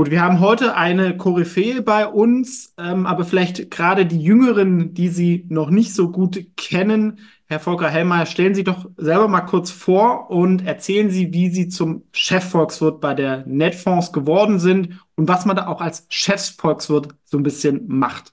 Gut, 0.00 0.10
wir 0.10 0.22
haben 0.22 0.40
heute 0.40 0.76
eine 0.76 1.14
Koryphäe 1.14 1.82
bei 1.82 2.06
uns, 2.06 2.72
ähm, 2.78 3.04
aber 3.04 3.26
vielleicht 3.26 3.70
gerade 3.70 4.06
die 4.06 4.22
Jüngeren, 4.22 4.94
die 4.94 5.08
Sie 5.08 5.44
noch 5.50 5.68
nicht 5.68 5.92
so 5.92 6.10
gut 6.10 6.42
kennen. 6.56 7.18
Herr 7.44 7.60
Volker 7.60 7.90
Hellmeier, 7.90 8.24
stellen 8.24 8.54
Sie 8.54 8.64
doch 8.64 8.88
selber 8.96 9.28
mal 9.28 9.42
kurz 9.42 9.70
vor 9.70 10.30
und 10.30 10.66
erzählen 10.66 11.10
Sie, 11.10 11.34
wie 11.34 11.50
Sie 11.50 11.68
zum 11.68 12.04
Chefvolkswirt 12.12 13.02
bei 13.02 13.12
der 13.12 13.44
Netfonds 13.46 14.10
geworden 14.10 14.58
sind 14.58 14.98
und 15.16 15.28
was 15.28 15.44
man 15.44 15.56
da 15.56 15.66
auch 15.66 15.82
als 15.82 16.06
Chefsvolkswirt 16.08 17.08
so 17.26 17.36
ein 17.36 17.42
bisschen 17.42 17.84
macht. 17.86 18.32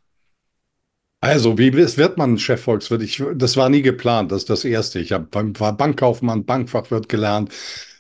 Also, 1.19 1.57
wie 1.57 1.73
wird 1.73 2.17
man 2.17 2.37
Chefvolkswirt? 2.37 3.01
Ich, 3.01 3.21
das 3.35 3.57
war 3.57 3.67
nie 3.67 3.81
geplant, 3.81 4.31
das 4.31 4.43
ist 4.43 4.49
das 4.49 4.63
Erste. 4.63 4.99
Ich 4.99 5.11
hab, 5.11 5.35
war 5.35 5.75
Bankkaufmann, 5.75 6.45
Bankfachwirt 6.45 7.09
gelernt, 7.09 7.51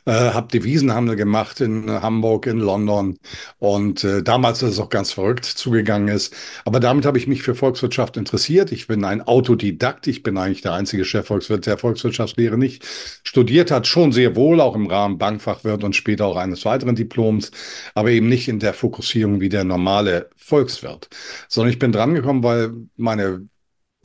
äh, 0.07 0.31
habe 0.31 0.47
Devisenhandel 0.47 1.17
gemacht 1.17 1.59
in 1.59 1.91
Hamburg, 1.91 2.47
in 2.47 2.59
London 2.59 3.17
und 3.59 4.05
äh, 4.05 4.23
damals 4.23 4.63
ist 4.63 4.71
es 4.71 4.79
auch 4.79 4.89
ganz 4.89 5.11
verrückt 5.11 5.43
zugegangen 5.43 6.07
ist. 6.07 6.33
Aber 6.63 6.79
damit 6.79 7.05
habe 7.05 7.17
ich 7.17 7.27
mich 7.27 7.43
für 7.43 7.55
Volkswirtschaft 7.55 8.15
interessiert. 8.15 8.71
Ich 8.71 8.87
bin 8.87 9.03
ein 9.03 9.21
Autodidakt. 9.21 10.07
Ich 10.07 10.23
bin 10.23 10.37
eigentlich 10.37 10.61
der 10.61 10.73
einzige 10.73 11.03
Chefvolkswirt, 11.03 11.65
der 11.65 11.77
Volkswirtschaftslehre 11.77 12.57
nicht 12.57 12.85
studiert 13.23 13.69
hat, 13.69 13.85
schon 13.85 14.13
sehr 14.13 14.37
wohl 14.37 14.61
auch 14.61 14.75
im 14.75 14.87
Rahmen 14.87 15.17
Bankfachwirt 15.17 15.83
und 15.83 15.95
später 15.95 16.25
auch 16.25 16.37
eines 16.37 16.63
weiteren 16.63 16.95
Diploms, 16.95 17.51
aber 17.93 18.09
eben 18.11 18.29
nicht 18.29 18.47
in 18.47 18.59
der 18.59 18.73
Fokussierung 18.73 19.41
wie 19.41 19.49
der 19.49 19.65
normale 19.65 20.29
Volkswirt, 20.37 21.09
sondern 21.49 21.71
ich 21.73 21.79
bin 21.79 21.91
drangekommen, 21.91 22.43
weil 22.43 22.71
meine 22.95 23.47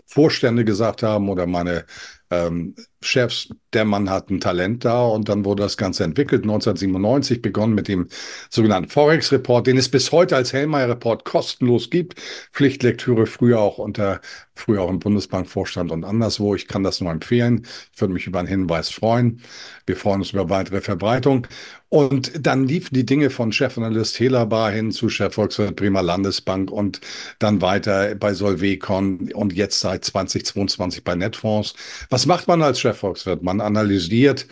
Vorstände 0.07 0.65
gesagt 0.65 1.05
haben 1.05 1.29
oder 1.29 1.47
meine 1.47 1.85
ähm, 2.31 2.75
Chefs, 3.05 3.49
der 3.73 3.85
Mann 3.85 4.11
hat 4.11 4.31
ein 4.31 4.41
Talent 4.41 4.85
da 4.85 5.05
und 5.07 5.29
dann 5.29 5.45
wurde 5.45 5.63
das 5.63 5.77
Ganze 5.77 6.05
entwickelt. 6.05 6.43
1997 6.43 7.43
begonnen 7.43 7.75
mit 7.75 7.89
dem 7.89 8.09
sogenannten 8.51 8.91
Forex-Report, 8.91 9.67
den 9.67 9.79
es 9.79 9.89
bis 9.89 10.13
heute 10.13 10.37
als 10.37 10.53
Hellmeier-Report 10.53 11.25
kostenlos 11.25 11.91
gibt. 11.91 12.21
Pflichtlektüre 12.53 13.27
früher 13.27 13.61
auch 13.61 13.79
unter, 13.79 14.21
früher 14.55 14.83
auch 14.83 14.91
im 14.91 14.99
Bundesbankvorstand 14.99 15.91
und 15.91 16.05
anderswo. 16.05 16.55
Ich 16.55 16.69
kann 16.69 16.83
das 16.83 17.01
nur 17.01 17.11
empfehlen. 17.11 17.67
Ich 17.95 18.01
würde 18.01 18.15
mich 18.15 18.27
über 18.27 18.39
einen 18.39 18.49
Hinweis 18.49 18.91
freuen. 18.91 19.41
Wir 19.87 19.97
freuen 19.97 20.21
uns 20.21 20.33
über 20.33 20.51
weitere 20.51 20.81
Verbreitung. 20.81 21.47
Und 21.93 22.47
dann 22.47 22.67
liefen 22.67 22.95
die 22.95 23.05
Dinge 23.05 23.29
von 23.29 23.53
Chefanalyst 23.53 24.19
Helabar 24.19 24.71
hin 24.71 24.93
zu 24.93 25.11
Chefvolkswirt 25.11 25.77
Bremer 25.77 26.03
Landesbank 26.03 26.71
und 26.71 27.03
dann 27.39 27.61
weiter 27.61 28.15
bei 28.15 28.33
Solvecon 28.33 29.31
und 29.35 29.53
jetzt 29.53 29.81
seit 29.81 30.03
2022 30.03 31.05
bei 31.05 31.15
Netfonds. 31.15 31.75
Was 32.09 32.25
macht 32.25 32.49
man 32.49 32.63
als 32.63 32.81
Chef 32.81 32.92
Volkswirt. 32.95 33.43
Man 33.43 33.61
analysiert 33.61 34.47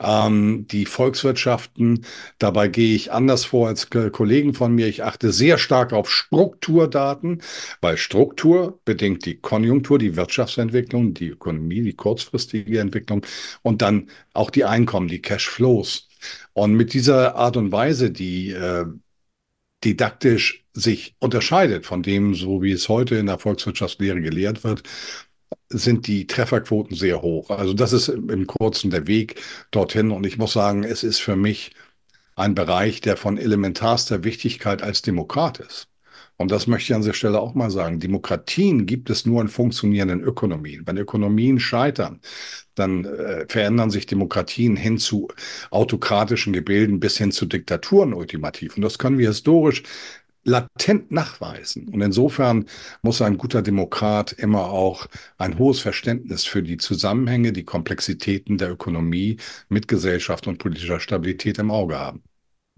ähm, 0.00 0.66
die 0.70 0.86
Volkswirtschaften. 0.86 2.04
Dabei 2.38 2.68
gehe 2.68 2.94
ich 2.94 3.12
anders 3.12 3.44
vor 3.44 3.68
als 3.68 3.88
Kollegen 3.90 4.54
von 4.54 4.74
mir. 4.74 4.86
Ich 4.86 5.02
achte 5.04 5.32
sehr 5.32 5.58
stark 5.58 5.92
auf 5.92 6.10
Strukturdaten, 6.10 7.42
weil 7.80 7.96
Struktur 7.96 8.80
bedingt 8.84 9.24
die 9.26 9.38
Konjunktur, 9.40 9.98
die 9.98 10.16
Wirtschaftsentwicklung, 10.16 11.14
die 11.14 11.28
Ökonomie, 11.28 11.82
die 11.82 11.94
kurzfristige 11.94 12.80
Entwicklung 12.80 13.24
und 13.62 13.82
dann 13.82 14.10
auch 14.34 14.50
die 14.50 14.64
Einkommen, 14.64 15.08
die 15.08 15.22
Cashflows. 15.22 16.08
Und 16.52 16.74
mit 16.74 16.92
dieser 16.92 17.36
Art 17.36 17.56
und 17.56 17.72
Weise, 17.72 18.10
die 18.10 18.50
äh, 18.50 18.86
didaktisch 19.84 20.64
sich 20.72 21.14
unterscheidet 21.18 21.86
von 21.86 22.02
dem, 22.02 22.34
so 22.34 22.62
wie 22.62 22.72
es 22.72 22.88
heute 22.88 23.16
in 23.16 23.26
der 23.26 23.38
Volkswirtschaftslehre 23.38 24.20
gelehrt 24.20 24.64
wird, 24.64 24.82
sind 25.68 26.06
die 26.06 26.26
Trefferquoten 26.26 26.96
sehr 26.96 27.22
hoch. 27.22 27.50
Also 27.50 27.74
das 27.74 27.92
ist 27.92 28.08
im 28.08 28.46
Kurzen 28.46 28.90
der 28.90 29.06
Weg 29.06 29.40
dorthin. 29.70 30.10
Und 30.10 30.26
ich 30.26 30.38
muss 30.38 30.52
sagen, 30.52 30.84
es 30.84 31.02
ist 31.02 31.20
für 31.20 31.36
mich 31.36 31.72
ein 32.36 32.54
Bereich, 32.54 33.00
der 33.00 33.16
von 33.16 33.38
elementarster 33.38 34.24
Wichtigkeit 34.24 34.82
als 34.82 35.02
Demokrat 35.02 35.58
ist. 35.58 35.88
Und 36.38 36.50
das 36.50 36.66
möchte 36.66 36.92
ich 36.92 36.94
an 36.94 37.00
dieser 37.00 37.14
Stelle 37.14 37.40
auch 37.40 37.54
mal 37.54 37.70
sagen. 37.70 37.98
Demokratien 37.98 38.84
gibt 38.84 39.08
es 39.08 39.24
nur 39.24 39.40
in 39.40 39.48
funktionierenden 39.48 40.20
Ökonomien. 40.20 40.82
Wenn 40.86 40.98
Ökonomien 40.98 41.58
scheitern, 41.58 42.20
dann 42.74 43.06
äh, 43.06 43.46
verändern 43.48 43.90
sich 43.90 44.06
Demokratien 44.06 44.76
hin 44.76 44.98
zu 44.98 45.28
autokratischen 45.70 46.52
Gebilden 46.52 47.00
bis 47.00 47.16
hin 47.16 47.32
zu 47.32 47.46
Diktaturen 47.46 48.12
ultimativ. 48.12 48.76
Und 48.76 48.82
das 48.82 48.98
können 48.98 49.18
wir 49.18 49.28
historisch 49.28 49.82
latent 50.46 51.10
nachweisen. 51.10 51.88
Und 51.88 52.00
insofern 52.00 52.66
muss 53.02 53.20
ein 53.20 53.36
guter 53.36 53.62
Demokrat 53.62 54.32
immer 54.32 54.70
auch 54.70 55.06
ein 55.38 55.58
hohes 55.58 55.80
Verständnis 55.80 56.44
für 56.44 56.62
die 56.62 56.76
Zusammenhänge, 56.78 57.52
die 57.52 57.64
Komplexitäten 57.64 58.56
der 58.56 58.70
Ökonomie 58.70 59.38
mit 59.68 59.88
Gesellschaft 59.88 60.46
und 60.46 60.58
politischer 60.58 61.00
Stabilität 61.00 61.58
im 61.58 61.70
Auge 61.70 61.98
haben. 61.98 62.22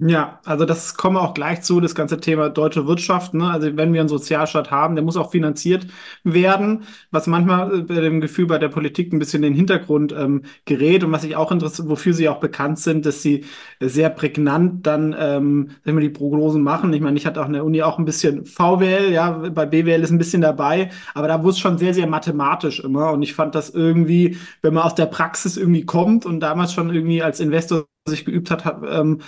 Ja, 0.01 0.39
also 0.45 0.65
das 0.65 0.95
kommen 0.97 1.17
wir 1.17 1.23
auch 1.23 1.35
gleich 1.35 1.63
zu, 1.63 1.81
das 1.81 1.97
ganze 1.97 2.21
Thema 2.21 2.51
deutsche 2.51 2.87
Wirtschaft. 2.87 3.35
Ne? 3.35 3.51
Also 3.51 3.77
wenn 3.77 3.93
wir 3.93 3.99
einen 3.99 4.09
Sozialstaat 4.09 4.71
haben, 4.71 4.95
der 4.95 5.03
muss 5.05 5.17
auch 5.17 5.33
finanziert 5.33 5.89
werden, 6.23 6.85
was 7.11 7.27
manchmal 7.27 7.81
äh, 7.81 7.83
bei 7.83 7.95
dem 8.01 8.21
Gefühl 8.21 8.47
bei 8.47 8.59
der 8.59 8.69
Politik 8.69 9.13
ein 9.13 9.19
bisschen 9.19 9.43
in 9.43 9.51
den 9.53 9.57
Hintergrund 9.57 10.13
ähm, 10.17 10.43
gerät 10.67 11.03
und 11.03 11.11
was 11.11 11.25
ich 11.25 11.35
auch 11.35 11.51
interessiert, 11.51 11.89
wofür 11.89 12.15
sie 12.15 12.29
auch 12.29 12.39
bekannt 12.39 12.79
sind, 12.79 13.07
dass 13.07 13.23
sie 13.23 13.45
sehr 13.81 14.09
prägnant 14.11 14.87
dann, 14.87 15.17
ähm, 15.19 15.71
wenn 15.83 15.97
wir 15.97 16.03
die 16.03 16.11
Prognosen 16.11 16.63
machen. 16.63 16.93
Ich 16.93 17.01
meine, 17.01 17.17
ich 17.19 17.27
hatte 17.27 17.43
auch 17.43 17.47
in 17.47 17.55
der 17.55 17.65
Uni 17.65 17.83
auch 17.83 17.99
ein 17.99 18.05
bisschen 18.05 18.47
VWL, 18.47 19.11
ja, 19.13 19.31
bei 19.33 19.67
BWL 19.67 20.03
ist 20.05 20.13
ein 20.13 20.19
bisschen 20.19 20.43
dabei, 20.43 20.91
aber 21.15 21.27
da 21.27 21.41
wurde 21.43 21.51
es 21.51 21.59
schon 21.59 21.77
sehr, 21.77 21.93
sehr 21.93 22.07
mathematisch 22.07 22.79
immer 22.79 23.11
und 23.11 23.23
ich 23.23 23.35
fand 23.35 23.57
das 23.57 23.71
irgendwie, 23.71 24.37
wenn 24.63 24.75
man 24.75 24.85
aus 24.85 24.95
der 24.95 25.07
Praxis 25.07 25.57
irgendwie 25.57 25.85
kommt 25.85 26.25
und 26.25 26.39
damals 26.39 26.73
schon 26.73 26.95
irgendwie 26.95 27.21
als 27.21 27.41
Investor 27.41 27.87
sich 28.09 28.25
geübt 28.25 28.51
hat, 28.51 28.65
ähm, 28.89 29.21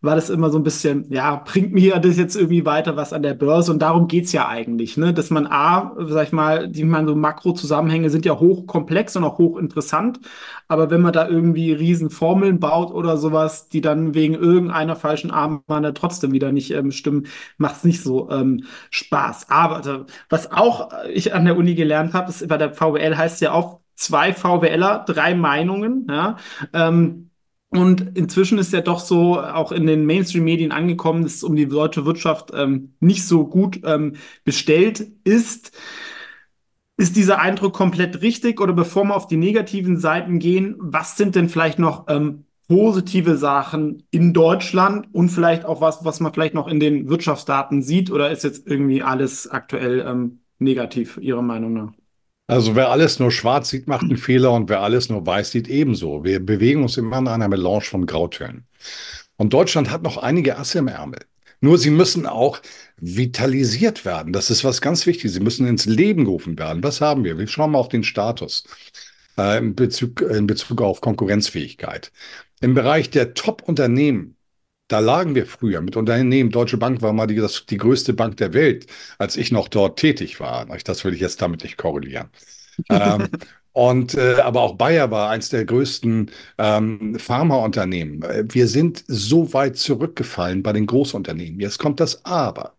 war 0.00 0.14
das 0.14 0.30
immer 0.30 0.50
so 0.50 0.58
ein 0.58 0.62
bisschen, 0.62 1.10
ja, 1.10 1.36
bringt 1.36 1.72
mir 1.72 1.98
das 1.98 2.16
jetzt 2.16 2.36
irgendwie 2.36 2.64
weiter 2.64 2.96
was 2.96 3.12
an 3.12 3.22
der 3.22 3.34
Börse? 3.34 3.72
Und 3.72 3.80
darum 3.80 4.08
geht's 4.08 4.32
ja 4.32 4.46
eigentlich, 4.48 4.96
ne? 4.96 5.12
Dass 5.14 5.30
man 5.30 5.46
A, 5.46 5.94
sag 6.06 6.26
ich 6.28 6.32
mal, 6.32 6.68
die 6.68 6.84
man 6.84 7.06
so 7.06 7.14
Makrozusammenhänge 7.16 8.10
sind 8.10 8.24
ja 8.24 8.38
hochkomplex 8.38 9.16
und 9.16 9.24
auch 9.24 9.38
hochinteressant. 9.38 10.20
Aber 10.68 10.90
wenn 10.90 11.00
man 11.02 11.12
da 11.12 11.28
irgendwie 11.28 11.72
Riesenformeln 11.72 12.60
baut 12.60 12.92
oder 12.92 13.16
sowas, 13.16 13.68
die 13.68 13.80
dann 13.80 14.14
wegen 14.14 14.34
irgendeiner 14.34 14.96
falschen 14.96 15.30
Armbande 15.30 15.94
trotzdem 15.94 16.32
wieder 16.32 16.52
nicht 16.52 16.70
ähm, 16.72 16.92
stimmen, 16.92 17.26
macht's 17.58 17.84
nicht 17.84 18.02
so 18.02 18.30
ähm, 18.30 18.64
Spaß. 18.90 19.50
Aber 19.50 19.76
also, 19.76 20.06
was 20.28 20.50
auch 20.52 20.90
ich 21.12 21.34
an 21.34 21.44
der 21.44 21.56
Uni 21.56 21.74
gelernt 21.74 22.14
habe, 22.14 22.30
ist 22.30 22.46
bei 22.48 22.58
der 22.58 22.72
VWL 22.72 23.16
heißt 23.16 23.40
ja 23.40 23.52
auch 23.52 23.80
zwei 23.94 24.32
VWLer, 24.32 25.04
drei 25.06 25.34
Meinungen, 25.34 26.06
ja. 26.08 26.36
Ähm, 26.72 27.30
und 27.70 28.16
inzwischen 28.16 28.58
ist 28.58 28.72
ja 28.72 28.80
doch 28.80 29.00
so 29.00 29.40
auch 29.40 29.72
in 29.72 29.86
den 29.86 30.06
Mainstream-Medien 30.06 30.72
angekommen, 30.72 31.22
dass 31.22 31.36
es 31.36 31.44
um 31.44 31.56
die 31.56 31.66
deutsche 31.66 32.06
Wirtschaft 32.06 32.52
ähm, 32.54 32.94
nicht 33.00 33.24
so 33.26 33.46
gut 33.46 33.80
ähm, 33.84 34.14
bestellt 34.44 35.06
ist. 35.24 35.72
Ist 36.96 37.16
dieser 37.16 37.40
Eindruck 37.40 37.74
komplett 37.74 38.22
richtig? 38.22 38.60
Oder 38.60 38.72
bevor 38.72 39.04
wir 39.04 39.16
auf 39.16 39.26
die 39.26 39.36
negativen 39.36 39.98
Seiten 39.98 40.38
gehen, 40.38 40.76
was 40.78 41.16
sind 41.16 41.34
denn 41.34 41.48
vielleicht 41.48 41.78
noch 41.78 42.06
ähm, 42.08 42.44
positive 42.68 43.36
Sachen 43.36 44.04
in 44.10 44.32
Deutschland 44.32 45.08
und 45.12 45.28
vielleicht 45.28 45.64
auch 45.64 45.80
was, 45.80 46.04
was 46.04 46.20
man 46.20 46.32
vielleicht 46.32 46.54
noch 46.54 46.68
in 46.68 46.80
den 46.80 47.08
Wirtschaftsdaten 47.08 47.82
sieht? 47.82 48.10
Oder 48.10 48.30
ist 48.30 48.44
jetzt 48.44 48.66
irgendwie 48.66 49.02
alles 49.02 49.50
aktuell 49.50 50.04
ähm, 50.06 50.40
negativ, 50.58 51.18
Ihrer 51.20 51.42
Meinung 51.42 51.72
nach? 51.74 51.92
Also 52.48 52.76
wer 52.76 52.90
alles 52.90 53.18
nur 53.18 53.32
schwarz 53.32 53.70
sieht, 53.70 53.88
macht 53.88 54.02
einen 54.02 54.16
Fehler 54.16 54.52
und 54.52 54.68
wer 54.68 54.80
alles 54.80 55.08
nur 55.08 55.26
weiß 55.26 55.50
sieht, 55.50 55.68
ebenso. 55.68 56.24
Wir 56.24 56.44
bewegen 56.44 56.82
uns 56.82 56.96
immer 56.96 57.18
in 57.18 57.28
einer 57.28 57.48
Melange 57.48 57.80
von 57.80 58.06
Grautönen. 58.06 58.66
Und 59.36 59.52
Deutschland 59.52 59.90
hat 59.90 60.02
noch 60.02 60.16
einige 60.16 60.56
Asse 60.56 60.78
im 60.78 60.88
Ärmel. 60.88 61.20
Nur 61.60 61.78
sie 61.78 61.90
müssen 61.90 62.26
auch 62.26 62.60
vitalisiert 62.98 64.04
werden. 64.04 64.32
Das 64.32 64.50
ist 64.50 64.62
was 64.62 64.80
ganz 64.80 65.06
Wichtiges. 65.06 65.34
Sie 65.34 65.40
müssen 65.40 65.66
ins 65.66 65.86
Leben 65.86 66.24
gerufen 66.24 66.58
werden. 66.58 66.82
Was 66.84 67.00
haben 67.00 67.24
wir? 67.24 67.38
Wir 67.38 67.48
schauen 67.48 67.72
mal 67.72 67.78
auf 67.78 67.88
den 67.88 68.04
Status 68.04 68.64
äh, 69.38 69.58
in, 69.58 69.74
Bezug, 69.74 70.20
in 70.20 70.46
Bezug 70.46 70.80
auf 70.82 71.00
Konkurrenzfähigkeit. 71.00 72.12
Im 72.60 72.74
Bereich 72.74 73.10
der 73.10 73.34
Top-Unternehmen 73.34 74.35
da 74.88 74.98
lagen 75.00 75.34
wir 75.34 75.46
früher 75.46 75.80
mit 75.80 75.96
Unternehmen. 75.96 76.50
Deutsche 76.50 76.76
Bank 76.78 77.02
war 77.02 77.12
mal 77.12 77.26
die, 77.26 77.36
das, 77.36 77.66
die 77.66 77.76
größte 77.76 78.12
Bank 78.14 78.36
der 78.36 78.54
Welt, 78.54 78.86
als 79.18 79.36
ich 79.36 79.50
noch 79.52 79.68
dort 79.68 79.98
tätig 79.98 80.40
war. 80.40 80.66
Das 80.84 81.04
will 81.04 81.14
ich 81.14 81.20
jetzt 81.20 81.42
damit 81.42 81.62
nicht 81.62 81.76
korrelieren. 81.76 82.28
ähm, 82.90 83.28
und 83.72 84.14
äh, 84.14 84.36
aber 84.36 84.62
auch 84.62 84.76
Bayer 84.76 85.10
war 85.10 85.30
eins 85.30 85.50
der 85.50 85.64
größten 85.66 86.30
ähm, 86.58 87.18
Pharmaunternehmen. 87.18 88.24
Wir 88.52 88.68
sind 88.68 89.04
so 89.06 89.52
weit 89.52 89.76
zurückgefallen 89.76 90.62
bei 90.62 90.72
den 90.72 90.86
Großunternehmen. 90.86 91.60
Jetzt 91.60 91.78
kommt 91.78 92.00
das 92.00 92.24
Aber. 92.24 92.74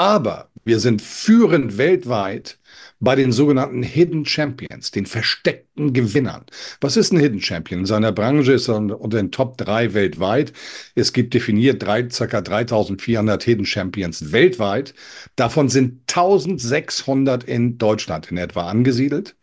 Aber 0.00 0.48
wir 0.64 0.80
sind 0.80 1.02
führend 1.02 1.76
weltweit 1.76 2.58
bei 3.00 3.16
den 3.16 3.32
sogenannten 3.32 3.82
Hidden 3.82 4.24
Champions, 4.24 4.92
den 4.92 5.04
versteckten 5.04 5.92
Gewinnern. 5.92 6.46
Was 6.80 6.96
ist 6.96 7.12
ein 7.12 7.20
Hidden 7.20 7.42
Champion? 7.42 7.80
In 7.80 7.86
seiner 7.86 8.10
Branche 8.10 8.54
ist 8.54 8.68
er 8.68 8.76
unter 8.78 9.18
den 9.18 9.30
Top 9.30 9.58
3 9.58 9.92
weltweit. 9.92 10.54
Es 10.94 11.12
gibt 11.12 11.34
definiert 11.34 11.82
drei, 11.82 12.04
ca. 12.04 12.40
3400 12.40 13.42
Hidden 13.42 13.66
Champions 13.66 14.32
weltweit. 14.32 14.94
Davon 15.36 15.68
sind 15.68 16.00
1600 16.08 17.44
in 17.44 17.76
Deutschland 17.76 18.30
in 18.30 18.38
etwa 18.38 18.70
angesiedelt. 18.70 19.36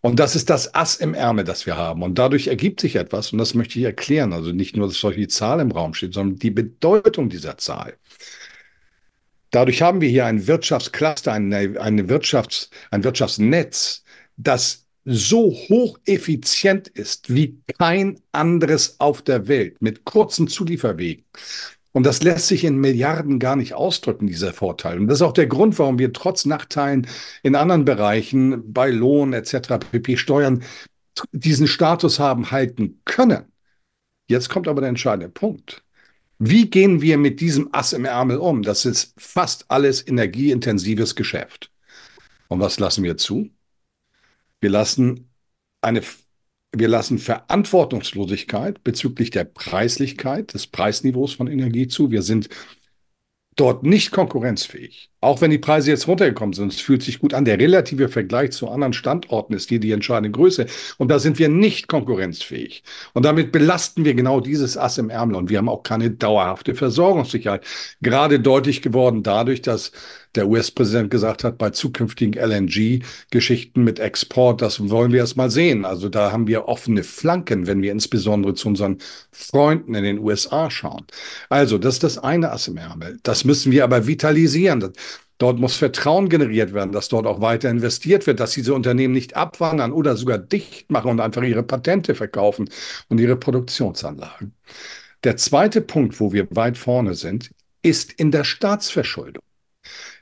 Und 0.00 0.18
das 0.18 0.34
ist 0.34 0.50
das 0.50 0.74
Ass 0.74 0.96
im 0.96 1.14
Ärmel, 1.14 1.44
das 1.44 1.66
wir 1.66 1.76
haben. 1.76 2.02
Und 2.02 2.18
dadurch 2.18 2.48
ergibt 2.48 2.80
sich 2.80 2.96
etwas, 2.96 3.32
und 3.32 3.38
das 3.38 3.54
möchte 3.54 3.78
ich 3.78 3.84
erklären. 3.84 4.32
Also 4.32 4.50
nicht 4.50 4.76
nur, 4.76 4.88
dass 4.88 4.98
solche 4.98 5.28
Zahl 5.28 5.60
im 5.60 5.70
Raum 5.70 5.94
steht, 5.94 6.14
sondern 6.14 6.40
die 6.40 6.50
Bedeutung 6.50 7.28
dieser 7.28 7.58
Zahl. 7.58 7.94
Dadurch 9.54 9.82
haben 9.82 10.00
wir 10.00 10.08
hier 10.08 10.26
ein 10.26 10.48
Wirtschaftscluster, 10.48 11.32
eine, 11.32 11.80
eine 11.80 12.08
Wirtschafts-, 12.08 12.70
ein 12.90 13.04
Wirtschaftsnetz, 13.04 14.02
das 14.36 14.88
so 15.04 15.52
hocheffizient 15.52 16.88
ist 16.88 17.32
wie 17.32 17.60
kein 17.78 18.20
anderes 18.32 18.98
auf 18.98 19.22
der 19.22 19.46
Welt, 19.46 19.80
mit 19.80 20.04
kurzen 20.04 20.48
Zulieferwegen. 20.48 21.24
Und 21.92 22.04
das 22.04 22.24
lässt 22.24 22.48
sich 22.48 22.64
in 22.64 22.78
Milliarden 22.78 23.38
gar 23.38 23.54
nicht 23.54 23.74
ausdrücken, 23.74 24.26
dieser 24.26 24.52
Vorteil. 24.52 24.98
Und 24.98 25.06
das 25.06 25.18
ist 25.18 25.22
auch 25.22 25.32
der 25.32 25.46
Grund, 25.46 25.78
warum 25.78 26.00
wir 26.00 26.12
trotz 26.12 26.46
Nachteilen 26.46 27.06
in 27.44 27.54
anderen 27.54 27.84
Bereichen, 27.84 28.72
bei 28.72 28.90
Lohn 28.90 29.34
etc., 29.34 29.78
pp, 29.78 30.16
Steuern, 30.16 30.64
diesen 31.30 31.68
Status 31.68 32.18
haben 32.18 32.50
halten 32.50 33.00
können. 33.04 33.44
Jetzt 34.28 34.48
kommt 34.48 34.66
aber 34.66 34.80
der 34.80 34.88
entscheidende 34.88 35.28
Punkt. 35.28 35.83
Wie 36.38 36.68
gehen 36.68 37.00
wir 37.00 37.16
mit 37.16 37.40
diesem 37.40 37.68
Ass 37.72 37.92
im 37.92 38.04
Ärmel 38.04 38.38
um? 38.38 38.62
Das 38.62 38.84
ist 38.84 39.14
fast 39.16 39.70
alles 39.70 40.06
energieintensives 40.06 41.14
Geschäft. 41.14 41.70
Und 42.48 42.60
was 42.60 42.78
lassen 42.78 43.04
wir 43.04 43.16
zu? 43.16 43.50
Wir 44.60 44.70
lassen 44.70 45.30
eine 45.80 46.02
wir 46.76 46.88
lassen 46.88 47.18
Verantwortungslosigkeit 47.18 48.82
bezüglich 48.82 49.30
der 49.30 49.44
Preislichkeit, 49.44 50.54
des 50.54 50.66
Preisniveaus 50.66 51.32
von 51.32 51.46
Energie 51.46 51.86
zu. 51.86 52.10
Wir 52.10 52.22
sind 52.22 52.48
dort 53.56 53.82
nicht 53.82 54.10
konkurrenzfähig. 54.10 55.10
Auch 55.20 55.40
wenn 55.40 55.50
die 55.50 55.58
Preise 55.58 55.90
jetzt 55.90 56.06
runtergekommen 56.06 56.52
sind, 56.52 56.72
es 56.72 56.80
fühlt 56.80 57.02
sich 57.02 57.18
gut 57.18 57.32
an. 57.34 57.44
Der 57.44 57.58
relative 57.58 58.08
Vergleich 58.08 58.52
zu 58.52 58.68
anderen 58.68 58.92
Standorten 58.92 59.54
ist 59.54 59.68
hier 59.68 59.80
die 59.80 59.92
entscheidende 59.92 60.30
Größe. 60.30 60.66
Und 60.98 61.08
da 61.08 61.18
sind 61.18 61.38
wir 61.38 61.48
nicht 61.48 61.88
konkurrenzfähig. 61.88 62.82
Und 63.14 63.24
damit 63.24 63.52
belasten 63.52 64.04
wir 64.04 64.14
genau 64.14 64.40
dieses 64.40 64.76
Ass 64.76 64.98
im 64.98 65.08
Ärmel. 65.10 65.36
Und 65.36 65.50
wir 65.50 65.58
haben 65.58 65.68
auch 65.68 65.82
keine 65.82 66.10
dauerhafte 66.10 66.74
Versorgungssicherheit. 66.74 67.64
Gerade 68.02 68.40
deutlich 68.40 68.82
geworden 68.82 69.22
dadurch, 69.22 69.62
dass 69.62 69.92
der 70.34 70.48
US-Präsident 70.48 71.10
gesagt 71.10 71.44
hat, 71.44 71.58
bei 71.58 71.70
zukünftigen 71.70 72.34
LNG-Geschichten 72.34 73.84
mit 73.84 73.98
Export, 73.98 74.62
das 74.62 74.88
wollen 74.90 75.12
wir 75.12 75.20
erst 75.20 75.36
mal 75.36 75.50
sehen. 75.50 75.84
Also 75.84 76.08
da 76.08 76.32
haben 76.32 76.46
wir 76.46 76.68
offene 76.68 77.02
Flanken, 77.02 77.66
wenn 77.66 77.82
wir 77.82 77.92
insbesondere 77.92 78.54
zu 78.54 78.68
unseren 78.68 78.98
Freunden 79.30 79.94
in 79.94 80.04
den 80.04 80.18
USA 80.18 80.70
schauen. 80.70 81.06
Also 81.48 81.78
das 81.78 81.94
ist 81.94 82.04
das 82.04 82.18
eine 82.18 82.50
Ass 82.50 82.68
im 82.68 82.76
Ärmel. 82.76 83.18
Das 83.22 83.44
müssen 83.44 83.72
wir 83.72 83.84
aber 83.84 84.06
vitalisieren. 84.06 84.92
Dort 85.38 85.58
muss 85.58 85.76
Vertrauen 85.76 86.28
generiert 86.28 86.72
werden, 86.74 86.92
dass 86.92 87.08
dort 87.08 87.26
auch 87.26 87.40
weiter 87.40 87.68
investiert 87.68 88.26
wird, 88.26 88.38
dass 88.38 88.52
diese 88.52 88.72
Unternehmen 88.72 89.14
nicht 89.14 89.36
abwandern 89.36 89.92
oder 89.92 90.16
sogar 90.16 90.38
dicht 90.38 90.90
machen 90.90 91.10
und 91.10 91.20
einfach 91.20 91.42
ihre 91.42 91.64
Patente 91.64 92.14
verkaufen 92.14 92.70
und 93.08 93.18
ihre 93.18 93.36
Produktionsanlagen. 93.36 94.54
Der 95.24 95.36
zweite 95.36 95.80
Punkt, 95.80 96.20
wo 96.20 96.32
wir 96.32 96.46
weit 96.50 96.78
vorne 96.78 97.14
sind, 97.14 97.50
ist 97.82 98.12
in 98.12 98.30
der 98.30 98.44
Staatsverschuldung. 98.44 99.42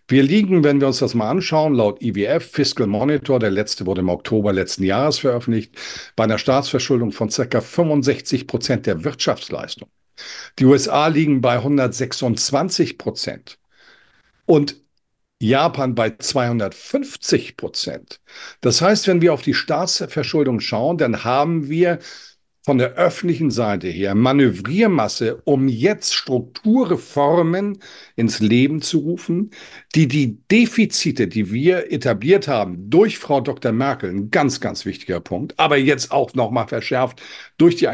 Wir 0.08 0.22
liegen, 0.22 0.64
wenn 0.64 0.80
wir 0.80 0.88
uns 0.88 0.98
das 0.98 1.14
mal 1.14 1.30
anschauen, 1.30 1.74
laut 1.74 2.02
IWF, 2.02 2.50
Fiscal 2.50 2.86
Monitor, 2.86 3.38
der 3.38 3.50
letzte 3.50 3.86
wurde 3.86 4.00
im 4.00 4.08
Oktober 4.08 4.52
letzten 4.52 4.84
Jahres 4.84 5.20
veröffentlicht, 5.20 5.74
bei 6.16 6.24
einer 6.24 6.38
Staatsverschuldung 6.38 7.12
von 7.12 7.28
ca. 7.28 7.60
65 7.60 8.46
Prozent 8.46 8.86
der 8.86 9.04
Wirtschaftsleistung. 9.04 9.88
Die 10.58 10.64
USA 10.64 11.06
liegen 11.06 11.40
bei 11.40 11.54
126 11.54 12.98
Prozent. 12.98 13.58
Und 14.44 14.76
Japan 15.40 15.94
bei 15.94 16.10
250 16.10 17.56
Prozent. 17.56 18.20
Das 18.60 18.80
heißt, 18.80 19.08
wenn 19.08 19.22
wir 19.22 19.32
auf 19.32 19.42
die 19.42 19.54
Staatsverschuldung 19.54 20.60
schauen, 20.60 20.98
dann 20.98 21.24
haben 21.24 21.68
wir 21.68 21.98
von 22.64 22.78
der 22.78 22.94
öffentlichen 22.94 23.50
Seite 23.50 23.88
her 23.88 24.14
Manövriermasse, 24.14 25.42
um 25.44 25.68
jetzt 25.68 26.14
Strukturreformen 26.14 27.78
ins 28.14 28.40
Leben 28.40 28.82
zu 28.82 28.98
rufen, 29.00 29.50
die 29.94 30.06
die 30.06 30.38
Defizite, 30.48 31.26
die 31.26 31.52
wir 31.52 31.90
etabliert 31.92 32.46
haben 32.46 32.88
durch 32.88 33.18
Frau 33.18 33.40
Dr. 33.40 33.72
Merkel, 33.72 34.10
ein 34.10 34.30
ganz, 34.30 34.60
ganz 34.60 34.84
wichtiger 34.86 35.20
Punkt, 35.20 35.58
aber 35.58 35.76
jetzt 35.76 36.12
auch 36.12 36.34
nochmal 36.34 36.68
verschärft 36.68 37.20
durch 37.58 37.76
die 37.76 37.88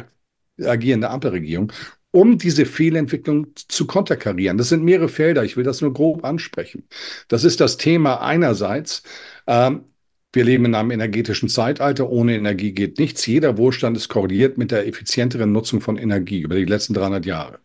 agierende 0.62 1.08
Ampelregierung, 1.10 1.72
um 2.10 2.38
diese 2.38 2.66
Fehlentwicklung 2.66 3.48
zu 3.54 3.86
konterkarieren. 3.86 4.58
Das 4.58 4.68
sind 4.70 4.82
mehrere 4.84 5.08
Felder, 5.08 5.44
ich 5.44 5.56
will 5.56 5.64
das 5.64 5.80
nur 5.80 5.92
grob 5.92 6.24
ansprechen. 6.24 6.88
Das 7.28 7.44
ist 7.44 7.60
das 7.60 7.76
Thema 7.76 8.20
einerseits, 8.20 9.02
ähm, 9.46 9.84
wir 10.32 10.44
leben 10.44 10.66
in 10.66 10.74
einem 10.74 10.90
energetischen 10.90 11.48
Zeitalter. 11.48 12.10
Ohne 12.10 12.36
Energie 12.36 12.72
geht 12.72 12.98
nichts. 12.98 13.24
Jeder 13.26 13.56
Wohlstand 13.56 13.96
ist 13.96 14.08
korreliert 14.08 14.58
mit 14.58 14.70
der 14.70 14.86
effizienteren 14.86 15.52
Nutzung 15.52 15.80
von 15.80 15.96
Energie 15.96 16.40
über 16.40 16.56
die 16.56 16.66
letzten 16.66 16.94
300 16.94 17.24
Jahre. 17.24 17.60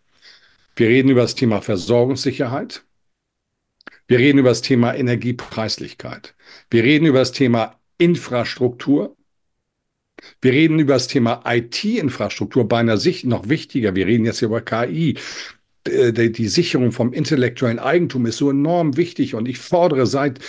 Wir 0.76 0.88
reden 0.88 1.10
über 1.10 1.22
das 1.22 1.36
Thema 1.36 1.62
Versorgungssicherheit. 1.62 2.84
Wir 4.08 4.20
reden 4.20 4.40
über 4.40 4.50
das 4.50 4.62
Thema 4.62 4.94
Energiepreislichkeit. 4.96 6.36
Wir 6.70 6.84
reden 6.84 7.06
über 7.06 7.20
das 7.20 7.32
Thema 7.32 7.80
Infrastruktur. 7.98 9.16
Wir 10.42 10.54
reden 10.54 10.80
über 10.80 10.94
das 10.94 11.08
Thema 11.08 11.44
IT-Infrastruktur, 11.46 12.68
beinahe 12.68 12.98
Sicht 12.98 13.26
noch 13.26 13.50
wichtiger. 13.50 13.96
Wir 13.96 14.08
reden 14.08 14.26
jetzt 14.26 14.42
über 14.42 14.62
KI. 14.62 15.18
Äh, 15.86 16.14
die 16.14 16.48
Sicherung 16.48 16.92
vom 16.92 17.12
intellektuellen 17.12 17.80
Eigentum 17.80 18.26
ist 18.26 18.38
so 18.38 18.50
enorm 18.50 18.96
wichtig 18.96 19.36
und 19.36 19.48
ich 19.48 19.60
fordere 19.60 20.06
seit 20.06 20.40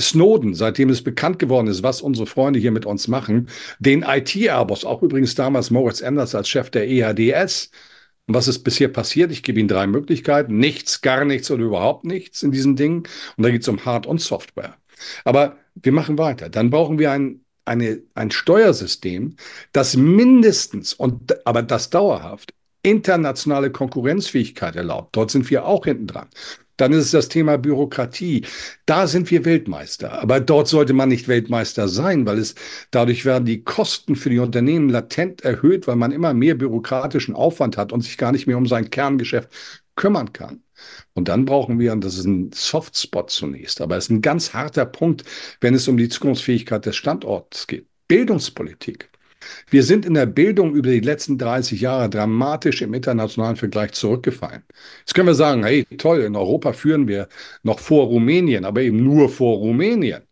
Snowden, 0.00 0.54
seitdem 0.54 0.90
es 0.90 1.02
bekannt 1.02 1.38
geworden 1.38 1.66
ist, 1.68 1.82
was 1.82 2.02
unsere 2.02 2.26
Freunde 2.26 2.58
hier 2.58 2.72
mit 2.72 2.86
uns 2.86 3.08
machen, 3.08 3.48
den 3.78 4.02
IT-Airbus, 4.02 4.84
auch 4.84 5.02
übrigens 5.02 5.34
damals 5.34 5.70
Moritz 5.70 6.00
Enders 6.00 6.34
als 6.34 6.48
Chef 6.48 6.70
der 6.70 6.88
EADS. 6.88 7.70
Und 8.26 8.34
was 8.34 8.48
ist 8.48 8.60
bisher 8.60 8.88
passiert? 8.88 9.32
Ich 9.32 9.42
gebe 9.42 9.58
Ihnen 9.58 9.68
drei 9.68 9.86
Möglichkeiten. 9.86 10.58
Nichts, 10.58 11.00
gar 11.00 11.24
nichts 11.24 11.50
oder 11.50 11.64
überhaupt 11.64 12.04
nichts 12.04 12.42
in 12.42 12.52
diesen 12.52 12.76
Dingen. 12.76 13.04
Und 13.36 13.42
da 13.44 13.50
geht 13.50 13.62
es 13.62 13.68
um 13.68 13.84
Hard- 13.84 14.06
und 14.06 14.20
Software. 14.20 14.76
Aber 15.24 15.56
wir 15.74 15.92
machen 15.92 16.18
weiter. 16.18 16.48
Dann 16.50 16.70
brauchen 16.70 16.98
wir 16.98 17.10
ein 17.12 17.40
eine, 17.68 18.02
ein 18.14 18.30
Steuersystem, 18.30 19.36
das 19.72 19.96
mindestens, 19.96 20.94
und, 20.94 21.46
aber 21.46 21.62
das 21.62 21.90
dauerhaft, 21.90 22.54
internationale 22.82 23.70
Konkurrenzfähigkeit 23.70 24.76
erlaubt. 24.76 25.16
Dort 25.16 25.30
sind 25.30 25.50
wir 25.50 25.66
auch 25.66 25.84
hinten 25.84 26.06
dran. 26.06 26.28
Dann 26.78 26.92
ist 26.92 27.06
es 27.06 27.10
das 27.10 27.28
Thema 27.28 27.58
Bürokratie. 27.58 28.46
Da 28.86 29.08
sind 29.08 29.30
wir 29.32 29.44
Weltmeister. 29.44 30.22
Aber 30.22 30.38
dort 30.38 30.68
sollte 30.68 30.92
man 30.92 31.08
nicht 31.08 31.26
Weltmeister 31.26 31.88
sein, 31.88 32.24
weil 32.24 32.38
es 32.38 32.54
dadurch 32.92 33.24
werden 33.24 33.44
die 33.44 33.64
Kosten 33.64 34.14
für 34.14 34.30
die 34.30 34.38
Unternehmen 34.38 34.88
latent 34.88 35.42
erhöht, 35.42 35.88
weil 35.88 35.96
man 35.96 36.12
immer 36.12 36.34
mehr 36.34 36.54
bürokratischen 36.54 37.34
Aufwand 37.34 37.76
hat 37.76 37.92
und 37.92 38.02
sich 38.02 38.16
gar 38.16 38.30
nicht 38.30 38.46
mehr 38.46 38.56
um 38.56 38.66
sein 38.66 38.90
Kerngeschäft 38.90 39.50
kümmern 39.96 40.32
kann. 40.32 40.62
Und 41.14 41.26
dann 41.26 41.44
brauchen 41.44 41.80
wir, 41.80 41.92
und 41.92 42.04
das 42.04 42.16
ist 42.16 42.26
ein 42.26 42.52
Softspot 42.52 43.30
zunächst, 43.30 43.80
aber 43.80 43.96
es 43.96 44.04
ist 44.04 44.10
ein 44.10 44.22
ganz 44.22 44.54
harter 44.54 44.86
Punkt, 44.86 45.24
wenn 45.60 45.74
es 45.74 45.88
um 45.88 45.96
die 45.96 46.08
Zukunftsfähigkeit 46.08 46.86
des 46.86 46.94
Standorts 46.94 47.66
geht. 47.66 47.88
Bildungspolitik. 48.06 49.10
Wir 49.70 49.82
sind 49.82 50.06
in 50.06 50.14
der 50.14 50.26
Bildung 50.26 50.74
über 50.74 50.90
die 50.90 51.00
letzten 51.00 51.38
30 51.38 51.80
Jahre 51.80 52.08
dramatisch 52.08 52.82
im 52.82 52.94
internationalen 52.94 53.56
Vergleich 53.56 53.92
zurückgefallen. 53.92 54.62
Jetzt 55.00 55.14
können 55.14 55.28
wir 55.28 55.34
sagen, 55.34 55.64
hey, 55.64 55.84
toll, 55.96 56.20
in 56.20 56.36
Europa 56.36 56.72
führen 56.72 57.08
wir 57.08 57.28
noch 57.62 57.78
vor 57.78 58.06
Rumänien, 58.06 58.64
aber 58.64 58.82
eben 58.82 59.02
nur 59.02 59.28
vor 59.28 59.58
Rumänien. 59.58 60.22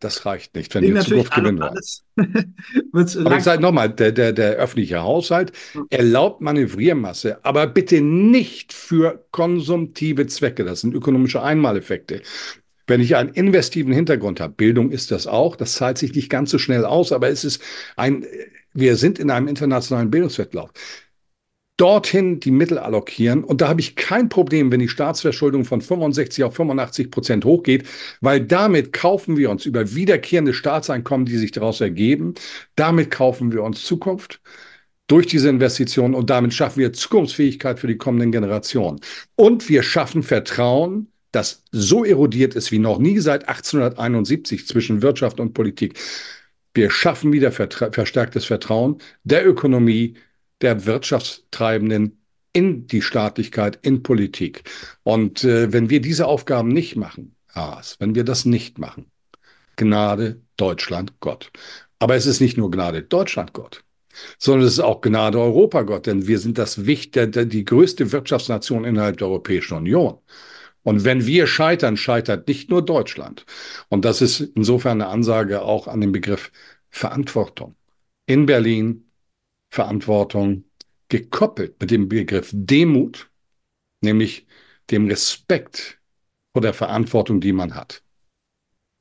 Das 0.00 0.24
reicht 0.24 0.54
nicht, 0.54 0.74
wenn 0.74 0.84
wir 0.84 1.00
Zukunft 1.00 1.34
gewinnen 1.34 1.60
wollen. 1.60 2.54
aber 3.26 3.36
ich 3.36 3.42
sage 3.44 3.60
nochmal, 3.60 3.90
der, 3.90 4.12
der, 4.12 4.32
der 4.32 4.52
öffentliche 4.52 5.02
Haushalt 5.02 5.52
erlaubt 5.90 6.40
Manövriermasse, 6.40 7.44
aber 7.44 7.66
bitte 7.66 8.00
nicht 8.00 8.72
für 8.72 9.26
konsumtive 9.32 10.26
Zwecke. 10.26 10.64
Das 10.64 10.80
sind 10.80 10.94
ökonomische 10.94 11.42
Einmaleffekte. 11.42 12.22
Wenn 12.86 13.00
ich 13.00 13.16
einen 13.16 13.30
investiven 13.30 13.92
Hintergrund 13.92 14.40
habe, 14.40 14.54
Bildung 14.54 14.90
ist 14.90 15.10
das 15.10 15.26
auch, 15.26 15.56
das 15.56 15.74
zahlt 15.74 15.98
sich 15.98 16.14
nicht 16.14 16.30
ganz 16.30 16.50
so 16.50 16.58
schnell 16.58 16.84
aus, 16.84 17.12
aber 17.12 17.28
es 17.28 17.44
ist 17.44 17.60
ein, 17.96 18.24
wir 18.72 18.96
sind 18.96 19.18
in 19.18 19.30
einem 19.30 19.48
internationalen 19.48 20.10
Bildungswettlauf 20.10 20.70
dorthin 21.76 22.40
die 22.40 22.50
Mittel 22.50 22.78
allokieren. 22.78 23.44
Und 23.44 23.60
da 23.60 23.68
habe 23.68 23.80
ich 23.80 23.96
kein 23.96 24.28
Problem, 24.28 24.72
wenn 24.72 24.80
die 24.80 24.88
Staatsverschuldung 24.88 25.64
von 25.64 25.80
65 25.80 26.44
auf 26.44 26.54
85 26.54 27.10
Prozent 27.10 27.44
hochgeht, 27.44 27.86
weil 28.20 28.40
damit 28.40 28.92
kaufen 28.92 29.36
wir 29.36 29.50
uns 29.50 29.66
über 29.66 29.94
wiederkehrende 29.94 30.54
Staatseinkommen, 30.54 31.26
die 31.26 31.36
sich 31.36 31.52
daraus 31.52 31.80
ergeben, 31.80 32.34
damit 32.76 33.10
kaufen 33.10 33.52
wir 33.52 33.62
uns 33.62 33.84
Zukunft 33.84 34.40
durch 35.06 35.26
diese 35.26 35.48
Investitionen 35.48 36.14
und 36.14 36.30
damit 36.30 36.52
schaffen 36.54 36.80
wir 36.80 36.92
Zukunftsfähigkeit 36.92 37.78
für 37.78 37.86
die 37.86 37.96
kommenden 37.98 38.32
Generationen. 38.32 39.00
Und 39.36 39.68
wir 39.68 39.82
schaffen 39.82 40.22
Vertrauen, 40.22 41.12
das 41.36 41.62
so 41.70 42.04
erodiert 42.04 42.54
ist 42.54 42.72
wie 42.72 42.78
noch 42.78 42.98
nie 42.98 43.18
seit 43.18 43.48
1871 43.48 44.66
zwischen 44.66 45.02
Wirtschaft 45.02 45.38
und 45.38 45.52
Politik. 45.52 45.98
Wir 46.74 46.90
schaffen 46.90 47.32
wieder 47.32 47.52
verstärktes 47.52 48.46
Vertrauen 48.46 48.98
der 49.22 49.46
Ökonomie, 49.46 50.16
der 50.62 50.86
Wirtschaftstreibenden 50.86 52.18
in 52.52 52.86
die 52.86 53.02
Staatlichkeit, 53.02 53.78
in 53.82 54.02
Politik. 54.02 54.64
Und 55.02 55.44
äh, 55.44 55.72
wenn 55.72 55.90
wir 55.90 56.00
diese 56.00 56.26
Aufgaben 56.26 56.68
nicht 56.68 56.96
machen, 56.96 57.36
Haas, 57.50 57.96
wenn 57.98 58.14
wir 58.14 58.24
das 58.24 58.46
nicht 58.46 58.78
machen, 58.78 59.10
Gnade 59.76 60.40
Deutschland 60.56 61.20
Gott. 61.20 61.50
Aber 61.98 62.16
es 62.16 62.24
ist 62.24 62.40
nicht 62.40 62.56
nur 62.56 62.70
Gnade 62.70 63.02
Deutschland 63.02 63.52
Gott, 63.52 63.84
sondern 64.38 64.66
es 64.66 64.74
ist 64.74 64.80
auch 64.80 65.02
Gnade 65.02 65.38
Europa 65.38 65.82
Gott, 65.82 66.06
denn 66.06 66.26
wir 66.26 66.38
sind 66.38 66.56
das 66.56 66.86
wichtigste, 66.86 67.46
die 67.46 67.64
größte 67.66 68.10
Wirtschaftsnation 68.10 68.84
innerhalb 68.84 69.18
der 69.18 69.28
Europäischen 69.28 69.76
Union. 69.76 70.18
Und 70.86 71.02
wenn 71.02 71.26
wir 71.26 71.48
scheitern, 71.48 71.96
scheitert 71.96 72.46
nicht 72.46 72.70
nur 72.70 72.80
Deutschland. 72.80 73.44
Und 73.88 74.04
das 74.04 74.22
ist 74.22 74.38
insofern 74.38 75.02
eine 75.02 75.10
Ansage 75.10 75.62
auch 75.62 75.88
an 75.88 76.00
den 76.00 76.12
Begriff 76.12 76.52
Verantwortung. 76.90 77.74
In 78.26 78.46
Berlin 78.46 79.10
Verantwortung 79.68 80.62
gekoppelt 81.08 81.80
mit 81.80 81.90
dem 81.90 82.08
Begriff 82.08 82.50
Demut, 82.54 83.28
nämlich 84.00 84.46
dem 84.88 85.08
Respekt 85.08 85.98
vor 86.52 86.62
der 86.62 86.72
Verantwortung, 86.72 87.40
die 87.40 87.52
man 87.52 87.74
hat. 87.74 88.04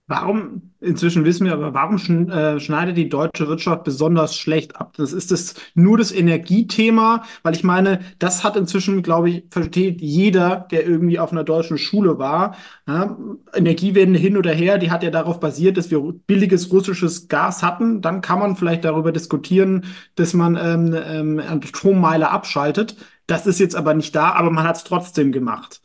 Warum, 0.08 0.74
inzwischen 0.82 1.26
wissen 1.26 1.48
wir 1.48 1.54
aber, 1.54 1.74
warum 1.74 1.98
äh, 2.30 2.60
schneidet 2.60 2.96
die 2.96 3.10
deutsche 3.10 3.48
Wirtschaft 3.48 3.84
besonders 3.84 4.36
schlecht 4.36 4.76
ab? 4.76 4.94
Das 4.98 5.14
ist 5.14 5.32
das 5.32 5.56
nur 5.74 5.98
das 5.98 6.12
Energiethema, 6.12 7.24
weil 7.42 7.56
ich 7.56 7.64
meine, 7.64 8.02
das 8.20 8.44
hat 8.44 8.56
inzwischen, 8.56 9.02
glaube 9.02 9.32
ich, 9.32 9.44
versteht 9.50 10.02
jeder, 10.02 10.68
der 10.70 10.86
irgendwie 10.86 11.18
auf 11.18 11.32
einer 11.32 11.44
deutschen 11.44 11.80
Schule 11.80 12.20
war. 12.20 12.56
Ja, 12.88 13.18
Energiewende 13.56 14.20
hin 14.20 14.38
oder 14.38 14.52
her, 14.54 14.78
die 14.78 14.92
hat 14.92 15.02
ja 15.02 15.10
darauf 15.10 15.40
basiert, 15.40 15.76
dass 15.76 15.90
wir 15.90 16.00
billiges 16.28 16.72
russisches 16.72 17.28
Gas 17.28 17.64
hatten. 17.64 18.02
Dann 18.02 18.22
kann 18.22 18.38
man 18.38 18.56
vielleicht 18.56 18.86
darüber 18.86 19.12
diskutieren, 19.12 19.86
dass 20.14 20.36
man 20.36 20.56
ähm, 20.56 21.42
ähm, 21.42 21.62
Strommeile 21.64 22.30
abschaltet. 22.30 22.96
Das 23.26 23.48
ist 23.48 23.60
jetzt 23.60 23.76
aber 23.76 23.96
nicht 23.96 24.16
da, 24.16 24.34
aber 24.34 24.52
man 24.52 24.68
hat 24.68 24.76
es 24.78 24.84
trotzdem 24.84 25.32
gemacht. 25.32 25.82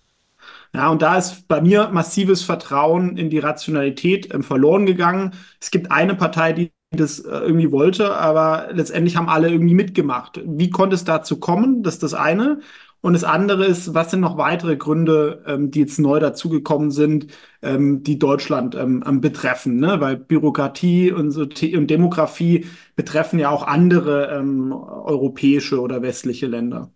Ja, 0.74 0.88
und 0.88 1.02
da 1.02 1.16
ist 1.18 1.48
bei 1.48 1.60
mir 1.60 1.88
massives 1.90 2.42
Vertrauen 2.42 3.16
in 3.16 3.28
die 3.30 3.38
Rationalität 3.40 4.32
ähm, 4.32 4.42
verloren 4.42 4.86
gegangen. 4.86 5.32
Es 5.60 5.70
gibt 5.70 5.90
eine 5.90 6.14
Partei, 6.14 6.52
die 6.52 6.72
das 6.92 7.20
äh, 7.20 7.28
irgendwie 7.30 7.70
wollte, 7.72 8.16
aber 8.16 8.68
letztendlich 8.72 9.16
haben 9.16 9.28
alle 9.28 9.50
irgendwie 9.50 9.74
mitgemacht. 9.74 10.40
Wie 10.44 10.70
konnte 10.70 10.94
es 10.94 11.04
dazu 11.04 11.38
kommen? 11.38 11.82
Das 11.82 11.94
ist 11.94 12.02
das 12.02 12.14
eine. 12.14 12.60
Und 13.02 13.14
das 13.14 13.24
andere 13.24 13.64
ist, 13.64 13.94
was 13.94 14.10
sind 14.10 14.20
noch 14.20 14.36
weitere 14.36 14.76
Gründe, 14.76 15.42
ähm, 15.46 15.70
die 15.70 15.80
jetzt 15.80 15.98
neu 15.98 16.20
dazugekommen 16.20 16.90
sind, 16.90 17.28
ähm, 17.62 18.02
die 18.02 18.18
Deutschland 18.18 18.74
ähm, 18.74 19.20
betreffen? 19.20 19.78
Ne? 19.78 20.00
Weil 20.00 20.16
Bürokratie 20.16 21.10
und, 21.10 21.30
so 21.30 21.42
und 21.42 21.86
Demografie 21.88 22.66
betreffen 22.96 23.38
ja 23.38 23.50
auch 23.50 23.66
andere 23.66 24.30
ähm, 24.36 24.72
europäische 24.72 25.80
oder 25.80 26.02
westliche 26.02 26.46
Länder. 26.46 26.90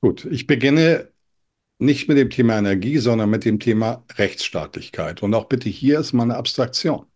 Gut, 0.00 0.24
ich 0.24 0.46
beginne 0.46 1.09
nicht 1.80 2.08
mit 2.08 2.18
dem 2.18 2.30
Thema 2.30 2.58
Energie, 2.58 2.98
sondern 2.98 3.30
mit 3.30 3.44
dem 3.44 3.58
Thema 3.60 4.04
Rechtsstaatlichkeit. 4.16 5.22
Und 5.22 5.34
auch 5.34 5.46
bitte 5.46 5.68
hier 5.68 6.00
ist 6.00 6.12
mal 6.12 6.24
eine 6.24 6.36
Abstraktion. 6.36 7.06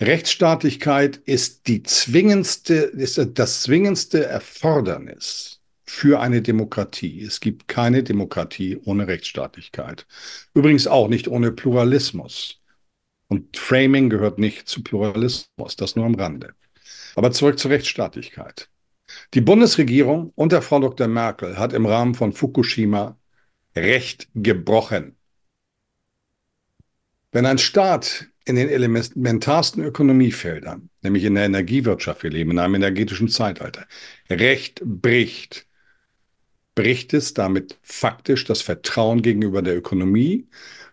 Rechtsstaatlichkeit 0.00 1.16
ist 1.16 1.68
die 1.68 1.82
zwingendste, 1.82 2.74
ist 2.74 3.18
das 3.34 3.62
zwingendste 3.62 4.26
Erfordernis 4.26 5.60
für 5.84 6.20
eine 6.20 6.42
Demokratie. 6.42 7.22
Es 7.22 7.40
gibt 7.40 7.68
keine 7.68 8.02
Demokratie 8.02 8.76
ohne 8.84 9.06
Rechtsstaatlichkeit. 9.06 10.06
Übrigens 10.52 10.86
auch 10.86 11.08
nicht 11.08 11.28
ohne 11.28 11.52
Pluralismus. 11.52 12.60
Und 13.28 13.56
Framing 13.56 14.10
gehört 14.10 14.38
nicht 14.38 14.68
zu 14.68 14.82
Pluralismus, 14.82 15.76
das 15.76 15.96
nur 15.96 16.04
am 16.04 16.14
Rande. 16.14 16.54
Aber 17.14 17.32
zurück 17.32 17.58
zur 17.58 17.70
Rechtsstaatlichkeit. 17.70 18.68
Die 19.34 19.40
Bundesregierung 19.40 20.32
unter 20.34 20.62
Frau 20.62 20.80
Dr. 20.80 21.08
Merkel 21.08 21.58
hat 21.58 21.72
im 21.72 21.86
Rahmen 21.86 22.14
von 22.14 22.32
Fukushima 22.32 23.16
Recht 23.76 24.28
gebrochen. 24.34 25.16
Wenn 27.32 27.46
ein 27.46 27.58
Staat 27.58 28.26
in 28.46 28.56
den 28.56 28.68
elementarsten 28.68 29.82
Ökonomiefeldern, 29.82 30.88
nämlich 31.02 31.24
in 31.24 31.34
der 31.34 31.44
Energiewirtschaft, 31.44 32.22
wir 32.22 32.30
leben 32.30 32.52
in 32.52 32.58
einem 32.58 32.76
energetischen 32.76 33.28
Zeitalter, 33.28 33.86
Recht 34.30 34.80
bricht, 34.84 35.66
bricht 36.74 37.12
es 37.12 37.34
damit 37.34 37.78
faktisch 37.82 38.44
das 38.44 38.62
Vertrauen 38.62 39.22
gegenüber 39.22 39.62
der 39.62 39.76
Ökonomie, 39.76 40.48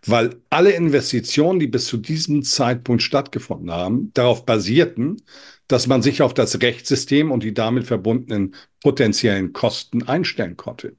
weil 0.05 0.35
alle 0.49 0.71
Investitionen, 0.71 1.59
die 1.59 1.67
bis 1.67 1.85
zu 1.85 1.97
diesem 1.97 2.43
Zeitpunkt 2.43 3.03
stattgefunden 3.03 3.71
haben, 3.71 4.11
darauf 4.13 4.45
basierten, 4.45 5.21
dass 5.67 5.87
man 5.87 6.01
sich 6.01 6.21
auf 6.21 6.33
das 6.33 6.61
Rechtssystem 6.61 7.31
und 7.31 7.43
die 7.43 7.53
damit 7.53 7.85
verbundenen 7.85 8.55
potenziellen 8.81 9.53
Kosten 9.53 10.03
einstellen 10.03 10.57
konnte. 10.57 10.97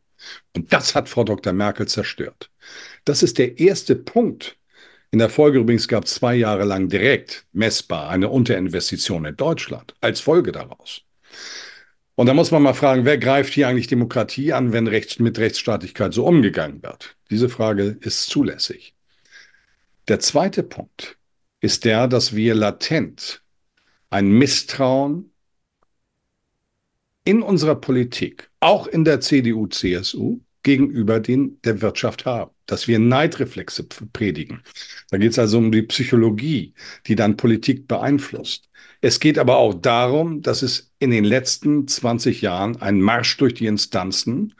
Und 0.54 0.72
das 0.72 0.94
hat 0.94 1.08
Frau 1.08 1.24
Dr. 1.24 1.52
Merkel 1.52 1.86
zerstört. 1.86 2.50
Das 3.04 3.22
ist 3.22 3.38
der 3.38 3.58
erste 3.58 3.96
Punkt. 3.96 4.56
In 5.10 5.18
der 5.18 5.28
Folge 5.28 5.60
übrigens 5.60 5.86
gab 5.86 6.04
es 6.04 6.14
zwei 6.14 6.34
Jahre 6.34 6.64
lang 6.64 6.88
direkt 6.88 7.46
messbar 7.52 8.10
eine 8.10 8.28
Unterinvestition 8.28 9.24
in 9.24 9.36
Deutschland 9.36 9.94
als 10.00 10.20
Folge 10.20 10.50
daraus. 10.50 11.02
Und 12.16 12.26
da 12.26 12.34
muss 12.34 12.50
man 12.50 12.62
mal 12.62 12.74
fragen, 12.74 13.04
wer 13.04 13.18
greift 13.18 13.52
hier 13.52 13.68
eigentlich 13.68 13.88
Demokratie 13.88 14.52
an, 14.52 14.72
wenn 14.72 14.86
rechts, 14.86 15.18
mit 15.18 15.38
Rechtsstaatlichkeit 15.38 16.14
so 16.14 16.26
umgegangen 16.26 16.82
wird? 16.82 17.16
Diese 17.30 17.48
Frage 17.48 17.96
ist 18.00 18.28
zulässig. 18.28 18.94
Der 20.06 20.20
zweite 20.20 20.62
Punkt 20.62 21.16
ist 21.60 21.84
der, 21.84 22.06
dass 22.08 22.34
wir 22.34 22.54
latent 22.54 23.42
ein 24.10 24.28
Misstrauen 24.28 25.32
in 27.24 27.42
unserer 27.42 27.76
Politik, 27.76 28.50
auch 28.60 28.86
in 28.86 29.04
der 29.04 29.20
CDU, 29.20 29.66
CSU, 29.66 30.40
gegenüber 30.62 31.20
den 31.20 31.60
der 31.62 31.80
Wirtschaft 31.82 32.24
haben, 32.24 32.50
dass 32.66 32.88
wir 32.88 32.98
Neidreflexe 32.98 33.84
predigen. 33.84 34.62
Da 35.10 35.18
geht 35.18 35.32
es 35.32 35.38
also 35.38 35.58
um 35.58 35.70
die 35.70 35.82
Psychologie, 35.82 36.74
die 37.06 37.14
dann 37.14 37.36
Politik 37.36 37.86
beeinflusst. 37.86 38.70
Es 39.00 39.20
geht 39.20 39.38
aber 39.38 39.58
auch 39.58 39.74
darum, 39.74 40.40
dass 40.40 40.62
es 40.62 40.90
in 40.98 41.10
den 41.10 41.24
letzten 41.24 41.86
20 41.86 42.40
Jahren 42.40 42.80
einen 42.80 43.00
Marsch 43.00 43.36
durch 43.36 43.54
die 43.54 43.66
Instanzen 43.66 44.54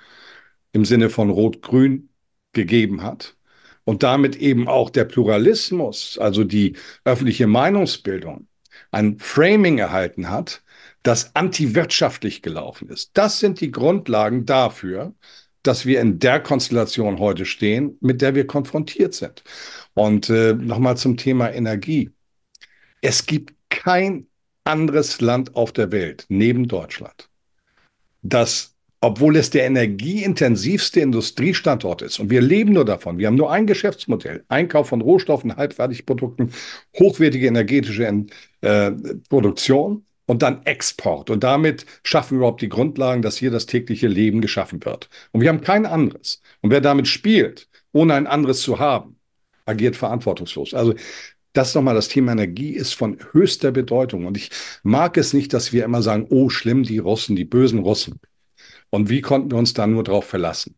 im 0.72 0.84
Sinne 0.84 1.08
von 1.08 1.30
Rot-Grün 1.30 2.10
gegeben 2.52 3.02
hat 3.02 3.36
und 3.84 4.02
damit 4.02 4.36
eben 4.36 4.68
auch 4.68 4.90
der 4.90 5.04
Pluralismus, 5.04 6.18
also 6.18 6.44
die 6.44 6.76
öffentliche 7.04 7.46
Meinungsbildung, 7.46 8.46
ein 8.90 9.18
Framing 9.18 9.78
erhalten 9.78 10.30
hat, 10.30 10.62
das 11.04 11.36
antiwirtschaftlich 11.36 12.42
gelaufen 12.42 12.88
ist. 12.88 13.10
Das 13.14 13.38
sind 13.38 13.60
die 13.60 13.70
Grundlagen 13.70 14.46
dafür, 14.46 15.14
dass 15.62 15.86
wir 15.86 16.00
in 16.00 16.18
der 16.18 16.40
Konstellation 16.40 17.18
heute 17.18 17.44
stehen, 17.46 17.96
mit 18.00 18.20
der 18.20 18.34
wir 18.34 18.46
konfrontiert 18.46 19.14
sind. 19.14 19.44
Und 19.92 20.28
äh, 20.30 20.54
nochmal 20.54 20.96
zum 20.96 21.16
Thema 21.16 21.52
Energie. 21.52 22.10
Es 23.00 23.26
gibt 23.26 23.54
kein 23.68 24.26
anderes 24.64 25.20
Land 25.20 25.54
auf 25.54 25.72
der 25.72 25.92
Welt 25.92 26.24
neben 26.28 26.66
Deutschland, 26.68 27.28
das 28.22 28.74
obwohl 29.02 29.36
es 29.36 29.50
der 29.50 29.66
energieintensivste 29.66 31.00
Industriestandort 31.00 32.00
ist. 32.00 32.18
Und 32.18 32.30
wir 32.30 32.40
leben 32.40 32.72
nur 32.72 32.86
davon. 32.86 33.18
Wir 33.18 33.26
haben 33.26 33.34
nur 33.34 33.52
ein 33.52 33.66
Geschäftsmodell. 33.66 34.44
Einkauf 34.48 34.88
von 34.88 35.02
Rohstoffen, 35.02 35.54
Halbfertigprodukten, 35.54 36.50
hochwertige 36.98 37.46
energetische 37.46 38.24
äh, 38.62 38.92
Produktion 39.28 40.06
und 40.26 40.42
dann 40.42 40.64
Export. 40.64 41.30
Und 41.30 41.44
damit 41.44 41.86
schaffen 42.02 42.32
wir 42.32 42.38
überhaupt 42.38 42.62
die 42.62 42.68
Grundlagen, 42.68 43.22
dass 43.22 43.36
hier 43.36 43.50
das 43.50 43.66
tägliche 43.66 44.08
Leben 44.08 44.40
geschaffen 44.40 44.84
wird. 44.84 45.08
Und 45.32 45.40
wir 45.40 45.48
haben 45.48 45.60
kein 45.60 45.86
anderes. 45.86 46.40
Und 46.60 46.70
wer 46.70 46.80
damit 46.80 47.08
spielt, 47.08 47.68
ohne 47.92 48.14
ein 48.14 48.26
anderes 48.26 48.62
zu 48.62 48.78
haben, 48.78 49.16
agiert 49.66 49.96
verantwortungslos. 49.96 50.74
Also 50.74 50.94
das 51.52 51.74
nochmal, 51.74 51.94
das 51.94 52.08
Thema 52.08 52.32
Energie 52.32 52.72
ist 52.72 52.94
von 52.94 53.18
höchster 53.32 53.70
Bedeutung. 53.70 54.26
Und 54.26 54.36
ich 54.36 54.50
mag 54.82 55.16
es 55.16 55.32
nicht, 55.32 55.52
dass 55.52 55.72
wir 55.72 55.84
immer 55.84 56.02
sagen, 56.02 56.26
oh, 56.30 56.48
schlimm, 56.50 56.82
die 56.82 56.98
Russen, 56.98 57.36
die 57.36 57.44
bösen 57.44 57.78
Russen. 57.78 58.20
Und 58.90 59.08
wie 59.08 59.20
konnten 59.20 59.50
wir 59.50 59.58
uns 59.58 59.72
da 59.74 59.86
nur 59.86 60.04
darauf 60.04 60.24
verlassen? 60.26 60.76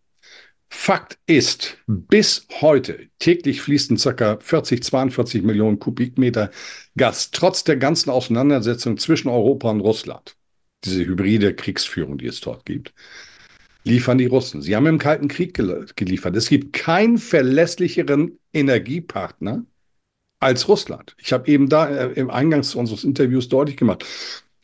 Fakt 0.69 1.19
ist, 1.27 1.79
bis 1.87 2.47
heute 2.61 3.09
täglich 3.19 3.61
fließen 3.61 3.97
ca. 3.97 4.39
40, 4.39 4.83
42 4.83 5.43
Millionen 5.43 5.79
Kubikmeter 5.79 6.51
Gas, 6.97 7.31
trotz 7.31 7.65
der 7.65 7.77
ganzen 7.77 8.11
Auseinandersetzung 8.11 8.99
zwischen 8.99 9.29
Europa 9.29 9.71
und 9.71 9.81
Russland. 9.81 10.37
Diese 10.85 11.05
hybride 11.05 11.55
Kriegsführung, 11.55 12.19
die 12.19 12.27
es 12.27 12.41
dort 12.41 12.67
gibt, 12.67 12.93
liefern 13.85 14.19
die 14.19 14.27
Russen. 14.27 14.63
Sie 14.63 14.75
haben 14.75 14.87
im 14.87 14.99
Kalten 14.99 15.29
Krieg 15.29 15.55
geliefert. 15.55 16.37
Es 16.37 16.49
gibt 16.49 16.73
keinen 16.73 17.19
verlässlicheren 17.19 18.39
Energiepartner 18.53 19.65
als 20.41 20.69
Russland. 20.69 21.17
Ich 21.19 21.33
habe 21.33 21.49
eben 21.51 21.69
da 21.69 21.89
äh, 21.89 22.13
im 22.13 22.31
Eingangs 22.31 22.75
unseres 22.75 23.05
Interviews 23.05 23.49
deutlich 23.49 23.77
gemacht, 23.77 24.05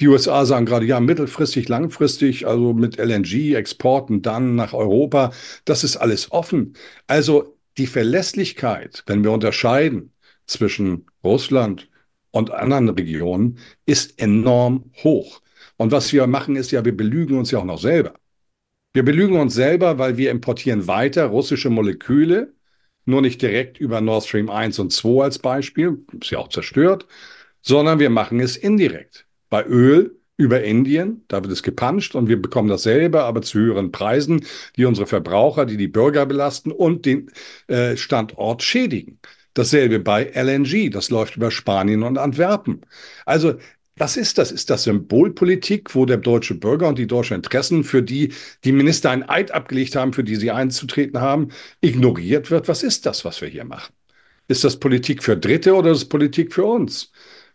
die 0.02 0.08
USA 0.08 0.44
sagen 0.44 0.66
gerade, 0.66 0.84
ja, 0.84 0.98
mittelfristig, 1.00 1.68
langfristig, 1.68 2.46
also 2.46 2.74
mit 2.74 2.98
LNG-Exporten 2.98 4.20
dann 4.20 4.56
nach 4.56 4.72
Europa, 4.74 5.32
das 5.64 5.84
ist 5.84 5.96
alles 5.96 6.32
offen. 6.32 6.74
Also 7.06 7.56
die 7.78 7.86
Verlässlichkeit, 7.86 9.04
wenn 9.06 9.22
wir 9.22 9.30
unterscheiden 9.30 10.12
zwischen 10.46 11.06
Russland 11.22 11.88
und 12.32 12.50
anderen 12.50 12.88
Regionen, 12.88 13.58
ist 13.86 14.20
enorm 14.20 14.90
hoch. 15.04 15.40
Und 15.76 15.92
was 15.92 16.12
wir 16.12 16.26
machen, 16.26 16.56
ist 16.56 16.72
ja, 16.72 16.84
wir 16.84 16.96
belügen 16.96 17.38
uns 17.38 17.52
ja 17.52 17.60
auch 17.60 17.64
noch 17.64 17.80
selber. 17.80 18.14
Wir 18.92 19.04
belügen 19.04 19.38
uns 19.38 19.54
selber, 19.54 19.98
weil 19.98 20.16
wir 20.16 20.32
importieren 20.32 20.88
weiter 20.88 21.26
russische 21.26 21.70
Moleküle 21.70 22.54
nur 23.04 23.22
nicht 23.22 23.40
direkt 23.42 23.78
über 23.78 24.00
Nord 24.00 24.24
Stream 24.24 24.50
1 24.50 24.78
und 24.78 24.92
2 24.92 25.24
als 25.24 25.38
Beispiel, 25.38 26.04
ist 26.20 26.30
ja 26.30 26.38
auch 26.38 26.48
zerstört, 26.48 27.06
sondern 27.60 27.98
wir 27.98 28.10
machen 28.10 28.40
es 28.40 28.56
indirekt. 28.56 29.26
Bei 29.52 29.66
Öl 29.66 30.18
über 30.38 30.62
Indien, 30.64 31.26
da 31.28 31.42
wird 31.42 31.52
es 31.52 31.62
gepanscht 31.62 32.14
und 32.14 32.26
wir 32.26 32.40
bekommen 32.40 32.70
dasselbe, 32.70 33.24
aber 33.24 33.42
zu 33.42 33.58
höheren 33.58 33.92
Preisen, 33.92 34.46
die 34.76 34.86
unsere 34.86 35.06
Verbraucher, 35.06 35.66
die 35.66 35.76
die 35.76 35.88
Bürger 35.88 36.24
belasten 36.24 36.72
und 36.72 37.04
den 37.04 37.30
äh, 37.66 37.98
Standort 37.98 38.62
schädigen. 38.62 39.20
Dasselbe 39.52 39.98
bei 39.98 40.24
LNG, 40.34 40.88
das 40.90 41.10
läuft 41.10 41.36
über 41.36 41.50
Spanien 41.50 42.02
und 42.02 42.16
Antwerpen. 42.16 42.80
Also 43.26 43.56
was 43.96 44.16
ist 44.16 44.38
das? 44.38 44.52
Ist 44.52 44.70
das 44.70 44.84
Symbolpolitik, 44.84 45.94
wo 45.94 46.06
der 46.06 46.16
deutsche 46.16 46.54
Bürger 46.54 46.88
und 46.88 46.96
die 46.98 47.06
deutschen 47.06 47.34
Interessen, 47.34 47.84
für 47.84 48.02
die 48.02 48.32
die 48.64 48.72
Minister 48.72 49.10
ein 49.10 49.28
Eid 49.28 49.50
abgelegt 49.50 49.96
haben, 49.96 50.14
für 50.14 50.24
die 50.24 50.36
sie 50.36 50.50
einzutreten 50.50 51.20
haben, 51.20 51.48
ignoriert 51.82 52.50
wird? 52.50 52.68
Was 52.68 52.82
ist 52.82 53.04
das, 53.04 53.26
was 53.26 53.42
wir 53.42 53.48
hier 53.48 53.66
machen? 53.66 53.92
Ist 54.48 54.64
das 54.64 54.78
Politik 54.80 55.22
für 55.22 55.36
Dritte 55.36 55.74
oder 55.74 55.90
ist 55.90 55.98
es 55.98 56.08
Politik 56.08 56.54
für 56.54 56.64
uns? 56.64 57.12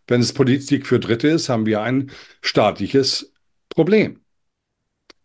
Wenn 0.08 0.22
es 0.22 0.34
Politik 0.34 0.88
für 0.88 1.00
Dritte 1.00 1.28
ist, 1.28 1.50
haben 1.50 1.66
wir 1.66 1.82
ein 1.82 2.12
staatliches 2.42 3.34
Problem. 3.70 4.22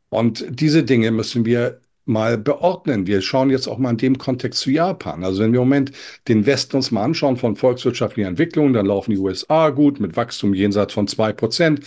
Und 0.09 0.45
diese 0.49 0.85
Dinge 0.85 1.11
müssen 1.11 1.45
wir 1.47 1.81
mal 2.05 2.37
beordnen. 2.37 3.07
Wir 3.07 3.23
schauen 3.23 3.51
jetzt 3.51 3.69
auch 3.69 3.79
mal 3.79 3.91
in 3.91 3.97
dem 3.97 4.19
Kontext 4.19 4.61
zu 4.61 4.71
Japan. 4.71 5.25
Also 5.25 5.43
wenn 5.43 5.53
wir 5.53 5.61
im 5.61 5.69
Moment 5.69 5.93
den 6.29 6.47
Westen 6.47 6.77
uns 6.77 6.91
mal 6.91 7.05
anschauen 7.05 7.37
von 7.37 7.57
volkswirtschaftlicher 7.57 8.29
Entwicklung, 8.29 8.73
dann 8.73 8.87
laufen 8.87 9.12
die 9.12 9.19
USA 9.19 9.71
gut 9.71 10.01
mit 10.01 10.17
Wachstum 10.17 10.53
jenseits 10.55 10.95
von 10.95 11.07
zwei 11.07 11.33
Prozent. 11.33 11.87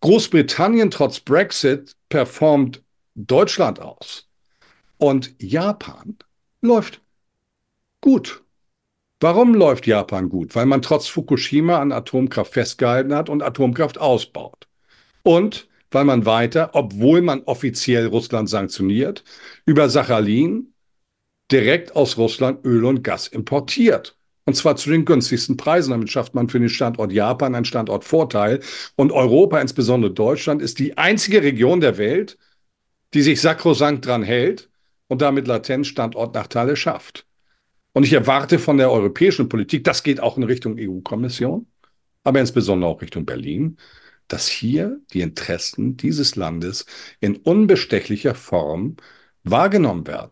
Großbritannien 0.00 0.90
trotz 0.90 1.20
Brexit 1.20 1.96
performt 2.08 2.82
Deutschland 3.14 3.80
aus. 3.80 4.28
Und 4.96 5.34
Japan 5.38 6.16
läuft 6.62 7.02
gut. 8.00 8.42
Warum 9.20 9.54
läuft 9.54 9.86
Japan 9.86 10.28
gut? 10.28 10.54
Weil 10.54 10.66
man 10.66 10.82
trotz 10.82 11.08
Fukushima 11.08 11.80
an 11.80 11.90
Atomkraft 11.92 12.52
festgehalten 12.52 13.14
hat 13.14 13.28
und 13.28 13.42
Atomkraft 13.42 13.98
ausbaut. 13.98 14.68
Und 15.24 15.68
weil 15.90 16.04
man 16.04 16.26
weiter, 16.26 16.70
obwohl 16.74 17.22
man 17.22 17.42
offiziell 17.44 18.06
Russland 18.06 18.48
sanktioniert, 18.48 19.24
über 19.66 19.88
Sachalin 19.88 20.72
direkt 21.50 21.96
aus 21.96 22.16
Russland 22.16 22.64
Öl 22.64 22.84
und 22.84 23.02
Gas 23.02 23.26
importiert. 23.26 24.16
Und 24.44 24.54
zwar 24.54 24.76
zu 24.76 24.90
den 24.90 25.04
günstigsten 25.04 25.56
Preisen. 25.56 25.90
Damit 25.90 26.10
schafft 26.10 26.34
man 26.34 26.48
für 26.48 26.60
den 26.60 26.68
Standort 26.68 27.12
Japan 27.12 27.54
einen 27.54 27.64
Standortvorteil. 27.64 28.60
Und 28.96 29.12
Europa, 29.12 29.60
insbesondere 29.60 30.12
Deutschland, 30.12 30.62
ist 30.62 30.78
die 30.78 30.96
einzige 30.96 31.42
Region 31.42 31.80
der 31.80 31.98
Welt, 31.98 32.38
die 33.14 33.22
sich 33.22 33.40
sakrosankt 33.40 34.06
dran 34.06 34.22
hält 34.22 34.70
und 35.08 35.22
damit 35.22 35.46
latent 35.46 35.86
Standortnachteile 35.86 36.76
schafft. 36.76 37.27
Und 37.92 38.04
ich 38.04 38.12
erwarte 38.12 38.58
von 38.58 38.78
der 38.78 38.90
europäischen 38.90 39.48
Politik, 39.48 39.84
das 39.84 40.02
geht 40.02 40.20
auch 40.20 40.36
in 40.36 40.44
Richtung 40.44 40.76
EU-Kommission, 40.78 41.66
aber 42.24 42.40
insbesondere 42.40 42.90
auch 42.90 43.02
Richtung 43.02 43.24
Berlin, 43.24 43.76
dass 44.28 44.46
hier 44.46 45.00
die 45.12 45.22
Interessen 45.22 45.96
dieses 45.96 46.36
Landes 46.36 46.86
in 47.20 47.36
unbestechlicher 47.36 48.34
Form 48.34 48.96
wahrgenommen 49.42 50.06
werden. 50.06 50.30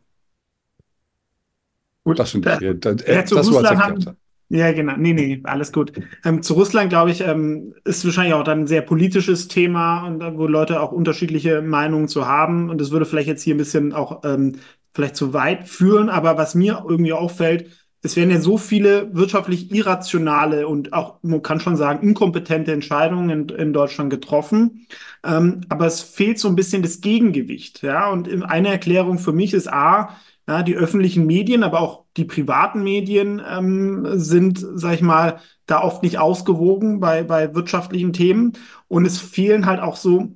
Gut, 2.04 2.18
das, 2.18 2.30
sind, 2.30 2.46
da, 2.46 2.58
äh, 2.58 2.76
das, 2.78 3.02
äh, 3.02 3.14
ja, 3.14 3.24
zu 3.24 3.34
das 3.34 3.48
Russland 3.48 3.78
haben, 3.78 4.16
ja, 4.48 4.70
genau. 4.72 4.94
Nee, 4.96 5.12
nee, 5.12 5.40
alles 5.42 5.72
gut. 5.72 5.92
Ähm, 6.24 6.40
zu 6.40 6.54
Russland, 6.54 6.90
glaube 6.90 7.10
ich, 7.10 7.20
ähm, 7.20 7.74
ist 7.84 8.04
wahrscheinlich 8.04 8.34
auch 8.34 8.44
dann 8.44 8.60
ein 8.60 8.66
sehr 8.68 8.82
politisches 8.82 9.48
Thema 9.48 10.06
und 10.06 10.20
wo 10.38 10.46
Leute 10.46 10.80
auch 10.80 10.92
unterschiedliche 10.92 11.62
Meinungen 11.62 12.06
zu 12.06 12.28
haben. 12.28 12.70
Und 12.70 12.80
das 12.80 12.92
würde 12.92 13.06
vielleicht 13.06 13.26
jetzt 13.26 13.42
hier 13.42 13.56
ein 13.56 13.58
bisschen 13.58 13.92
auch 13.92 14.22
ähm, 14.24 14.52
vielleicht 14.96 15.16
zu 15.16 15.32
weit 15.32 15.68
führen. 15.68 16.08
Aber 16.08 16.36
was 16.36 16.56
mir 16.56 16.84
irgendwie 16.88 17.12
auffällt, 17.12 17.70
es 18.02 18.16
werden 18.16 18.30
ja 18.30 18.40
so 18.40 18.56
viele 18.56 19.14
wirtschaftlich 19.14 19.72
irrationale 19.72 20.66
und 20.68 20.92
auch, 20.92 21.18
man 21.22 21.42
kann 21.42 21.60
schon 21.60 21.76
sagen, 21.76 22.06
inkompetente 22.06 22.72
Entscheidungen 22.72 23.30
in, 23.30 23.48
in 23.48 23.72
Deutschland 23.72 24.10
getroffen. 24.10 24.86
Ähm, 25.24 25.62
aber 25.68 25.86
es 25.86 26.00
fehlt 26.00 26.38
so 26.38 26.48
ein 26.48 26.56
bisschen 26.56 26.82
das 26.82 27.00
Gegengewicht. 27.00 27.82
Ja, 27.82 28.10
und 28.10 28.28
eine 28.44 28.68
Erklärung 28.68 29.18
für 29.18 29.32
mich 29.32 29.54
ist 29.54 29.72
A, 29.72 30.16
ja, 30.48 30.62
die 30.62 30.76
öffentlichen 30.76 31.26
Medien, 31.26 31.64
aber 31.64 31.80
auch 31.80 32.04
die 32.16 32.24
privaten 32.24 32.82
Medien 32.84 33.42
ähm, 33.48 34.06
sind, 34.14 34.64
sag 34.74 34.94
ich 34.94 35.02
mal, 35.02 35.40
da 35.66 35.82
oft 35.82 36.02
nicht 36.02 36.18
ausgewogen 36.18 37.00
bei, 37.00 37.24
bei 37.24 37.54
wirtschaftlichen 37.54 38.12
Themen. 38.12 38.52
Und 38.88 39.04
es 39.04 39.20
fehlen 39.20 39.66
halt 39.66 39.80
auch 39.80 39.96
so 39.96 40.32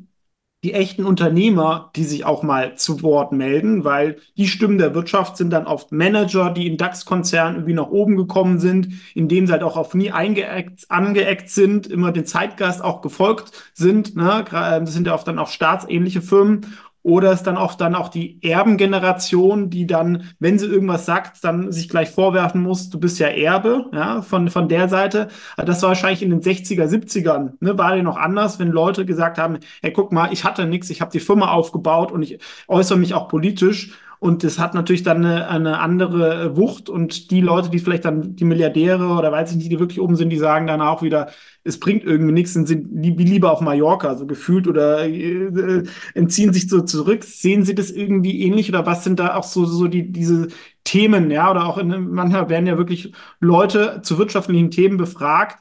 die 0.62 0.74
echten 0.74 1.04
Unternehmer, 1.04 1.90
die 1.96 2.04
sich 2.04 2.26
auch 2.26 2.42
mal 2.42 2.76
zu 2.76 3.02
Wort 3.02 3.32
melden, 3.32 3.82
weil 3.84 4.16
die 4.36 4.46
Stimmen 4.46 4.76
der 4.76 4.94
Wirtschaft 4.94 5.38
sind 5.38 5.50
dann 5.50 5.66
oft 5.66 5.90
Manager, 5.90 6.50
die 6.50 6.66
in 6.66 6.76
DAX-Konzernen 6.76 7.54
irgendwie 7.56 7.72
nach 7.72 7.88
oben 7.88 8.16
gekommen 8.16 8.58
sind, 8.60 8.88
indem 9.14 9.46
sie 9.46 9.52
halt 9.52 9.62
auch 9.62 9.78
auf 9.78 9.94
nie 9.94 10.10
eingeeckt, 10.10 10.84
angeeckt 10.90 11.48
sind, 11.48 11.86
immer 11.86 12.12
den 12.12 12.26
Zeitgeist 12.26 12.84
auch 12.84 13.00
gefolgt 13.00 13.52
sind. 13.72 14.16
Ne? 14.16 14.44
Das 14.50 14.92
sind 14.92 15.06
ja 15.06 15.14
oft 15.14 15.26
dann 15.26 15.38
auch 15.38 15.48
staatsähnliche 15.48 16.20
Firmen. 16.20 16.66
Oder 17.02 17.32
ist 17.32 17.44
dann 17.44 17.56
oft 17.56 17.80
dann 17.80 17.94
auch 17.94 18.08
die 18.08 18.42
Erbengeneration, 18.42 19.70
die 19.70 19.86
dann, 19.86 20.24
wenn 20.38 20.58
sie 20.58 20.66
irgendwas 20.66 21.06
sagt, 21.06 21.42
dann 21.42 21.72
sich 21.72 21.88
gleich 21.88 22.10
vorwerfen 22.10 22.62
muss, 22.62 22.90
du 22.90 23.00
bist 23.00 23.18
ja 23.18 23.28
Erbe, 23.28 23.86
ja, 23.92 24.20
von, 24.20 24.50
von 24.50 24.68
der 24.68 24.88
Seite. 24.88 25.28
Das 25.56 25.82
war 25.82 25.90
wahrscheinlich 25.90 26.22
in 26.22 26.30
den 26.30 26.42
60er, 26.42 26.86
70ern, 26.86 27.52
ne, 27.60 27.78
war 27.78 27.96
ja 27.96 28.02
noch 28.02 28.18
anders, 28.18 28.58
wenn 28.58 28.68
Leute 28.68 29.06
gesagt 29.06 29.38
haben, 29.38 29.58
hey, 29.82 29.92
guck 29.92 30.12
mal, 30.12 30.32
ich 30.32 30.44
hatte 30.44 30.66
nichts, 30.66 30.90
ich 30.90 31.00
habe 31.00 31.10
die 31.10 31.20
Firma 31.20 31.50
aufgebaut 31.52 32.12
und 32.12 32.22
ich 32.22 32.38
äußere 32.68 32.98
mich 32.98 33.14
auch 33.14 33.28
politisch. 33.28 33.92
Und 34.20 34.44
das 34.44 34.58
hat 34.58 34.74
natürlich 34.74 35.02
dann 35.02 35.24
eine, 35.24 35.48
eine 35.48 35.78
andere 35.80 36.54
Wucht. 36.54 36.90
Und 36.90 37.30
die 37.30 37.40
Leute, 37.40 37.70
die 37.70 37.78
vielleicht 37.78 38.04
dann 38.04 38.36
die 38.36 38.44
Milliardäre 38.44 39.08
oder 39.08 39.32
weiß 39.32 39.50
ich 39.50 39.56
nicht, 39.56 39.72
die 39.72 39.80
wirklich 39.80 39.98
oben 39.98 40.14
sind, 40.14 40.28
die 40.28 40.36
sagen 40.36 40.66
dann 40.66 40.82
auch 40.82 41.00
wieder, 41.00 41.30
es 41.64 41.80
bringt 41.80 42.04
irgendwie 42.04 42.32
nichts 42.32 42.54
und 42.54 42.66
sind 42.66 42.88
lieber 42.92 43.50
auf 43.50 43.62
Mallorca, 43.62 44.14
so 44.16 44.26
gefühlt, 44.26 44.68
oder 44.68 45.06
äh, 45.08 45.84
entziehen 46.14 46.52
sich 46.52 46.68
so 46.68 46.82
zurück. 46.82 47.24
Sehen 47.24 47.64
Sie 47.64 47.74
das 47.74 47.90
irgendwie 47.90 48.42
ähnlich 48.42 48.68
oder 48.68 48.84
was 48.84 49.04
sind 49.04 49.18
da 49.20 49.36
auch 49.36 49.44
so, 49.44 49.64
so 49.64 49.88
die, 49.88 50.12
diese 50.12 50.48
Themen, 50.84 51.30
ja, 51.30 51.50
oder 51.50 51.64
auch 51.64 51.78
in, 51.78 52.10
manchmal 52.10 52.50
werden 52.50 52.66
ja 52.66 52.76
wirklich 52.76 53.12
Leute 53.40 54.00
zu 54.02 54.18
wirtschaftlichen 54.18 54.70
Themen 54.70 54.98
befragt, 54.98 55.58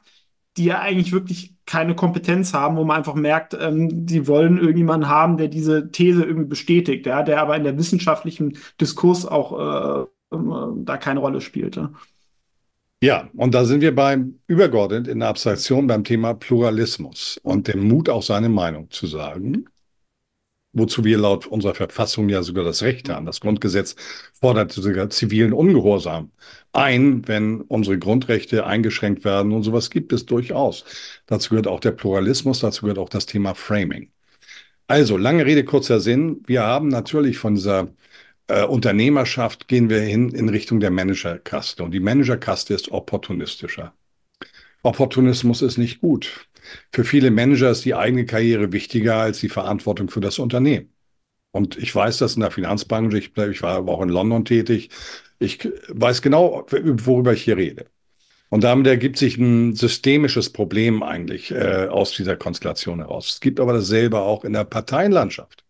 die 0.58 0.66
ja 0.66 0.80
eigentlich 0.80 1.12
wirklich 1.12 1.56
keine 1.66 1.96
Kompetenz 1.96 2.54
haben, 2.54 2.78
wo 2.78 2.84
man 2.84 2.98
einfach 2.98 3.14
merkt, 3.14 3.56
ähm, 3.60 4.06
die 4.06 4.28
wollen 4.28 4.58
irgendjemanden 4.58 5.10
haben, 5.10 5.38
der 5.38 5.48
diese 5.48 5.92
These 5.92 6.24
irgendwie 6.24 6.50
bestätigt, 6.50 7.06
ja, 7.06 7.24
der 7.24 7.42
aber 7.42 7.56
in 7.56 7.64
der 7.64 7.78
wissenschaftlichen 7.78 8.58
Diskurs 8.82 9.26
auch 9.26 10.08
äh, 10.32 10.36
äh, 10.36 10.38
da 10.78 10.98
keine 10.98 11.20
Rolle 11.20 11.42
spielte. 11.42 11.92
Ja, 13.02 13.30
und 13.36 13.54
da 13.54 13.64
sind 13.64 13.82
wir 13.82 13.96
beim 13.96 14.40
übergeordnet 14.48 15.08
in 15.08 15.20
der 15.20 15.30
Abstraktion 15.30 15.88
beim 15.88 16.04
Thema 16.04 16.34
Pluralismus 16.34 17.40
und 17.44 17.68
dem 17.68 17.88
Mut, 17.88 18.10
auch 18.10 18.24
seine 18.24 18.50
Meinung 18.50 18.90
zu 18.92 19.08
sagen 19.08 19.66
wozu 20.74 21.04
wir 21.04 21.18
laut 21.18 21.48
unserer 21.48 21.76
Verfassung 21.76 22.30
ja 22.30 22.44
sogar 22.44 22.64
das 22.64 22.84
Recht 22.84 23.10
haben. 23.10 23.26
Das 23.26 23.40
Grundgesetz 23.40 23.96
fordert 24.40 24.72
sogar 24.72 25.10
zivilen 25.10 25.54
Ungehorsam 25.54 26.32
ein, 26.74 27.28
wenn 27.28 27.62
unsere 27.62 27.98
Grundrechte 27.98 28.66
eingeschränkt 28.66 29.26
werden 29.26 29.52
und 29.52 29.64
sowas 29.64 29.90
gibt 29.90 30.14
es 30.14 30.26
durchaus. 30.26 30.86
Dazu 31.26 31.50
gehört 31.52 31.68
auch 31.68 31.80
der 31.80 31.92
Pluralismus, 31.92 32.60
dazu 32.60 32.82
gehört 32.82 33.00
auch 33.00 33.10
das 33.10 33.26
Thema 33.26 33.56
Framing. 33.56 34.12
Also, 34.88 35.18
lange 35.18 35.46
Rede, 35.46 35.64
kurzer 35.66 36.00
Sinn. 36.00 36.44
Wir 36.48 36.64
haben 36.64 36.88
natürlich 36.88 37.38
von 37.38 37.56
dieser 37.56 37.90
äh, 38.48 38.66
Unternehmerschaft 38.66 39.68
gehen 39.68 39.90
wir 39.90 40.02
hin 40.02 40.30
in 40.30 40.50
Richtung 40.50 40.80
der 40.80 40.92
Managerkaste. 40.92 41.84
Und 41.84 41.92
die 41.92 42.00
Managerkaste 42.00 42.74
ist 42.74 42.92
opportunistischer. 42.92 43.94
Opportunismus 44.82 45.62
ist 45.62 45.78
nicht 45.78 46.02
gut. 46.02 46.49
Für 46.92 47.04
viele 47.04 47.32
Manager 47.32 47.72
ist 47.72 47.86
die 47.86 47.96
eigene 47.96 48.26
Karriere 48.26 48.72
wichtiger 48.72 49.18
als 49.18 49.40
die 49.40 49.50
Verantwortung 49.50 50.10
für 50.10 50.22
das 50.22 50.40
Unternehmen. 50.40 50.94
Und 51.52 51.78
ich 51.78 51.94
weiß 51.96 52.18
das 52.20 52.36
in 52.36 52.42
der 52.42 52.52
Finanzbranche, 52.52 53.18
ich, 53.18 53.36
ich 53.38 53.62
war 53.64 53.78
aber 53.78 53.94
auch 53.94 54.02
in 54.02 54.10
London 54.10 54.46
tätig. 54.46 54.90
Ich 55.40 55.68
weiß 55.90 56.22
genau, 56.22 56.66
worüber 56.70 57.34
ich 57.34 57.44
hier 57.44 57.58
rede. 57.58 57.86
Und 58.50 58.64
damit 58.64 58.88
ergibt 58.88 59.18
sich 59.18 59.38
ein 59.38 59.76
systemisches 59.76 60.52
Problem 60.52 61.04
eigentlich 61.04 61.52
äh, 61.52 61.88
aus 61.88 62.12
dieser 62.14 62.36
Konstellation 62.36 63.00
heraus. 63.00 63.34
Es 63.34 63.40
gibt 63.42 63.60
aber 63.60 63.74
dasselbe 63.74 64.20
auch 64.20 64.44
in 64.44 64.54
der 64.54 64.64
Parteienlandschaft. 64.64 65.64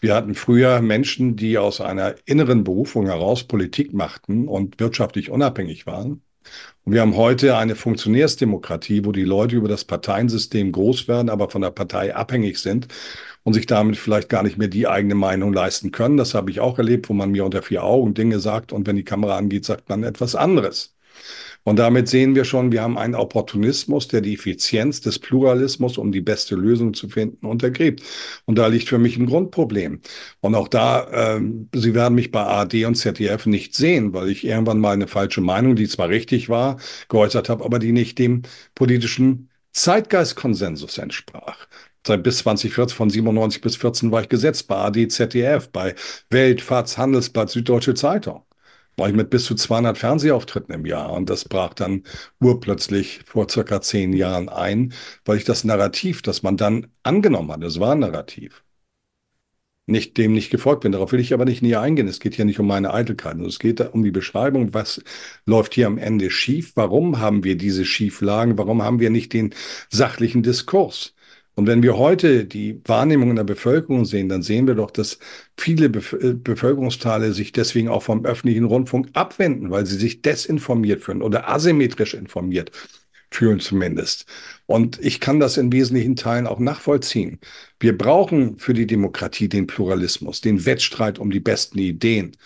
Wir 0.00 0.14
hatten 0.14 0.34
früher 0.34 0.80
Menschen, 0.82 1.36
die 1.36 1.58
aus 1.58 1.80
einer 1.80 2.14
inneren 2.26 2.64
Berufung 2.64 3.06
heraus 3.06 3.44
Politik 3.44 3.92
machten 3.92 4.46
und 4.46 4.78
wirtschaftlich 4.78 5.30
unabhängig 5.30 5.86
waren. 5.86 6.22
Und 6.84 6.92
wir 6.92 7.00
haben 7.00 7.16
heute 7.16 7.56
eine 7.56 7.74
Funktionärsdemokratie, 7.74 9.04
wo 9.04 9.12
die 9.12 9.24
Leute 9.24 9.56
über 9.56 9.68
das 9.68 9.84
Parteiensystem 9.84 10.70
groß 10.70 11.08
werden, 11.08 11.30
aber 11.30 11.50
von 11.50 11.62
der 11.62 11.70
Partei 11.72 12.14
abhängig 12.14 12.58
sind 12.58 12.88
und 13.42 13.54
sich 13.54 13.66
damit 13.66 13.96
vielleicht 13.96 14.28
gar 14.28 14.42
nicht 14.42 14.56
mehr 14.58 14.68
die 14.68 14.86
eigene 14.86 15.16
Meinung 15.16 15.52
leisten 15.52 15.90
können. 15.92 16.16
Das 16.16 16.34
habe 16.34 16.50
ich 16.50 16.60
auch 16.60 16.78
erlebt, 16.78 17.08
wo 17.08 17.12
man 17.12 17.30
mir 17.32 17.44
unter 17.44 17.62
vier 17.62 17.82
Augen 17.82 18.14
Dinge 18.14 18.40
sagt 18.40 18.72
und 18.72 18.86
wenn 18.86 18.96
die 18.96 19.04
Kamera 19.04 19.36
angeht, 19.36 19.64
sagt 19.64 19.88
man 19.88 20.04
etwas 20.04 20.34
anderes. 20.34 20.94
Und 21.66 21.80
damit 21.80 22.08
sehen 22.08 22.36
wir 22.36 22.44
schon, 22.44 22.70
wir 22.70 22.80
haben 22.82 22.96
einen 22.96 23.16
Opportunismus, 23.16 24.06
der 24.06 24.20
die 24.20 24.34
Effizienz 24.34 25.00
des 25.00 25.18
Pluralismus, 25.18 25.98
um 25.98 26.12
die 26.12 26.20
beste 26.20 26.54
Lösung 26.54 26.94
zu 26.94 27.08
finden, 27.08 27.44
untergräbt. 27.44 28.04
Und 28.44 28.56
da 28.56 28.68
liegt 28.68 28.88
für 28.88 28.98
mich 28.98 29.16
ein 29.16 29.26
Grundproblem. 29.26 30.00
Und 30.38 30.54
auch 30.54 30.68
da, 30.68 31.36
äh, 31.36 31.40
Sie 31.74 31.92
werden 31.92 32.14
mich 32.14 32.30
bei 32.30 32.40
ARD 32.42 32.84
und 32.84 32.94
ZDF 32.94 33.46
nicht 33.46 33.74
sehen, 33.74 34.12
weil 34.12 34.28
ich 34.30 34.46
irgendwann 34.46 34.78
mal 34.78 34.92
eine 34.92 35.08
falsche 35.08 35.40
Meinung, 35.40 35.74
die 35.74 35.88
zwar 35.88 36.08
richtig 36.08 36.48
war, 36.48 36.78
geäußert 37.08 37.48
habe, 37.48 37.64
aber 37.64 37.80
die 37.80 37.90
nicht 37.90 38.20
dem 38.20 38.42
politischen 38.76 39.50
Zeitgeistkonsensus 39.72 40.98
entsprach. 40.98 41.66
Seit 42.06 42.22
bis 42.22 42.38
2014, 42.38 42.96
von 42.96 43.10
97 43.10 43.60
bis 43.60 43.74
14 43.74 44.12
war 44.12 44.22
ich 44.22 44.28
gesetzt 44.28 44.68
bei 44.68 44.76
AD, 44.76 45.08
ZDF, 45.08 45.68
bei 45.70 45.96
Welt, 46.30 46.62
Handelsblatt, 46.70 47.50
Süddeutsche 47.50 47.94
Zeitung 47.94 48.45
mit 48.98 49.30
bis 49.30 49.44
zu 49.44 49.54
200 49.54 49.98
Fernsehauftritten 49.98 50.74
im 50.74 50.86
Jahr. 50.86 51.12
Und 51.12 51.28
das 51.30 51.44
brach 51.44 51.74
dann 51.74 52.02
urplötzlich 52.40 53.20
vor 53.26 53.48
circa 53.48 53.80
zehn 53.80 54.12
Jahren 54.12 54.48
ein, 54.48 54.94
weil 55.24 55.36
ich 55.38 55.44
das 55.44 55.64
Narrativ, 55.64 56.22
das 56.22 56.42
man 56.42 56.56
dann 56.56 56.88
angenommen 57.02 57.52
hat, 57.52 57.62
das 57.62 57.78
war 57.80 57.92
ein 57.92 58.00
Narrativ, 58.00 58.64
nicht 59.86 60.16
dem 60.18 60.32
nicht 60.32 60.50
gefolgt 60.50 60.82
bin. 60.82 60.92
Darauf 60.92 61.12
will 61.12 61.20
ich 61.20 61.32
aber 61.34 61.44
nicht 61.44 61.62
näher 61.62 61.80
eingehen. 61.80 62.08
Es 62.08 62.20
geht 62.20 62.34
hier 62.34 62.44
nicht 62.44 62.58
um 62.58 62.66
meine 62.66 62.92
Eitelkeit. 62.92 63.38
Es 63.40 63.58
geht 63.58 63.80
um 63.80 64.02
die 64.02 64.10
Beschreibung, 64.10 64.74
was 64.74 65.02
läuft 65.44 65.74
hier 65.74 65.86
am 65.86 65.98
Ende 65.98 66.30
schief? 66.30 66.72
Warum 66.74 67.18
haben 67.20 67.44
wir 67.44 67.56
diese 67.56 67.84
Schieflagen? 67.84 68.58
Warum 68.58 68.82
haben 68.82 68.98
wir 69.00 69.10
nicht 69.10 69.32
den 69.32 69.54
sachlichen 69.90 70.42
Diskurs? 70.42 71.15
Und 71.56 71.66
wenn 71.66 71.82
wir 71.82 71.96
heute 71.96 72.44
die 72.44 72.80
Wahrnehmung 72.84 73.30
in 73.30 73.36
der 73.36 73.44
Bevölkerung 73.44 74.04
sehen, 74.04 74.28
dann 74.28 74.42
sehen 74.42 74.66
wir 74.66 74.74
doch, 74.74 74.90
dass 74.90 75.18
viele 75.56 75.86
äh, 75.86 76.34
Bevölkerungsteile 76.34 77.32
sich 77.32 77.50
deswegen 77.52 77.88
auch 77.88 78.02
vom 78.02 78.26
öffentlichen 78.26 78.64
Rundfunk 78.64 79.08
abwenden, 79.14 79.70
weil 79.70 79.86
sie 79.86 79.96
sich 79.96 80.20
desinformiert 80.22 81.02
fühlen 81.02 81.22
oder 81.22 81.48
asymmetrisch 81.48 82.14
informiert 82.14 82.70
fühlen 83.30 83.60
zumindest. 83.60 84.26
Und 84.66 84.98
ich 85.04 85.20
kann 85.20 85.40
das 85.40 85.56
in 85.56 85.72
wesentlichen 85.72 86.16
Teilen 86.16 86.46
auch 86.46 86.58
nachvollziehen. 86.58 87.38
Wir 87.80 87.96
brauchen 87.96 88.58
für 88.58 88.74
die 88.74 88.86
Demokratie 88.86 89.48
den 89.48 89.66
Pluralismus, 89.66 90.40
den 90.40 90.64
Wettstreit 90.64 91.18
um 91.18 91.30
die 91.30 91.40
besten 91.40 91.78
Ideen. 91.78 92.36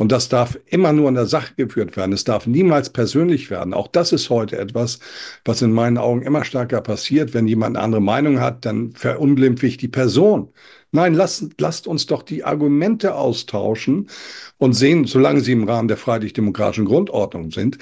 Und 0.00 0.12
das 0.12 0.30
darf 0.30 0.58
immer 0.64 0.94
nur 0.94 1.10
in 1.10 1.14
der 1.14 1.26
Sache 1.26 1.52
geführt 1.56 1.94
werden. 1.94 2.14
Es 2.14 2.24
darf 2.24 2.46
niemals 2.46 2.88
persönlich 2.88 3.50
werden. 3.50 3.74
Auch 3.74 3.86
das 3.86 4.12
ist 4.12 4.30
heute 4.30 4.56
etwas, 4.56 4.98
was 5.44 5.60
in 5.60 5.72
meinen 5.72 5.98
Augen 5.98 6.22
immer 6.22 6.42
stärker 6.42 6.80
passiert. 6.80 7.34
Wenn 7.34 7.46
jemand 7.46 7.76
eine 7.76 7.84
andere 7.84 8.00
Meinung 8.00 8.40
hat, 8.40 8.64
dann 8.64 8.92
verunglimpfe 8.92 9.66
ich 9.66 9.76
die 9.76 9.88
Person. 9.88 10.48
Nein, 10.92 11.12
lasst, 11.12 11.60
lasst 11.60 11.86
uns 11.86 12.06
doch 12.06 12.22
die 12.22 12.44
Argumente 12.44 13.14
austauschen 13.14 14.08
und 14.56 14.72
sehen, 14.72 15.04
solange 15.04 15.42
sie 15.42 15.52
im 15.52 15.68
Rahmen 15.68 15.86
der 15.86 15.98
freiheitlich-demokratischen 15.98 16.86
Grundordnung 16.86 17.50
sind. 17.50 17.76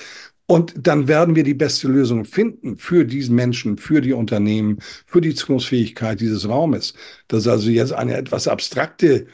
Und 0.50 0.74
dann 0.86 1.08
werden 1.08 1.36
wir 1.36 1.44
die 1.44 1.54
beste 1.54 1.88
Lösung 1.88 2.24
finden 2.24 2.78
für 2.78 3.04
diesen 3.04 3.34
Menschen, 3.36 3.76
für 3.76 4.00
die 4.00 4.14
Unternehmen, 4.14 4.78
für 5.06 5.20
die 5.20 5.34
Zukunftsfähigkeit 5.34 6.20
dieses 6.20 6.48
Raumes. 6.48 6.94
Das 7.28 7.40
ist 7.42 7.48
also 7.48 7.68
jetzt 7.70 7.92
eine 7.92 8.16
etwas 8.16 8.48
abstrakte 8.48 9.26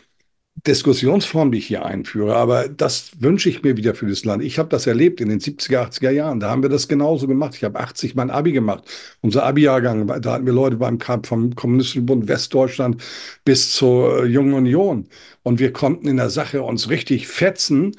Diskussionsform, 0.67 1.53
die 1.53 1.59
ich 1.59 1.67
hier 1.67 1.85
einführe, 1.85 2.37
aber 2.37 2.69
das 2.69 3.21
wünsche 3.21 3.49
ich 3.51 3.63
mir 3.63 3.77
wieder 3.77 3.95
für 3.95 4.07
das 4.07 4.25
Land. 4.25 4.43
Ich 4.43 4.59
habe 4.59 4.69
das 4.71 4.87
erlebt 4.87 5.21
in 5.21 5.29
den 5.29 5.41
70er, 5.41 5.81
80er 5.83 6.11
Jahren. 6.11 6.41
Da 6.41 6.51
haben 6.51 6.63
wir 6.63 6.71
das 6.71 6.89
genauso 6.89 7.27
gemacht. 7.29 7.55
Ich 7.57 7.65
habe 7.65 7.81
80 7.81 8.15
mein 8.15 8.31
Abi 8.31 8.53
gemacht. 8.53 8.85
Unser 9.21 9.45
Abi-Jahrgang, 9.45 10.07
da 10.23 10.33
hatten 10.33 10.47
wir 10.47 10.53
Leute 10.53 10.77
beim 10.77 10.99
vom 11.25 11.55
Kommunistischen 11.57 12.07
Bund 12.07 12.29
Westdeutschland 12.29 13.03
bis 13.45 13.73
zur 13.73 14.27
Jungen 14.27 14.55
Union. 14.55 15.09
Und 15.43 15.59
wir 15.59 15.73
konnten 15.73 16.09
in 16.09 16.17
der 16.19 16.31
Sache 16.31 16.63
uns 16.63 16.89
richtig 16.89 17.29
fetzen, 17.29 17.97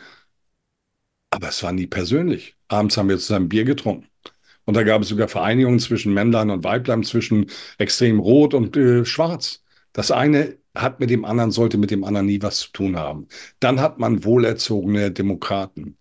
aber 1.29 1.49
es 1.49 1.61
war 1.61 1.71
nie 1.71 1.85
persönlich. 1.87 2.54
Abends 2.67 2.97
haben 2.97 3.09
wir 3.09 3.17
zusammen 3.17 3.49
Bier 3.49 3.65
getrunken. 3.65 4.07
Und 4.65 4.75
da 4.75 4.83
gab 4.83 5.01
es 5.03 5.09
sogar 5.09 5.27
Vereinigungen 5.27 5.79
zwischen 5.79 6.13
Männlein 6.13 6.49
und 6.49 6.63
Weiblein, 6.63 7.03
zwischen 7.03 7.47
extrem 7.77 8.19
rot 8.19 8.53
und 8.53 8.75
äh, 8.77 9.05
schwarz. 9.05 9.63
Das 9.93 10.11
eine 10.11 10.57
hat 10.75 10.99
mit 10.99 11.09
dem 11.09 11.23
anderen, 11.23 11.51
sollte 11.51 11.77
mit 11.77 11.91
dem 11.91 12.03
anderen 12.03 12.25
nie 12.27 12.41
was 12.41 12.59
zu 12.59 12.71
tun 12.71 12.97
haben. 12.97 13.27
Dann 13.59 13.79
hat 13.79 13.99
man 13.99 14.25
wohlerzogene 14.25 15.11
Demokraten, 15.11 15.97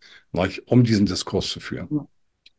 um 0.67 0.85
diesen 0.85 1.07
Diskurs 1.07 1.49
zu 1.49 1.61
führen. 1.61 2.09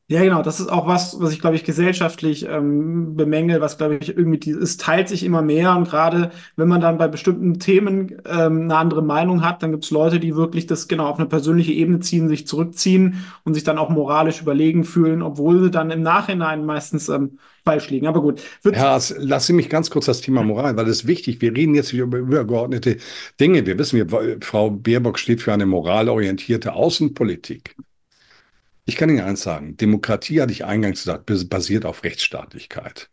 Ja, 0.07 0.21
genau, 0.23 0.43
das 0.43 0.59
ist 0.59 0.71
auch 0.71 0.85
was, 0.85 1.19
was 1.19 1.31
ich, 1.33 1.39
glaube 1.41 1.55
ich, 1.55 1.63
gesellschaftlich 1.63 2.45
ähm, 2.47 3.15
bemängel, 3.15 3.59
was, 3.59 3.79
glaube 3.79 3.95
ich, 3.95 4.15
irgendwie, 4.15 4.37
die, 4.37 4.51
es 4.51 4.77
teilt 4.77 5.09
sich 5.09 5.23
immer 5.23 5.41
mehr 5.41 5.75
und 5.75 5.89
gerade 5.89 6.29
wenn 6.55 6.67
man 6.67 6.79
dann 6.79 6.99
bei 6.99 7.07
bestimmten 7.07 7.59
Themen 7.59 8.21
ähm, 8.23 8.63
eine 8.63 8.77
andere 8.77 9.01
Meinung 9.01 9.43
hat, 9.43 9.63
dann 9.63 9.71
gibt 9.71 9.83
es 9.83 9.89
Leute, 9.89 10.19
die 10.19 10.35
wirklich 10.35 10.67
das 10.67 10.87
genau 10.87 11.07
auf 11.07 11.17
eine 11.17 11.27
persönliche 11.27 11.71
Ebene 11.71 12.01
ziehen, 12.01 12.29
sich 12.29 12.45
zurückziehen 12.45 13.25
und 13.45 13.55
sich 13.55 13.63
dann 13.63 13.79
auch 13.79 13.89
moralisch 13.89 14.41
überlegen 14.43 14.83
fühlen, 14.83 15.23
obwohl 15.23 15.63
sie 15.63 15.71
dann 15.71 15.89
im 15.89 16.03
Nachhinein 16.03 16.67
meistens 16.67 17.09
ähm, 17.09 17.39
falsch 17.63 17.89
liegen. 17.89 18.05
Aber 18.05 18.21
gut. 18.21 18.43
Herr, 18.63 19.01
lassen 19.17 19.47
Sie 19.47 19.53
mich 19.53 19.69
ganz 19.69 19.89
kurz 19.89 20.05
das 20.05 20.21
Thema 20.21 20.43
Moral, 20.43 20.77
weil 20.77 20.85
das 20.85 20.97
ist 20.97 21.07
wichtig. 21.07 21.41
Wir 21.41 21.55
reden 21.55 21.73
jetzt 21.73 21.93
über 21.93 22.19
übergeordnete 22.19 22.97
Dinge. 23.39 23.65
Wir 23.65 23.79
wissen, 23.79 23.97
wir, 23.97 24.37
Frau 24.41 24.69
Baerbock 24.69 25.17
steht 25.17 25.41
für 25.41 25.51
eine 25.51 25.65
moralorientierte 25.65 26.73
Außenpolitik. 26.73 27.75
Ich 28.85 28.95
kann 28.95 29.09
Ihnen 29.09 29.21
eins 29.21 29.41
sagen, 29.41 29.77
Demokratie, 29.77 30.41
hatte 30.41 30.51
ich 30.51 30.63
eingangs 30.63 31.03
gesagt, 31.03 31.25
basiert 31.49 31.85
auf 31.85 32.03
Rechtsstaatlichkeit. 32.03 33.09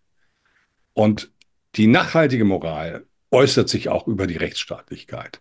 Und 0.93 1.33
die 1.77 1.87
nachhaltige 1.87 2.45
Moral 2.45 3.07
äußert 3.31 3.71
sich 3.71 3.89
auch 3.89 4.07
über 4.07 4.27
die 4.27 4.37
Rechtsstaatlichkeit. 4.37 5.41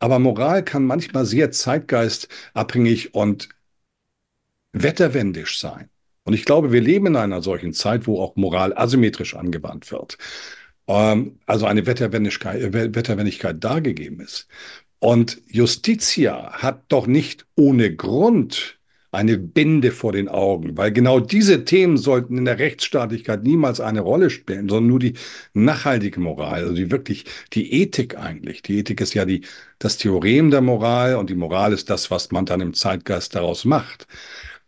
Aber 0.00 0.18
Moral 0.18 0.64
kann 0.64 0.84
manchmal 0.84 1.24
sehr 1.24 1.52
zeitgeistabhängig 1.52 3.14
und 3.14 3.48
wetterwendisch 4.72 5.60
sein. 5.60 5.88
Und 6.24 6.34
ich 6.34 6.44
glaube, 6.44 6.72
wir 6.72 6.80
leben 6.80 7.06
in 7.06 7.16
einer 7.16 7.42
solchen 7.42 7.72
Zeit, 7.72 8.06
wo 8.06 8.20
auch 8.20 8.34
Moral 8.34 8.76
asymmetrisch 8.76 9.36
angewandt 9.36 9.92
wird. 9.92 10.18
Ähm, 10.88 11.38
also 11.46 11.66
eine 11.66 11.86
Wetterwendigkeit, 11.86 12.72
Wetterwendigkeit 12.72 13.62
dargegeben 13.62 14.20
ist. 14.20 14.48
Und 14.98 15.40
Justitia 15.46 16.54
hat 16.54 16.84
doch 16.88 17.06
nicht 17.06 17.46
ohne 17.54 17.94
Grund 17.94 18.79
eine 19.12 19.38
Binde 19.38 19.90
vor 19.90 20.12
den 20.12 20.28
Augen, 20.28 20.76
weil 20.76 20.92
genau 20.92 21.18
diese 21.20 21.64
Themen 21.64 21.96
sollten 21.96 22.38
in 22.38 22.44
der 22.44 22.58
Rechtsstaatlichkeit 22.58 23.42
niemals 23.42 23.80
eine 23.80 24.00
Rolle 24.00 24.30
spielen, 24.30 24.68
sondern 24.68 24.86
nur 24.88 24.98
die 25.00 25.14
nachhaltige 25.52 26.20
Moral, 26.20 26.62
also 26.62 26.74
die 26.74 26.90
wirklich 26.90 27.24
die 27.52 27.72
Ethik 27.82 28.16
eigentlich. 28.16 28.62
Die 28.62 28.78
Ethik 28.78 29.00
ist 29.00 29.14
ja 29.14 29.24
die, 29.24 29.42
das 29.78 29.96
Theorem 29.96 30.50
der 30.50 30.60
Moral 30.60 31.16
und 31.16 31.30
die 31.30 31.34
Moral 31.34 31.72
ist 31.72 31.90
das, 31.90 32.10
was 32.10 32.30
man 32.30 32.46
dann 32.46 32.60
im 32.60 32.74
Zeitgeist 32.74 33.34
daraus 33.34 33.64
macht. 33.64 34.06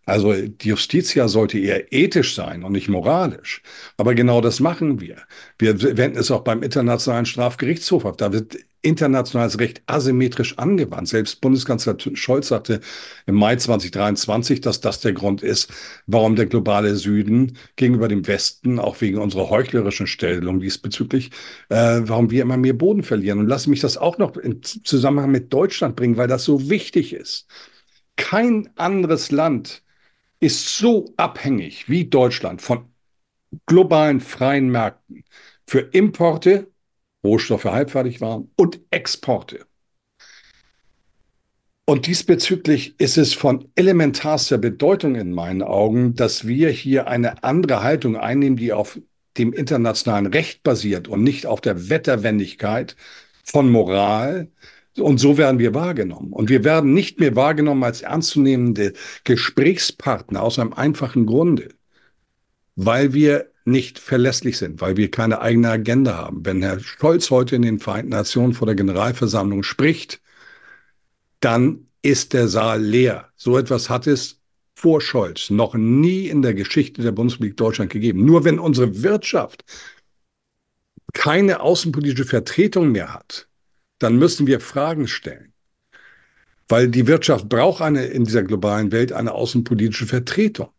Also 0.05 0.33
die 0.35 0.69
Justitia 0.69 1.29
sollte 1.29 1.59
eher 1.59 1.93
ethisch 1.93 2.35
sein 2.35 2.65
und 2.65 2.73
nicht 2.73 2.89
moralisch. 2.89 3.63
Aber 3.97 4.15
genau 4.15 4.41
das 4.41 4.59
machen 4.59 5.01
wir. 5.01 5.19
Wir 5.59 5.81
wenden 5.97 6.19
es 6.19 6.31
auch 6.33 6.43
beim 6.43 6.63
Internationalen 6.63 7.27
Strafgerichtshof 7.27 8.05
ab. 8.05 8.19
Da 8.19 8.33
wird 8.33 8.57
internationales 8.83 9.59
Recht 9.59 9.83
asymmetrisch 9.87 10.59
angewandt. 10.59 11.09
Selbst 11.09 11.41
Bundeskanzler 11.41 11.97
Scholz 12.15 12.49
sagte 12.49 12.81
im 13.27 13.37
Mai 13.37 13.57
2023, 13.57 14.61
dass 14.61 14.81
das 14.81 15.01
der 15.01 15.13
Grund 15.13 15.43
ist, 15.43 15.73
warum 16.07 16.37
der 16.37 16.47
globale 16.47 16.97
Süden 16.97 17.57
gegenüber 17.77 18.09
dem 18.09 18.27
Westen, 18.27 18.79
auch 18.79 19.01
wegen 19.01 19.19
unserer 19.19 19.49
heuchlerischen 19.51 20.07
Stellung 20.07 20.61
diesbezüglich, 20.61 21.31
äh, 21.69 22.01
warum 22.03 22.31
wir 22.31 22.43
immer 22.43 22.57
mehr 22.57 22.75
Boden 22.75 23.03
verlieren. 23.03 23.39
Und 23.39 23.47
lassen 23.47 23.71
mich 23.71 23.81
das 23.81 23.97
auch 23.97 24.19
noch 24.19 24.37
in 24.37 24.63
Zusammenhang 24.63 25.31
mit 25.31 25.53
Deutschland 25.53 25.97
bringen, 25.97 26.17
weil 26.17 26.29
das 26.29 26.45
so 26.45 26.69
wichtig 26.69 27.13
ist. 27.13 27.47
Kein 28.17 28.71
anderes 28.77 29.31
Land 29.31 29.83
ist 30.41 30.77
so 30.77 31.13
abhängig 31.17 31.89
wie 31.89 32.07
Deutschland 32.07 32.63
von 32.63 32.87
globalen 33.67 34.21
freien 34.21 34.71
Märkten 34.71 35.25
für 35.67 35.81
Importe, 35.81 36.72
Rohstoffe 37.25 37.65
halbfertig 37.65 38.21
waren 38.21 38.51
und 38.57 38.81
Exporte. 38.91 39.67
Und 41.85 42.07
diesbezüglich 42.07 42.99
ist 43.01 43.19
es 43.19 43.35
von 43.35 43.69
elementarster 43.75 44.59
Bedeutung 44.59 45.17
in 45.17 45.33
meinen 45.33 45.63
Augen, 45.63 46.15
dass 46.15 46.47
wir 46.47 46.71
hier 46.71 47.09
eine 47.09 47.43
andere 47.43 47.83
Haltung 47.83 48.17
einnehmen, 48.17 48.57
die 48.57 48.73
auf 48.73 49.01
dem 49.37 49.53
internationalen 49.53 50.27
Recht 50.27 50.63
basiert 50.63 51.09
und 51.09 51.23
nicht 51.23 51.47
auf 51.47 51.61
der 51.61 51.89
Wetterwendigkeit 51.91 52.97
von 53.45 53.71
Moral, 53.71 54.49
und 54.99 55.19
so 55.19 55.39
werden 55.39 55.59
wir 55.59 55.75
wahrgenommen. 55.75 56.33
Und 56.33 56.51
wir 56.51 56.65
werden 56.65 56.93
nicht 56.93 57.19
mehr 57.19 57.35
wahrgenommen 57.35 57.83
als 57.85 58.03
ernstzunehmende 58.03 58.93
Gesprächspartner 59.25 60.43
aus 60.43 60.59
einem 60.59 60.73
einfachen 60.75 61.27
Grunde, 61.27 61.69
weil 62.77 63.15
wir 63.15 63.52
nicht 63.65 63.99
verlässlich 63.99 64.59
sind, 64.59 64.81
weil 64.81 64.97
wir 64.97 65.11
keine 65.11 65.41
eigene 65.41 65.71
Agenda 65.71 66.17
haben. 66.17 66.45
Wenn 66.45 66.63
Herr 66.63 66.81
Scholz 66.81 67.31
heute 67.31 67.57
in 67.57 67.63
den 67.63 67.79
Vereinten 67.79 68.11
Nationen 68.11 68.55
vor 68.55 68.67
der 68.67 68.75
Generalversammlung 68.75 69.63
spricht, 69.63 70.21
dann 71.41 71.87
ist 72.03 72.33
der 72.33 72.49
Saal 72.49 72.83
leer. 72.83 73.29
So 73.37 73.59
etwas 73.59 73.89
hat 73.89 74.07
es 74.07 74.41
vor 74.75 75.01
Scholz 75.01 75.51
noch 75.51 75.75
nie 75.75 76.27
in 76.27 76.43
der 76.43 76.55
Geschichte 76.55 77.03
der 77.03 77.13
Bundesrepublik 77.13 77.57
Deutschland 77.57 77.91
gegeben. 77.91 78.25
Nur 78.25 78.45
wenn 78.45 78.59
unsere 78.59 79.03
Wirtschaft 79.03 79.65
keine 81.13 81.61
außenpolitische 81.61 82.25
Vertretung 82.25 82.91
mehr 82.91 83.15
hat, 83.15 83.49
dann 83.99 84.19
müssen 84.19 84.47
wir 84.47 84.61
Fragen 84.61 85.07
stellen. 85.07 85.53
Weil 86.69 86.89
die 86.89 87.07
Wirtschaft 87.07 87.49
braucht 87.49 87.83
eine, 87.83 88.07
in 88.07 88.25
dieser 88.25 88.43
globalen 88.43 88.91
Welt 88.93 89.13
eine 89.13 89.33
außenpolitische 89.33 90.07
Vertretung. 90.07 90.71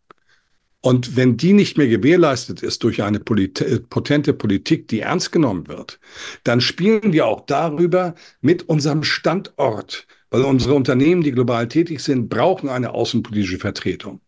Und 0.84 1.16
wenn 1.16 1.38
die 1.38 1.54
nicht 1.54 1.78
mehr 1.78 1.88
gewährleistet 1.88 2.62
ist 2.62 2.84
durch 2.84 3.02
eine 3.02 3.18
polit 3.18 3.88
potente 3.88 4.34
Politik, 4.34 4.86
die 4.88 5.00
ernst 5.00 5.32
genommen 5.32 5.66
wird, 5.66 5.98
dann 6.42 6.60
spielen 6.60 7.14
wir 7.14 7.26
auch 7.26 7.46
darüber 7.46 8.14
mit 8.42 8.68
unserem 8.68 9.02
Standort, 9.02 10.06
weil 10.28 10.42
unsere 10.42 10.74
Unternehmen, 10.74 11.22
die 11.22 11.32
global 11.32 11.68
tätig 11.68 12.00
sind, 12.00 12.28
brauchen 12.28 12.68
eine 12.68 12.90
außenpolitische 12.90 13.56
Vertretung. 13.56 14.20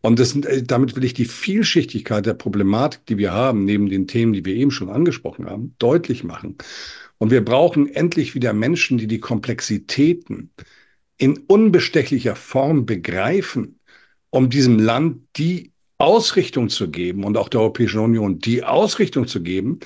Und 0.00 0.20
das, 0.20 0.36
äh, 0.36 0.62
damit 0.62 0.94
will 0.94 1.02
ich 1.02 1.14
die 1.14 1.24
Vielschichtigkeit 1.24 2.24
der 2.26 2.34
Problematik, 2.34 3.04
die 3.06 3.18
wir 3.18 3.32
haben, 3.32 3.64
neben 3.64 3.88
den 3.88 4.06
Themen, 4.06 4.32
die 4.32 4.44
wir 4.44 4.54
eben 4.54 4.70
schon 4.70 4.90
angesprochen 4.90 5.46
haben, 5.46 5.74
deutlich 5.80 6.22
machen. 6.22 6.58
Und 7.18 7.32
wir 7.32 7.44
brauchen 7.44 7.92
endlich 7.92 8.36
wieder 8.36 8.52
Menschen, 8.52 8.98
die 8.98 9.08
die 9.08 9.18
Komplexitäten 9.18 10.52
in 11.16 11.38
unbestechlicher 11.48 12.36
Form 12.36 12.86
begreifen, 12.86 13.80
um 14.30 14.48
diesem 14.48 14.78
Land 14.78 15.22
die 15.34 15.72
Ausrichtung 15.98 16.68
zu 16.68 16.90
geben 16.90 17.24
und 17.24 17.36
auch 17.36 17.48
der 17.48 17.60
Europäischen 17.60 18.00
Union 18.00 18.38
die 18.38 18.64
Ausrichtung 18.64 19.26
zu 19.26 19.42
geben, 19.42 19.80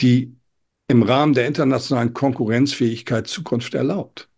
die 0.00 0.36
im 0.88 1.02
Rahmen 1.02 1.34
der 1.34 1.46
internationalen 1.46 2.12
Konkurrenzfähigkeit 2.12 3.26
Zukunft 3.26 3.74
erlaubt. 3.74 4.28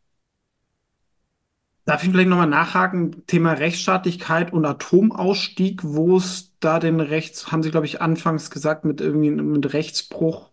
Darf 1.85 2.05
ich 2.05 2.11
vielleicht 2.11 2.29
nochmal 2.29 2.47
nachhaken? 2.49 3.27
Thema 3.27 3.55
Rechtsstaatlichkeit 3.55 4.53
und 4.53 4.67
Atomausstieg, 4.67 5.81
wo 5.85 6.19
es 6.19 6.53
da 6.61 6.79
den 6.81 7.01
Rechts, 7.01 7.51
haben 7.51 7.63
Sie, 7.63 7.71
glaube 7.71 7.87
ich, 7.87 8.03
anfangs 8.03 8.51
gesagt, 8.51 8.85
mit 8.85 9.01
irgendwie 9.01 9.31
mit 9.31 9.73
Rechtsbruch 9.73 10.51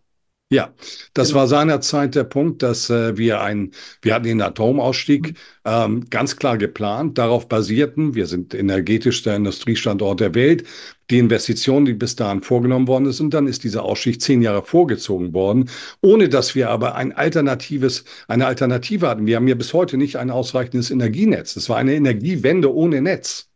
ja, 0.51 0.75
das 1.15 1.29
genau. 1.29 1.39
war 1.39 1.47
seinerzeit 1.47 2.13
der 2.13 2.23
Punkt, 2.23 2.61
dass 2.61 2.91
äh, 2.91 3.17
wir 3.17 3.41
ein, 3.41 3.71
wir 4.03 4.13
hatten 4.13 4.25
den 4.25 4.41
Atomausstieg 4.41 5.29
mhm. 5.29 5.35
ähm, 5.65 6.09
ganz 6.11 6.35
klar 6.35 6.59
geplant. 6.59 7.17
Darauf 7.17 7.49
basierten, 7.49 8.13
wir 8.13 8.27
sind 8.27 8.53
energetischster 8.53 9.35
Industriestandort 9.35 10.19
der 10.19 10.35
Welt, 10.35 10.63
die 11.09 11.17
Investitionen, 11.17 11.87
die 11.87 11.93
bis 11.93 12.15
dahin 12.15 12.41
vorgenommen 12.41 12.87
worden 12.87 13.11
sind. 13.11 13.25
Und 13.25 13.33
dann 13.33 13.47
ist 13.47 13.63
dieser 13.63 13.83
Ausstieg 13.83 14.21
zehn 14.21 14.43
Jahre 14.43 14.61
vorgezogen 14.61 15.33
worden, 15.33 15.69
ohne 16.01 16.29
dass 16.29 16.53
wir 16.53 16.69
aber 16.69 16.93
ein 16.93 17.11
alternatives, 17.11 18.05
eine 18.27 18.45
Alternative 18.45 19.07
hatten. 19.09 19.25
Wir 19.25 19.37
haben 19.37 19.47
ja 19.47 19.55
bis 19.55 19.73
heute 19.73 19.97
nicht 19.97 20.17
ein 20.17 20.29
ausreichendes 20.29 20.91
Energienetz. 20.91 21.55
Es 21.55 21.69
war 21.69 21.77
eine 21.77 21.95
Energiewende 21.95 22.71
ohne 22.71 23.01
Netz. 23.01 23.49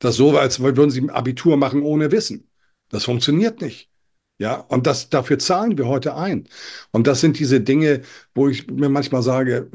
Das 0.00 0.16
so, 0.16 0.36
als 0.36 0.58
würden 0.60 0.90
Sie 0.90 1.08
Abitur 1.10 1.56
machen 1.56 1.82
ohne 1.82 2.10
Wissen. 2.10 2.50
Das 2.90 3.04
funktioniert 3.04 3.60
nicht. 3.60 3.88
Ja, 4.38 4.56
und 4.56 4.86
das, 4.86 5.10
dafür 5.10 5.38
zahlen 5.38 5.78
wir 5.78 5.86
heute 5.86 6.16
ein. 6.16 6.48
Und 6.90 7.06
das 7.06 7.20
sind 7.20 7.38
diese 7.38 7.60
Dinge, 7.60 8.02
wo 8.34 8.48
ich 8.48 8.66
mir 8.68 8.88
manchmal 8.88 9.22
sage, 9.22 9.70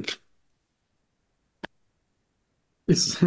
ist, 2.88 3.24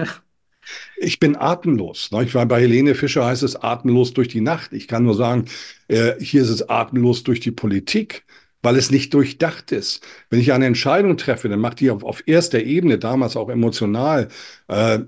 ich 0.96 1.18
bin 1.20 1.36
atemlos. 1.36 2.10
Ne? 2.10 2.24
Ich 2.24 2.34
war 2.34 2.46
bei 2.46 2.60
Helene 2.60 2.94
Fischer 2.94 3.24
heißt 3.26 3.42
es 3.42 3.56
atemlos 3.56 4.12
durch 4.14 4.28
die 4.28 4.40
Nacht. 4.40 4.72
Ich 4.72 4.88
kann 4.88 5.04
nur 5.04 5.14
sagen, 5.14 5.46
äh, 5.88 6.14
hier 6.20 6.42
ist 6.42 6.50
es 6.50 6.68
atemlos 6.68 7.24
durch 7.24 7.40
die 7.40 7.50
Politik, 7.52 8.24
weil 8.62 8.76
es 8.76 8.90
nicht 8.90 9.14
durchdacht 9.14 9.72
ist. 9.72 10.04
Wenn 10.30 10.40
ich 10.40 10.52
eine 10.52 10.66
Entscheidung 10.66 11.16
treffe, 11.16 11.48
dann 11.48 11.60
macht 11.60 11.80
die 11.80 11.90
auf, 11.90 12.04
auf 12.04 12.22
erster 12.26 12.60
Ebene, 12.62 12.98
damals 12.98 13.36
auch 13.36 13.48
emotional, 13.50 14.28
äh, 14.68 15.00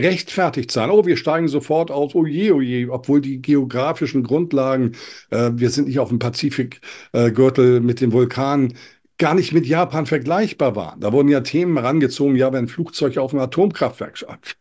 gerechtfertigt 0.00 0.70
sein. 0.70 0.90
Oh, 0.90 1.04
wir 1.04 1.16
steigen 1.18 1.48
sofort 1.48 1.90
aus. 1.90 2.14
Oh 2.14 2.24
je, 2.24 2.52
oh 2.52 2.60
je. 2.62 2.88
Obwohl 2.88 3.20
die 3.20 3.42
geografischen 3.42 4.22
Grundlagen, 4.22 4.92
äh, 5.30 5.50
wir 5.54 5.68
sind 5.70 5.88
nicht 5.88 5.98
auf 5.98 6.08
dem 6.08 6.18
Pazifikgürtel 6.18 7.76
äh, 7.76 7.80
mit 7.80 8.00
den 8.00 8.12
Vulkanen, 8.12 8.74
gar 9.18 9.34
nicht 9.34 9.52
mit 9.52 9.66
Japan 9.66 10.06
vergleichbar 10.06 10.76
waren. 10.76 11.00
Da 11.00 11.12
wurden 11.12 11.28
ja 11.28 11.40
Themen 11.42 11.76
herangezogen, 11.76 12.36
ja, 12.36 12.52
wenn 12.52 12.64
ein 12.64 12.68
Flugzeug 12.68 13.18
auf 13.18 13.34
ein 13.34 13.40
Atomkraftwerk 13.40 14.16
schaut. 14.16 14.56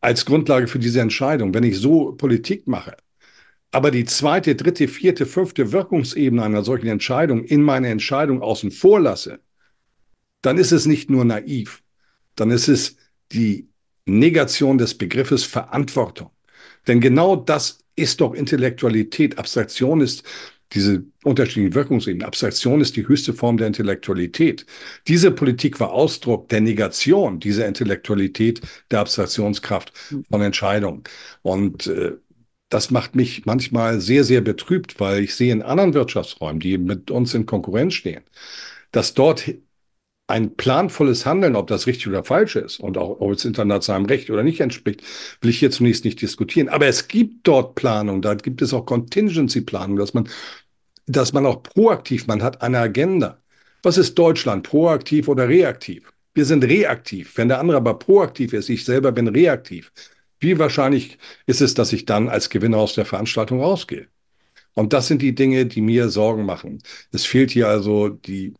Als 0.00 0.24
Grundlage 0.24 0.68
für 0.68 0.78
diese 0.78 1.00
Entscheidung, 1.00 1.52
wenn 1.52 1.64
ich 1.64 1.78
so 1.78 2.12
Politik 2.12 2.66
mache, 2.66 2.96
aber 3.72 3.90
die 3.90 4.06
zweite, 4.06 4.56
dritte, 4.56 4.88
vierte, 4.88 5.26
fünfte 5.26 5.70
Wirkungsebene 5.70 6.42
einer 6.42 6.64
solchen 6.64 6.88
Entscheidung 6.88 7.44
in 7.44 7.62
meine 7.62 7.88
Entscheidung 7.88 8.42
außen 8.42 8.70
vor 8.70 9.00
lasse, 9.00 9.40
dann 10.42 10.56
ist 10.56 10.72
es 10.72 10.86
nicht 10.86 11.10
nur 11.10 11.24
naiv, 11.24 11.82
dann 12.36 12.50
ist 12.50 12.68
es 12.68 12.96
die 13.32 13.69
Negation 14.18 14.78
des 14.78 14.96
Begriffes 14.96 15.44
Verantwortung. 15.44 16.30
Denn 16.86 17.00
genau 17.00 17.36
das 17.36 17.80
ist 17.96 18.20
doch 18.20 18.34
Intellektualität. 18.34 19.38
Abstraktion 19.38 20.00
ist 20.00 20.24
diese 20.72 21.04
unterschiedlichen 21.24 21.74
Wirkungsebenen. 21.74 22.26
Abstraktion 22.26 22.80
ist 22.80 22.96
die 22.96 23.06
höchste 23.06 23.32
Form 23.32 23.56
der 23.56 23.66
Intellektualität. 23.66 24.66
Diese 25.08 25.30
Politik 25.30 25.80
war 25.80 25.90
Ausdruck 25.90 26.48
der 26.48 26.60
Negation 26.60 27.40
dieser 27.40 27.66
Intellektualität, 27.66 28.60
der 28.90 29.00
Abstraktionskraft 29.00 29.92
von 30.30 30.42
Entscheidungen. 30.42 31.02
Und 31.42 31.88
äh, 31.88 32.12
das 32.68 32.90
macht 32.90 33.16
mich 33.16 33.46
manchmal 33.46 34.00
sehr, 34.00 34.22
sehr 34.22 34.40
betrübt, 34.40 35.00
weil 35.00 35.24
ich 35.24 35.34
sehe 35.34 35.52
in 35.52 35.62
anderen 35.62 35.92
Wirtschaftsräumen, 35.92 36.60
die 36.60 36.78
mit 36.78 37.10
uns 37.10 37.34
in 37.34 37.46
Konkurrenz 37.46 37.94
stehen, 37.94 38.22
dass 38.92 39.14
dort 39.14 39.52
ein 40.30 40.56
planvolles 40.56 41.26
Handeln, 41.26 41.56
ob 41.56 41.66
das 41.66 41.86
richtig 41.86 42.08
oder 42.08 42.24
falsch 42.24 42.56
ist 42.56 42.80
und 42.80 42.96
auch 42.98 43.20
ob 43.20 43.32
es 43.32 43.44
internationalem 43.44 44.06
Recht 44.06 44.30
oder 44.30 44.42
nicht 44.42 44.60
entspricht, 44.60 45.02
will 45.40 45.50
ich 45.50 45.58
hier 45.58 45.70
zunächst 45.70 46.04
nicht 46.04 46.22
diskutieren. 46.22 46.68
Aber 46.68 46.86
es 46.86 47.08
gibt 47.08 47.46
dort 47.46 47.74
Planung, 47.74 48.22
da 48.22 48.34
gibt 48.34 48.62
es 48.62 48.72
auch 48.72 48.86
Contingency-Planung, 48.86 49.96
dass 49.96 50.14
man, 50.14 50.28
dass 51.06 51.32
man 51.32 51.46
auch 51.46 51.62
proaktiv, 51.62 52.26
man 52.26 52.42
hat 52.42 52.62
eine 52.62 52.78
Agenda. 52.78 53.42
Was 53.82 53.98
ist 53.98 54.18
Deutschland, 54.18 54.68
proaktiv 54.68 55.28
oder 55.28 55.48
reaktiv? 55.48 56.12
Wir 56.34 56.44
sind 56.44 56.64
reaktiv. 56.64 57.36
Wenn 57.36 57.48
der 57.48 57.60
andere 57.60 57.78
aber 57.78 57.98
proaktiv 57.98 58.52
ist, 58.52 58.68
ich 58.68 58.84
selber 58.84 59.12
bin 59.12 59.28
reaktiv. 59.28 59.92
Wie 60.38 60.58
wahrscheinlich 60.58 61.18
ist 61.46 61.60
es, 61.60 61.74
dass 61.74 61.92
ich 61.92 62.06
dann 62.06 62.28
als 62.28 62.50
Gewinner 62.50 62.78
aus 62.78 62.94
der 62.94 63.04
Veranstaltung 63.04 63.60
rausgehe? 63.60 64.08
Und 64.74 64.92
das 64.92 65.08
sind 65.08 65.22
die 65.22 65.34
Dinge, 65.34 65.66
die 65.66 65.80
mir 65.82 66.08
Sorgen 66.08 66.46
machen. 66.46 66.82
Es 67.12 67.26
fehlt 67.26 67.50
hier 67.50 67.68
also 67.68 68.08
die 68.08 68.54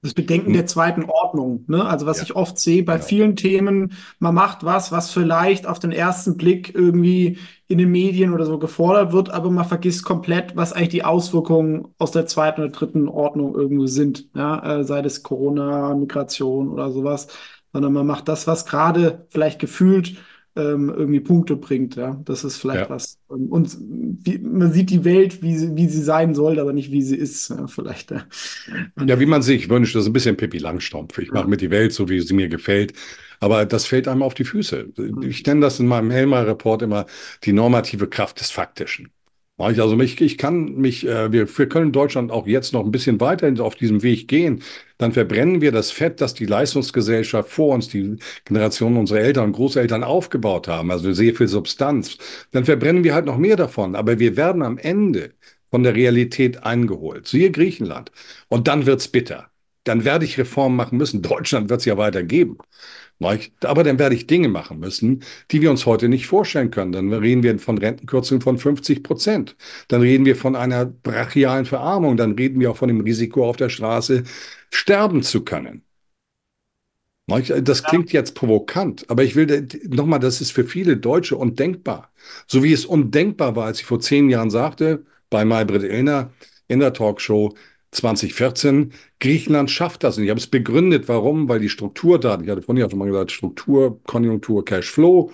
Das 0.00 0.14
Bedenken 0.14 0.52
der 0.52 0.64
zweiten 0.66 1.04
Ordnung, 1.06 1.64
ne? 1.66 1.84
Also 1.84 2.06
was 2.06 2.18
Ja, 2.18 2.22
ich 2.22 2.36
oft 2.36 2.56
sehe 2.58 2.84
bei 2.84 2.98
genau. 2.98 3.04
vielen 3.08 3.34
Themen, 3.34 3.94
man 4.20 4.32
macht 4.32 4.62
was, 4.62 4.92
was 4.92 5.10
vielleicht 5.10 5.66
auf 5.66 5.80
den 5.80 5.90
ersten 5.90 6.36
Blick 6.36 6.72
irgendwie 6.72 7.38
in 7.66 7.78
den 7.78 7.90
Medien 7.90 8.32
oder 8.32 8.46
so 8.46 8.60
gefordert 8.60 9.12
wird, 9.12 9.30
aber 9.30 9.50
man 9.50 9.64
vergisst 9.64 10.04
komplett, 10.04 10.54
was 10.54 10.72
eigentlich 10.72 10.90
die 10.90 11.04
Auswirkungen 11.04 11.88
aus 11.98 12.12
der 12.12 12.26
zweiten 12.26 12.60
oder 12.60 12.70
dritten 12.70 13.08
Ordnung 13.08 13.56
irgendwo 13.56 13.86
sind, 13.86 14.28
ja? 14.36 14.78
Äh, 14.78 14.84
sei 14.84 15.02
das 15.02 15.24
Corona, 15.24 15.92
Migration 15.96 16.68
oder 16.68 16.92
sowas, 16.92 17.26
sondern 17.72 17.92
man 17.92 18.06
macht 18.06 18.28
das, 18.28 18.46
was 18.46 18.66
gerade 18.66 19.26
vielleicht 19.30 19.58
gefühlt 19.58 20.16
ähm, 20.58 20.90
irgendwie 20.90 21.20
Punkte 21.20 21.56
bringt, 21.56 21.96
ja. 21.96 22.20
Das 22.24 22.44
ist 22.44 22.56
vielleicht 22.58 22.88
Ja. 22.88 22.90
was. 22.90 23.18
Und, 23.28 23.76
wie, 23.80 24.38
man 24.38 24.72
sieht 24.72 24.90
die 24.90 25.04
Welt, 25.04 25.42
wie 25.42 25.56
sie, 25.56 25.74
wie 25.76 25.88
sie 25.88 26.02
sein 26.02 26.34
soll, 26.34 26.58
aber 26.58 26.72
nicht 26.72 26.90
wie 26.92 27.02
sie 27.02 27.16
ist, 27.16 27.50
ja, 27.50 27.66
vielleicht. 27.66 28.10
Ja. 28.10 28.24
Ja, 29.00 29.20
wie 29.20 29.26
man 29.26 29.42
sich 29.42 29.68
wünscht, 29.68 29.94
das 29.94 30.02
ist 30.02 30.08
ein 30.08 30.12
bisschen 30.12 30.36
Pippi 30.36 30.58
Langstrumpf. 30.58 31.18
Ich 31.18 31.30
mache 31.30 31.48
mir 31.48 31.56
die 31.56 31.70
Welt 31.70 31.92
so, 31.92 32.08
wie 32.08 32.20
sie 32.20 32.34
mir 32.34 32.48
gefällt. 32.48 32.92
Aber 33.40 33.64
das 33.64 33.86
fällt 33.86 34.08
einem 34.08 34.22
auf 34.22 34.34
die 34.34 34.44
Füße. 34.44 34.88
Ich 35.22 35.46
nenne 35.46 35.60
das 35.60 35.78
in 35.78 35.86
meinem 35.86 36.10
Helmer-Report 36.10 36.82
immer 36.82 37.06
die 37.44 37.52
normative 37.52 38.08
Kraft 38.08 38.40
des 38.40 38.50
Faktischen. 38.50 39.10
Also 39.56 39.96
mich, 39.96 40.20
ich 40.20 40.38
kann 40.38 40.76
mich, 40.76 41.04
äh, 41.06 41.32
wir, 41.32 41.48
wir 41.58 41.68
können 41.68 41.90
Deutschland 41.90 42.30
auch 42.30 42.46
jetzt 42.46 42.72
noch 42.72 42.84
ein 42.84 42.92
bisschen 42.92 43.20
weiter 43.20 43.52
auf 43.64 43.74
diesem 43.74 44.02
Weg 44.04 44.28
gehen. 44.28 44.62
Dann 44.98 45.12
verbrennen 45.12 45.60
wir 45.60 45.72
das 45.72 45.90
Fett, 45.90 46.20
das 46.20 46.34
die 46.34 46.46
Leistungsgesellschaft 46.46 47.50
vor 47.50 47.74
uns, 47.74 47.88
die 47.88 48.16
Generationen 48.44 48.96
unserer 48.96 49.20
Eltern 49.20 49.46
und 49.46 49.52
Großeltern 49.52 50.04
aufgebaut 50.04 50.68
haben, 50.68 50.90
also 50.90 51.12
sehr 51.12 51.34
viel 51.34 51.48
Substanz. 51.48 52.18
Dann 52.50 52.64
verbrennen 52.64 53.04
wir 53.04 53.14
halt 53.14 53.26
noch 53.26 53.38
mehr 53.38 53.56
davon. 53.56 53.94
Aber 53.96 54.18
wir 54.18 54.36
werden 54.36 54.62
am 54.62 54.78
Ende 54.78 55.32
von 55.70 55.82
der 55.82 55.94
Realität 55.94 56.62
eingeholt. 56.64 57.28
Siehe 57.28 57.50
Griechenland. 57.50 58.10
Und 58.48 58.68
dann 58.68 58.86
wird's 58.86 59.08
bitter. 59.08 59.50
Dann 59.88 60.04
werde 60.04 60.24
ich 60.24 60.38
Reformen 60.38 60.76
machen 60.76 60.98
müssen. 60.98 61.22
Deutschland 61.22 61.70
wird 61.70 61.80
es 61.80 61.86
ja 61.86 61.96
weitergeben. 61.96 62.58
Aber 63.20 63.82
dann 63.82 63.98
werde 63.98 64.14
ich 64.14 64.28
Dinge 64.28 64.48
machen 64.48 64.78
müssen, 64.78 65.24
die 65.50 65.60
wir 65.60 65.70
uns 65.70 65.86
heute 65.86 66.08
nicht 66.08 66.26
vorstellen 66.28 66.70
können. 66.70 66.92
Dann 66.92 67.12
reden 67.12 67.42
wir 67.42 67.58
von 67.58 67.78
Rentenkürzungen 67.78 68.42
von 68.42 68.58
50 68.58 69.02
Prozent. 69.02 69.56
Dann 69.88 70.02
reden 70.02 70.24
wir 70.24 70.36
von 70.36 70.54
einer 70.54 70.86
brachialen 70.86 71.64
Verarmung. 71.64 72.16
Dann 72.16 72.32
reden 72.32 72.60
wir 72.60 72.70
auch 72.70 72.76
von 72.76 72.88
dem 72.88 73.00
Risiko 73.00 73.48
auf 73.48 73.56
der 73.56 73.70
Straße 73.70 74.22
sterben 74.70 75.22
zu 75.22 75.42
können. 75.44 75.82
Das 77.28 77.82
klingt 77.82 78.10
jetzt 78.12 78.34
provokant, 78.34 79.04
aber 79.10 79.22
ich 79.22 79.36
will 79.36 79.68
nochmal, 79.86 80.18
das 80.18 80.40
ist 80.40 80.50
für 80.52 80.64
viele 80.64 80.96
Deutsche 80.96 81.36
undenkbar. 81.36 82.10
So 82.46 82.62
wie 82.62 82.72
es 82.72 82.86
undenkbar 82.86 83.54
war, 83.54 83.66
als 83.66 83.80
ich 83.80 83.84
vor 83.84 84.00
zehn 84.00 84.30
Jahren 84.30 84.48
sagte, 84.48 85.04
bei 85.28 85.44
Maybrit 85.44 85.82
Illner 85.82 86.32
in 86.68 86.80
der 86.80 86.94
Talkshow, 86.94 87.54
2014, 87.90 88.92
Griechenland 89.20 89.70
schafft 89.70 90.04
das. 90.04 90.18
Und 90.18 90.24
ich 90.24 90.30
habe 90.30 90.40
es 90.40 90.46
begründet, 90.46 91.08
warum, 91.08 91.48
weil 91.48 91.60
die 91.60 91.68
Strukturdaten, 91.68 92.44
ich 92.44 92.50
hatte 92.50 92.62
vorhin 92.62 92.82
ja 92.82 92.90
schon 92.90 92.98
mal 92.98 93.08
gesagt, 93.08 93.32
Struktur, 93.32 94.00
Konjunktur, 94.04 94.64
Cashflow, 94.64 95.32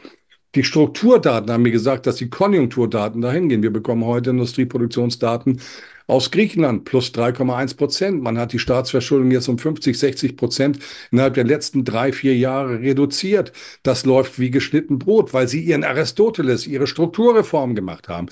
Die 0.54 0.64
Strukturdaten 0.64 1.50
haben 1.50 1.62
mir 1.62 1.72
gesagt, 1.72 2.06
dass 2.06 2.16
die 2.16 2.30
Konjunkturdaten 2.30 3.20
dahin 3.20 3.48
gehen. 3.48 3.62
Wir 3.62 3.72
bekommen 3.72 4.04
heute 4.04 4.30
Industrieproduktionsdaten 4.30 5.60
aus 6.06 6.30
Griechenland 6.30 6.84
plus 6.84 7.10
3,1 7.12 7.76
Prozent. 7.76 8.22
Man 8.22 8.38
hat 8.38 8.52
die 8.52 8.58
Staatsverschuldung 8.60 9.30
jetzt 9.32 9.48
um 9.48 9.58
50, 9.58 9.98
60 9.98 10.36
Prozent 10.36 10.78
innerhalb 11.10 11.34
der 11.34 11.44
letzten 11.44 11.84
drei, 11.84 12.12
vier 12.12 12.36
Jahre 12.36 12.80
reduziert. 12.80 13.52
Das 13.82 14.04
läuft 14.04 14.38
wie 14.38 14.50
geschnitten 14.50 14.98
Brot, 14.98 15.34
weil 15.34 15.48
sie 15.48 15.60
ihren 15.60 15.82
Aristoteles, 15.84 16.66
ihre 16.68 16.86
Strukturreform 16.86 17.74
gemacht 17.74 18.08
haben. 18.08 18.28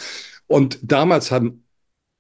Und 0.46 0.78
damals 0.82 1.30
haben, 1.32 1.64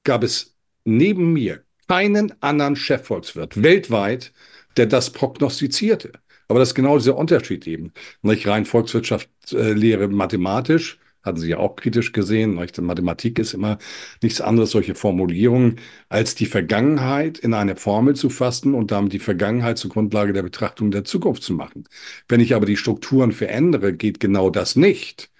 gab 0.04 0.24
es 0.24 0.56
neben 0.84 1.32
mir 1.32 1.64
keinen 1.88 2.34
anderen 2.42 2.76
Chefvolkswirt 2.76 3.62
weltweit, 3.62 4.32
der 4.76 4.86
das 4.86 5.10
prognostizierte. 5.10 6.12
Aber 6.48 6.58
das 6.58 6.70
ist 6.70 6.74
genau 6.74 6.98
dieser 6.98 7.16
Unterschied 7.16 7.66
eben. 7.66 7.92
Nicht 8.22 8.46
rein 8.46 8.64
Volkswirtschaftslehre 8.64 10.08
mathematisch, 10.08 10.98
hatten 11.22 11.38
Sie 11.38 11.48
ja 11.48 11.58
auch 11.58 11.76
kritisch 11.76 12.12
gesehen. 12.12 12.54
Nicht? 12.56 12.80
Mathematik 12.80 13.38
ist 13.38 13.54
immer 13.54 13.78
nichts 14.22 14.40
anderes, 14.40 14.70
solche 14.72 14.94
Formulierungen, 14.94 15.80
als 16.08 16.34
die 16.34 16.46
Vergangenheit 16.46 17.38
in 17.38 17.54
eine 17.54 17.76
Formel 17.76 18.16
zu 18.16 18.28
fassen 18.28 18.74
und 18.74 18.90
damit 18.90 19.12
die 19.12 19.18
Vergangenheit 19.18 19.78
zur 19.78 19.90
Grundlage 19.90 20.32
der 20.32 20.42
Betrachtung 20.42 20.90
der 20.90 21.04
Zukunft 21.04 21.42
zu 21.42 21.54
machen. 21.54 21.84
Wenn 22.28 22.40
ich 22.40 22.54
aber 22.54 22.66
die 22.66 22.76
Strukturen 22.76 23.32
verändere, 23.32 23.92
geht 23.92 24.20
genau 24.20 24.50
das 24.50 24.76
nicht 24.76 25.31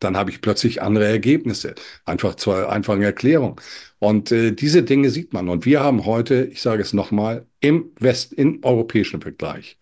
dann 0.00 0.16
habe 0.16 0.30
ich 0.30 0.40
plötzlich 0.40 0.82
andere 0.82 1.06
Ergebnisse. 1.06 1.74
Einfach 2.04 2.34
zur 2.34 2.70
einfachen 2.72 3.02
Erklärung. 3.02 3.60
Und 3.98 4.32
äh, 4.32 4.52
diese 4.52 4.82
Dinge 4.82 5.10
sieht 5.10 5.32
man. 5.32 5.48
Und 5.48 5.66
wir 5.66 5.80
haben 5.80 6.06
heute, 6.06 6.44
ich 6.50 6.62
sage 6.62 6.82
es 6.82 6.92
nochmal, 6.92 7.46
im 7.60 7.90
West, 7.98 8.32
im 8.32 8.64
europäischen 8.64 9.20
Vergleich, 9.20 9.78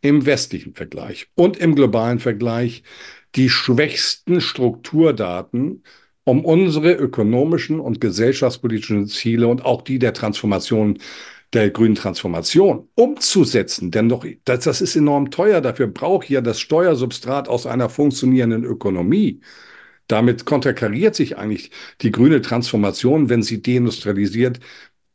im 0.00 0.24
westlichen 0.24 0.74
Vergleich 0.74 1.28
und 1.34 1.56
im 1.56 1.74
globalen 1.74 2.20
Vergleich 2.20 2.84
die 3.34 3.50
schwächsten 3.50 4.40
Strukturdaten, 4.40 5.82
um 6.24 6.44
unsere 6.44 6.92
ökonomischen 6.92 7.80
und 7.80 8.00
gesellschaftspolitischen 8.00 9.06
Ziele 9.06 9.48
und 9.48 9.64
auch 9.64 9.82
die 9.82 9.98
der 9.98 10.12
Transformation 10.12 10.98
der 11.52 11.70
grünen 11.70 11.94
Transformation 11.94 12.88
umzusetzen. 12.94 13.90
Denn 13.90 14.08
doch, 14.08 14.24
das, 14.44 14.64
das 14.64 14.80
ist 14.80 14.96
enorm 14.96 15.30
teuer. 15.30 15.60
Dafür 15.60 15.86
braucht 15.86 16.28
ja 16.28 16.40
das 16.40 16.60
Steuersubstrat 16.60 17.48
aus 17.48 17.66
einer 17.66 17.88
funktionierenden 17.88 18.64
Ökonomie. 18.64 19.40
Damit 20.08 20.44
konterkariert 20.44 21.14
sich 21.14 21.36
eigentlich 21.38 21.70
die 22.02 22.12
grüne 22.12 22.40
Transformation, 22.42 23.28
wenn 23.28 23.42
sie 23.42 23.62
deindustrialisiert, 23.62 24.60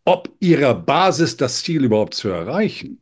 ob 0.05 0.29
ihrer 0.39 0.75
Basis 0.75 1.37
das 1.37 1.63
Ziel 1.63 1.83
überhaupt 1.85 2.13
zu 2.13 2.29
erreichen. 2.29 3.01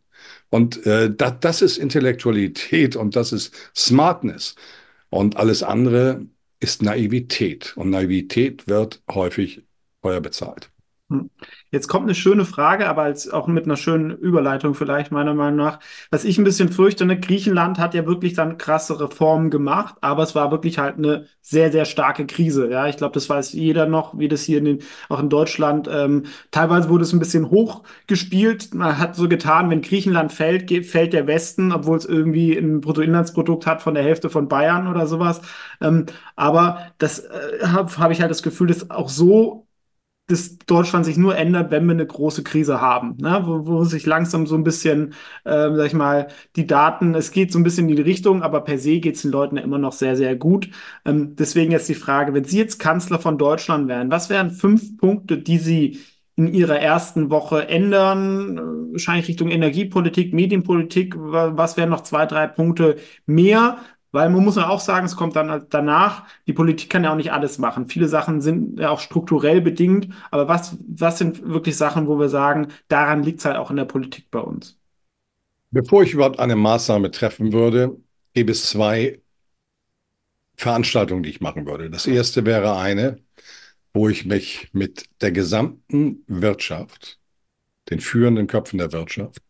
Und 0.49 0.85
äh, 0.85 1.13
das, 1.15 1.33
das 1.39 1.61
ist 1.61 1.77
Intellektualität 1.77 2.95
und 2.95 3.15
das 3.15 3.31
ist 3.33 3.53
Smartness. 3.75 4.55
Und 5.09 5.37
alles 5.37 5.63
andere 5.63 6.25
ist 6.59 6.81
Naivität. 6.81 7.75
Und 7.77 7.89
Naivität 7.91 8.67
wird 8.67 9.01
häufig 9.09 9.63
teuer 10.01 10.21
bezahlt. 10.21 10.71
Hm. 11.11 11.31
Jetzt 11.71 11.87
kommt 11.87 12.03
eine 12.03 12.13
schöne 12.13 12.45
Frage, 12.45 12.87
aber 12.87 13.01
als 13.01 13.29
auch 13.31 13.47
mit 13.47 13.65
einer 13.65 13.77
schönen 13.77 14.11
Überleitung 14.11 14.75
vielleicht 14.75 15.11
meiner 15.11 15.33
Meinung 15.33 15.57
nach. 15.57 15.79
Was 16.11 16.23
ich 16.23 16.37
ein 16.37 16.43
bisschen 16.43 16.71
fürchte, 16.71 17.03
ne, 17.05 17.19
Griechenland 17.19 17.79
hat 17.79 17.95
ja 17.95 18.05
wirklich 18.05 18.33
dann 18.33 18.59
krasse 18.59 18.99
Reformen 18.99 19.49
gemacht, 19.49 19.95
aber 20.01 20.21
es 20.21 20.35
war 20.35 20.51
wirklich 20.51 20.77
halt 20.77 20.97
eine 20.99 21.25
sehr, 21.41 21.71
sehr 21.71 21.85
starke 21.85 22.27
Krise. 22.27 22.69
Ja, 22.69 22.87
ich 22.87 22.97
glaube, 22.97 23.13
das 23.15 23.27
weiß 23.27 23.53
jeder 23.53 23.87
noch, 23.87 24.19
wie 24.19 24.27
das 24.27 24.43
hier 24.43 24.59
in 24.59 24.65
den, 24.65 24.79
auch 25.09 25.19
in 25.19 25.29
Deutschland, 25.29 25.89
ähm, 25.91 26.25
teilweise 26.51 26.89
wurde 26.89 27.03
es 27.05 27.13
ein 27.13 27.19
bisschen 27.19 27.49
hochgespielt. 27.49 28.75
Man 28.75 28.99
hat 28.99 29.15
so 29.15 29.27
getan, 29.27 29.71
wenn 29.71 29.81
Griechenland 29.81 30.31
fällt, 30.31 30.69
fällt 30.85 31.13
der 31.13 31.25
Westen, 31.25 31.71
obwohl 31.71 31.97
es 31.97 32.05
irgendwie 32.05 32.55
ein 32.55 32.81
Bruttoinlandsprodukt 32.81 33.65
hat 33.65 33.81
von 33.81 33.95
der 33.95 34.03
Hälfte 34.03 34.29
von 34.29 34.47
Bayern 34.47 34.87
oder 34.87 35.07
sowas. 35.07 35.41
Ähm, 35.81 36.05
aber 36.35 36.91
das 36.99 37.19
äh, 37.19 37.65
habe 37.65 37.91
hab 37.97 38.11
ich 38.11 38.21
halt 38.21 38.31
das 38.31 38.43
Gefühl, 38.43 38.67
dass 38.67 38.89
auch 38.91 39.09
so 39.09 39.65
dass 40.29 40.59
Deutschland 40.59 41.05
sich 41.05 41.17
nur 41.17 41.35
ändert, 41.35 41.71
wenn 41.71 41.85
wir 41.85 41.93
eine 41.93 42.05
große 42.05 42.43
Krise 42.43 42.79
haben, 42.79 43.17
ne? 43.19 43.41
wo, 43.45 43.65
wo 43.65 43.83
sich 43.83 44.05
langsam 44.05 44.45
so 44.45 44.55
ein 44.55 44.63
bisschen, 44.63 45.13
äh, 45.43 45.69
sag 45.73 45.87
ich 45.87 45.93
mal, 45.93 46.27
die 46.55 46.67
Daten, 46.67 47.15
es 47.15 47.31
geht 47.31 47.51
so 47.51 47.59
ein 47.59 47.63
bisschen 47.63 47.89
in 47.89 47.95
die 47.95 48.01
Richtung, 48.01 48.43
aber 48.43 48.61
per 48.61 48.77
se 48.77 48.99
geht 48.99 49.15
es 49.15 49.23
den 49.23 49.31
Leuten 49.31 49.57
ja 49.57 49.63
immer 49.63 49.79
noch 49.79 49.91
sehr, 49.93 50.15
sehr 50.15 50.35
gut. 50.35 50.69
Ähm, 51.05 51.35
deswegen 51.35 51.71
jetzt 51.71 51.89
die 51.89 51.95
Frage, 51.95 52.33
wenn 52.33 52.43
Sie 52.43 52.59
jetzt 52.59 52.79
Kanzler 52.79 53.19
von 53.19 53.37
Deutschland 53.39 53.87
wären, 53.87 54.11
was 54.11 54.29
wären 54.29 54.51
fünf 54.51 54.97
Punkte, 54.97 55.37
die 55.39 55.57
Sie 55.57 55.99
in 56.35 56.53
Ihrer 56.53 56.79
ersten 56.79 57.29
Woche 57.31 57.67
ändern? 57.67 58.57
Äh, 58.57 58.93
wahrscheinlich 58.93 59.27
Richtung 59.27 59.49
Energiepolitik, 59.49 60.33
Medienpolitik, 60.33 61.15
was 61.17 61.75
wären 61.77 61.89
noch 61.89 62.01
zwei, 62.01 62.25
drei 62.27 62.47
Punkte 62.47 62.97
mehr, 63.25 63.77
weil 64.11 64.29
man 64.29 64.43
muss 64.43 64.55
ja 64.55 64.69
auch 64.69 64.79
sagen, 64.79 65.05
es 65.05 65.15
kommt 65.15 65.35
dann 65.35 65.51
halt 65.51 65.67
danach, 65.69 66.25
die 66.47 66.53
Politik 66.53 66.89
kann 66.89 67.03
ja 67.03 67.11
auch 67.11 67.17
nicht 67.17 67.31
alles 67.31 67.57
machen. 67.57 67.87
Viele 67.87 68.07
Sachen 68.07 68.41
sind 68.41 68.79
ja 68.79 68.89
auch 68.89 68.99
strukturell 68.99 69.61
bedingt, 69.61 70.09
aber 70.31 70.47
was, 70.47 70.77
was 70.87 71.19
sind 71.19 71.47
wirklich 71.47 71.77
Sachen, 71.77 72.07
wo 72.07 72.19
wir 72.19 72.29
sagen, 72.29 72.69
daran 72.87 73.23
liegt 73.23 73.39
es 73.39 73.45
halt 73.45 73.57
auch 73.57 73.69
in 73.69 73.77
der 73.77 73.85
Politik 73.85 74.31
bei 74.31 74.39
uns? 74.39 74.77
Bevor 75.71 76.01
ich 76.03 76.13
überhaupt 76.13 76.39
eine 76.39 76.55
Maßnahme 76.55 77.11
treffen 77.11 77.53
würde, 77.53 77.97
gäbe 78.33 78.51
es 78.51 78.69
zwei 78.69 79.21
Veranstaltungen, 80.55 81.23
die 81.23 81.29
ich 81.29 81.41
machen 81.41 81.67
würde. 81.67 81.89
Das 81.89 82.07
erste 82.07 82.45
wäre 82.45 82.77
eine, 82.77 83.19
wo 83.93 84.09
ich 84.09 84.25
mich 84.25 84.69
mit 84.73 85.05
der 85.21 85.31
gesamten 85.31 86.23
Wirtschaft, 86.27 87.19
den 87.89 87.99
führenden 87.99 88.47
Köpfen 88.47 88.79
der 88.79 88.91
Wirtschaft, 88.91 89.41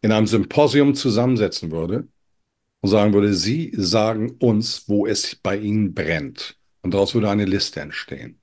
in 0.00 0.12
einem 0.12 0.28
Symposium 0.28 0.94
zusammensetzen 0.94 1.72
würde 1.72 2.06
und 2.80 2.88
sagen 2.90 3.12
würde, 3.12 3.34
Sie 3.34 3.72
sagen 3.76 4.36
uns, 4.38 4.88
wo 4.88 5.06
es 5.06 5.34
bei 5.36 5.56
Ihnen 5.56 5.94
brennt. 5.94 6.56
Und 6.82 6.94
daraus 6.94 7.14
würde 7.14 7.30
eine 7.30 7.44
Liste 7.44 7.80
entstehen. 7.80 8.40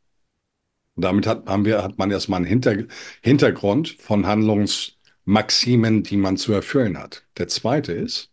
Und 0.95 1.04
damit 1.04 1.28
hat, 1.28 1.48
haben 1.48 1.65
wir, 1.65 1.84
hat 1.84 1.98
man 1.98 2.12
erstmal 2.12 2.38
einen 2.38 2.45
Hinter, 2.45 2.86
Hintergrund 3.21 3.89
von 4.00 4.26
Handlungsmaximen, 4.26 6.04
die 6.04 6.17
man 6.17 6.38
zu 6.38 6.54
erfüllen 6.54 6.98
hat. 6.98 7.26
Der 7.38 7.48
zweite 7.48 7.93
ist, 7.93 8.32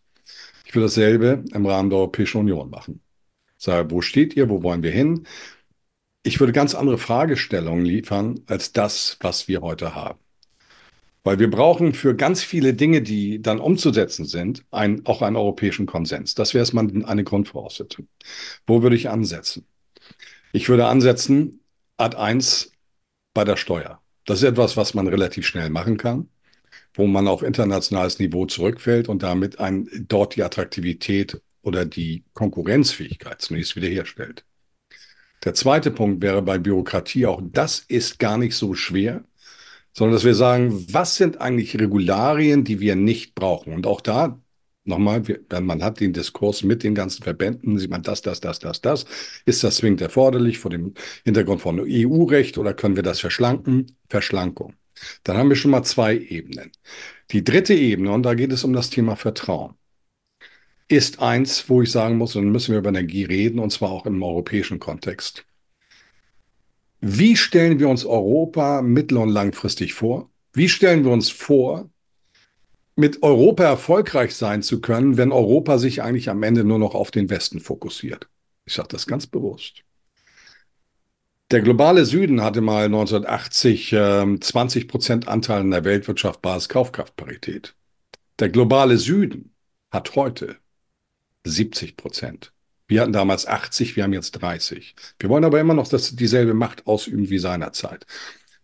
ich 0.65 0.75
will 0.75 0.83
dasselbe 0.83 1.45
im 1.53 1.67
Rahmen 1.67 1.91
der 1.91 1.99
Europäischen 1.99 2.39
Union 2.39 2.71
machen. 2.71 3.01
Sage, 3.59 3.91
wo 3.91 4.01
steht 4.01 4.35
ihr, 4.37 4.49
wo 4.49 4.63
wollen 4.63 4.83
wir 4.83 4.91
hin? 4.91 5.27
Ich 6.25 6.41
würde 6.41 6.53
ganz 6.53 6.75
andere 6.75 6.99
Fragestellungen 6.99 7.85
liefern 7.85 8.41
als 8.47 8.73
das, 8.73 9.17
was 9.21 9.49
wir 9.49 9.61
heute 9.61 9.95
haben. 9.95 10.22
Weil 11.25 11.39
wir 11.39 11.51
brauchen 11.51 11.95
für 11.95 12.17
ganz 12.17 12.43
viele 12.43 12.75
Dinge, 12.75 13.01
die 13.01 13.41
dann 13.41 13.61
umzusetzen 13.61 14.25
sind, 14.25 14.65
ein, 14.71 15.07
auch 15.07 15.23
einen 15.23 15.37
europäischen 15.37 15.87
Konsens. 15.87 16.35
Das 16.35 16.53
wäre 16.53 16.63
erstmal 16.63 16.89
eine 17.05 17.25
Grundvoraussetzung. 17.25 18.09
Wo 18.67 18.83
würde 18.83 18.97
ich 18.97 19.09
ansetzen? 19.09 19.67
Ich 20.53 20.69
würde 20.69 20.87
ansetzen, 20.87 21.61
Ad 21.97 22.17
1 22.17 22.73
bei 23.35 23.45
der 23.45 23.57
Steuer. 23.57 24.01
Das 24.25 24.39
ist 24.39 24.49
etwas, 24.49 24.77
was 24.77 24.95
man 24.95 25.07
relativ 25.07 25.47
schnell 25.47 25.71
machen 25.71 25.97
kann, 25.97 26.29
wo 26.95 27.07
man 27.07 27.29
auf 27.29 27.43
internationales 27.43 28.19
Niveau 28.19 28.47
zurückfällt 28.47 29.09
und 29.09 29.23
damit 29.23 29.61
ein, 29.61 29.89
dort 30.09 30.37
die 30.37 30.43
Attraktivität 30.43 31.41
oder 31.63 31.85
die 31.85 32.25
Konkurrenzfähigkeit 32.35 33.41
zunächst 33.41 33.77
wiederherstellt. 33.77 34.45
Der 35.45 35.55
zweite 35.55 35.91
Punkt 35.91 36.23
wäre 36.23 36.43
bei 36.43 36.59
Bürokratie, 36.59 37.27
auch 37.27 37.41
das 37.43 37.81
ist 37.81 38.19
gar 38.19 38.39
nicht 38.39 38.55
so 38.55 38.75
schwer 38.75 39.25
sondern 39.93 40.15
dass 40.15 40.25
wir 40.25 40.35
sagen, 40.35 40.87
was 40.91 41.17
sind 41.17 41.41
eigentlich 41.41 41.79
Regularien, 41.79 42.65
die 42.65 42.81
wir 42.81 42.97
nicht 42.97 43.35
brauchen? 43.35 43.75
Und 43.75 43.87
auch 43.87 44.01
da 44.01 44.39
nochmal, 44.85 45.23
man 45.61 45.83
hat 45.83 46.01
den 46.01 46.13
Diskurs 46.13 46.63
mit 46.63 46.83
den 46.83 46.95
ganzen 46.95 47.23
Verbänden, 47.23 47.79
sieht 47.79 47.91
man 47.91 48.03
das, 48.03 48.23
das, 48.23 48.41
das, 48.41 48.59
das, 48.59 48.81
das. 48.81 49.07
Ist 49.45 49.63
das 49.65 49.77
zwingend 49.77 50.01
erforderlich 50.01 50.59
vor 50.59 50.71
dem 50.71 50.95
Hintergrund 51.25 51.61
von 51.61 51.81
EU-Recht 51.81 52.59
oder 52.59 52.75
können 52.75 52.97
wir 52.97 53.03
das 53.03 53.21
verschlanken? 53.21 53.97
Verschlankung. 54.09 54.75
Dann 55.25 55.37
haben 55.37 55.49
wir 55.49 55.57
schon 55.57 55.71
mal 55.71 55.83
zwei 55.83 56.17
Ebenen. 56.17 56.73
Die 57.31 57.45
dritte 57.45 57.75
Ebene, 57.75 58.13
und 58.13 58.25
da 58.25 58.35
geht 58.35 58.53
es 58.53 58.65
um 58.65 58.73
das 58.73 58.91
Thema 58.91 59.17
Vertrauen, 59.17 59.75
ist 60.89 61.21
eins, 61.21 61.69
wo 61.69 61.83
ich 61.83 61.91
sagen 61.91 62.19
muss, 62.19 62.35
dann 62.35 62.51
müssen 62.51 62.73
wir 62.73 62.79
über 62.79 62.91
Energie 62.91 63.25
reden, 63.25 63.59
und 63.59 63.71
zwar 63.71 63.91
auch 63.91 64.07
im 64.07 64.23
europäischen 64.23 64.79
Kontext. 64.79 65.47
Wie 67.05 67.37
stellen 67.37 67.81
wir 67.81 67.89
uns 67.89 68.05
Europa 68.05 68.81
mittel- 68.81 69.19
und 69.19 69.29
langfristig 69.29 69.93
vor? 69.93 70.31
Wie 70.53 70.69
stellen 70.69 71.05
wir 71.05 71.11
uns 71.11 71.31
vor, 71.31 71.91
mit 72.95 73.25
Europa 73.25 73.65
erfolgreich 73.65 74.37
sein 74.37 74.63
zu 74.63 74.81
können, 74.81 75.17
wenn 75.17 75.33
Europa 75.33 75.79
sich 75.79 76.01
eigentlich 76.01 76.31
am 76.31 76.45
Ende 76.45 76.63
nur 76.63 76.79
noch 76.79 76.95
auf 76.95 77.11
den 77.11 77.29
Westen 77.29 77.59
fokussiert? 77.59 78.29
Ich 78.67 78.75
sage 78.75 78.87
das 78.93 79.09
ganz 79.09 79.27
bewusst. 79.27 79.83
Der 81.51 81.61
globale 81.61 82.05
Süden 82.05 82.41
hatte 82.41 82.61
mal 82.61 82.85
1980 82.85 83.93
äh, 83.95 84.39
20 84.39 84.87
Prozent 84.87 85.27
Anteil 85.27 85.63
in 85.63 85.73
der 85.73 85.85
Weltwirtschaft 85.85 86.41
Basiskaufkraftparität. 86.41 87.75
Der 88.39 88.49
globale 88.49 88.97
Süden 88.97 89.53
hat 89.91 90.15
heute 90.15 90.57
70 91.43 91.97
Prozent. 91.97 92.53
Wir 92.93 93.01
hatten 93.01 93.15
damals 93.15 93.47
80, 93.47 93.97
wir 93.97 94.05
haben 94.05 94.13
jetzt 94.13 94.33
30. 94.33 94.95
Wir 95.19 95.31
wollen 95.31 95.45
aber 95.45 95.59
immer 95.61 95.73
noch 95.73 95.89
das, 95.89 96.15
dieselbe 96.15 96.53
Macht 96.53 96.87
ausüben 96.87 97.31
wie 97.31 97.39
seinerzeit. 97.39 98.05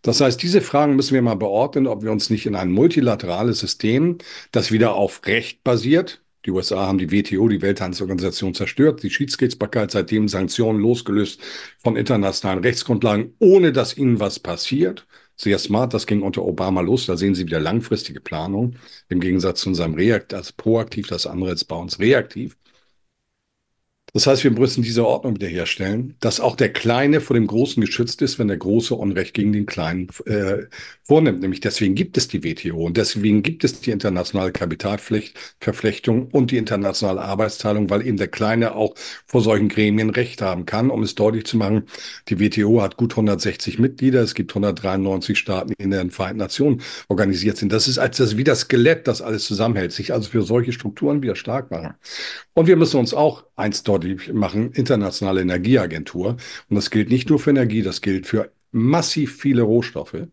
Das 0.03 0.21
heißt, 0.21 0.41
diese 0.43 0.61
Fragen 0.61 0.95
müssen 0.95 1.15
wir 1.15 1.23
mal 1.23 1.33
beordnen, 1.35 1.87
ob 1.87 2.03
wir 2.03 2.11
uns 2.11 2.29
nicht 2.29 2.45
in 2.45 2.55
ein 2.55 2.71
multilaterales 2.71 3.57
System, 3.59 4.19
das 4.51 4.71
wieder 4.71 4.93
auf 4.93 5.25
Recht 5.25 5.63
basiert, 5.63 6.21
Die 6.45 6.51
USA 6.51 6.85
haben 6.85 6.99
die 6.99 7.11
WTO, 7.11 7.47
die 7.49 7.61
Welthandelsorganisation, 7.63 8.53
zerstört, 8.53 9.01
die 9.03 9.09
Schiedsgerichtsbarkeit 9.09 9.89
seitdem 9.91 10.27
Sanktionen 10.27 10.79
losgelöst 10.79 11.41
von 11.79 11.95
internationalen 11.95 12.63
Rechtsgrundlagen, 12.63 13.33
ohne 13.39 13.71
dass 13.73 13.97
ihnen 13.97 14.19
was 14.19 14.39
passiert. 14.39 15.07
Sehr 15.35 15.57
smart, 15.57 15.93
das 15.93 16.05
ging 16.05 16.21
unter 16.21 16.43
Obama 16.45 16.81
los. 16.81 17.07
Da 17.07 17.17
sehen 17.17 17.33
Sie 17.35 17.45
wieder 17.47 17.59
langfristige 17.59 18.21
Planung. 18.21 18.75
Im 19.09 19.19
Gegensatz 19.21 19.61
zu 19.61 19.69
unserem 19.69 19.95
Reakt, 19.95 20.33
also 20.35 20.53
proaktiv, 20.55 21.07
das 21.07 21.25
andere 21.25 21.51
ist 21.51 21.65
bei 21.65 21.75
uns 21.75 21.99
reaktiv. 21.99 22.55
Das 24.13 24.25
heißt, 24.27 24.43
wir 24.43 24.51
müssen 24.51 24.81
diese 24.81 25.05
Ordnung 25.05 25.35
wiederherstellen, 25.35 26.15
dass 26.19 26.39
auch 26.39 26.55
der 26.55 26.73
Kleine 26.73 27.21
vor 27.21 27.35
dem 27.35 27.47
Großen 27.47 27.79
geschützt 27.81 28.21
ist, 28.21 28.39
wenn 28.39 28.47
der 28.47 28.57
Große 28.57 28.95
Unrecht 28.95 29.33
gegen 29.33 29.53
den 29.53 29.65
Kleinen 29.65 30.07
äh, 30.25 30.63
vornimmt. 31.03 31.41
Nämlich 31.41 31.59
deswegen 31.59 31.95
gibt 31.95 32.17
es 32.17 32.27
die 32.27 32.43
WTO 32.43 32.85
und 32.85 32.97
deswegen 32.97 33.43
gibt 33.43 33.63
es 33.63 33.81
die 33.81 33.91
internationale 33.91 34.51
Kapitalverflechtung 34.51 36.27
und 36.27 36.51
die 36.51 36.57
internationale 36.57 37.21
Arbeitsteilung, 37.21 37.89
weil 37.89 38.05
eben 38.05 38.17
der 38.17 38.27
Kleine 38.27 38.75
auch 38.75 38.95
vor 39.25 39.41
solchen 39.41 39.69
Gremien 39.69 40.09
Recht 40.09 40.41
haben 40.41 40.65
kann, 40.65 40.89
um 40.89 41.03
es 41.03 41.15
deutlich 41.15 41.45
zu 41.45 41.57
machen. 41.57 41.83
Die 42.29 42.39
WTO 42.39 42.81
hat 42.81 42.97
gut 42.97 43.13
160 43.13 43.79
Mitglieder, 43.79 44.21
es 44.21 44.33
gibt 44.33 44.51
193 44.51 45.37
Staaten, 45.37 45.73
die 45.77 45.83
in 45.83 45.91
den 45.91 46.11
Vereinten 46.11 46.39
Nationen 46.39 46.81
organisiert 47.09 47.57
sind. 47.57 47.71
Das 47.71 47.87
ist 47.87 47.99
als 47.99 48.17
das 48.17 48.37
wie 48.37 48.43
das 48.43 48.61
Skelett, 48.61 49.07
das 49.07 49.21
alles 49.21 49.45
zusammenhält, 49.45 49.91
sich 49.91 50.13
also 50.13 50.29
für 50.29 50.41
solche 50.41 50.73
Strukturen 50.73 51.21
wieder 51.21 51.35
stark 51.35 51.71
machen. 51.71 51.95
Und 52.53 52.67
wir 52.67 52.75
müssen 52.75 52.99
uns 52.99 53.13
auch 53.13 53.45
eins 53.55 53.83
deutlich 53.83 53.98
machen, 54.33 54.71
internationale 54.71 55.41
Energieagentur. 55.41 56.37
Und 56.69 56.75
das 56.75 56.89
gilt 56.89 57.09
nicht 57.09 57.29
nur 57.29 57.39
für 57.39 57.51
Energie, 57.51 57.81
das 57.81 58.01
gilt 58.01 58.27
für 58.27 58.51
massiv 58.71 59.37
viele 59.37 59.63
Rohstoffe. 59.63 60.27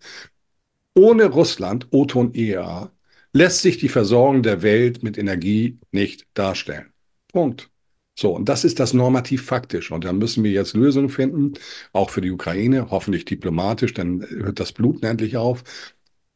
Ohne 0.94 1.26
Russland, 1.26 1.88
OTO 1.90 2.20
und 2.20 2.36
EA, 2.36 2.90
lässt 3.32 3.60
sich 3.60 3.78
die 3.78 3.88
Versorgung 3.88 4.42
der 4.42 4.62
Welt 4.62 5.02
mit 5.02 5.18
Energie 5.18 5.78
nicht 5.92 6.26
darstellen. 6.34 6.92
Punkt. 7.28 7.70
So, 8.18 8.34
und 8.34 8.48
das 8.48 8.64
ist 8.64 8.80
das 8.80 8.94
normativ 8.94 9.44
faktisch. 9.44 9.90
Und 9.90 10.04
da 10.04 10.12
müssen 10.14 10.42
wir 10.42 10.50
jetzt 10.50 10.74
Lösungen 10.74 11.10
finden, 11.10 11.52
auch 11.92 12.08
für 12.08 12.22
die 12.22 12.30
Ukraine, 12.30 12.90
hoffentlich 12.90 13.26
diplomatisch, 13.26 13.92
dann 13.92 14.26
hört 14.26 14.58
das 14.58 14.72
Bluten 14.72 15.04
endlich 15.04 15.36
auf 15.36 15.64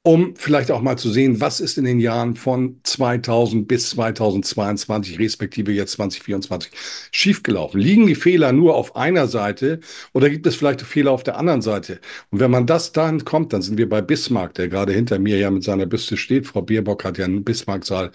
um 0.03 0.34
vielleicht 0.36 0.70
auch 0.70 0.80
mal 0.80 0.96
zu 0.96 1.11
sehen, 1.11 1.40
was 1.40 1.61
ist 1.61 1.76
in 1.76 1.84
den 1.84 2.01
Jahren 2.01 2.34
von 2.34 2.80
2000 2.84 3.68
bis 3.68 3.90
2022, 3.90 5.18
respektive 5.18 5.72
jetzt 5.72 5.92
2024, 5.92 6.72
schiefgelaufen. 7.12 7.80
Liegen 7.80 8.07
die 8.07 8.14
Fehler 8.14 8.53
nur 8.53 8.76
auf 8.76 8.96
einer 8.96 9.26
Seite 9.28 9.80
oder 10.14 10.30
gibt 10.30 10.46
es 10.46 10.57
vielleicht 10.57 10.80
Fehler 10.82 11.12
auf 11.12 11.22
der 11.22 11.36
anderen 11.36 11.61
Seite? 11.61 12.01
Und 12.30 12.40
wenn 12.40 12.51
man 12.51 12.66
das 12.66 12.92
dann 12.92 13.24
kommt, 13.26 13.53
dann 13.53 13.61
sind 13.61 13.76
wir 13.76 13.88
bei 13.88 14.01
Bismarck, 14.01 14.55
der 14.55 14.68
gerade 14.68 14.94
hinter 14.94 15.18
mir 15.18 15.36
ja 15.38 15.51
mit 15.51 15.64
seiner 15.64 15.86
Büste 15.86 16.16
steht. 16.16 16.46
Frau 16.46 16.62
Bierbock 16.62 17.05
hat 17.05 17.18
ja 17.18 17.26
einen 17.26 17.44
Bismarck-Saal 17.44 18.11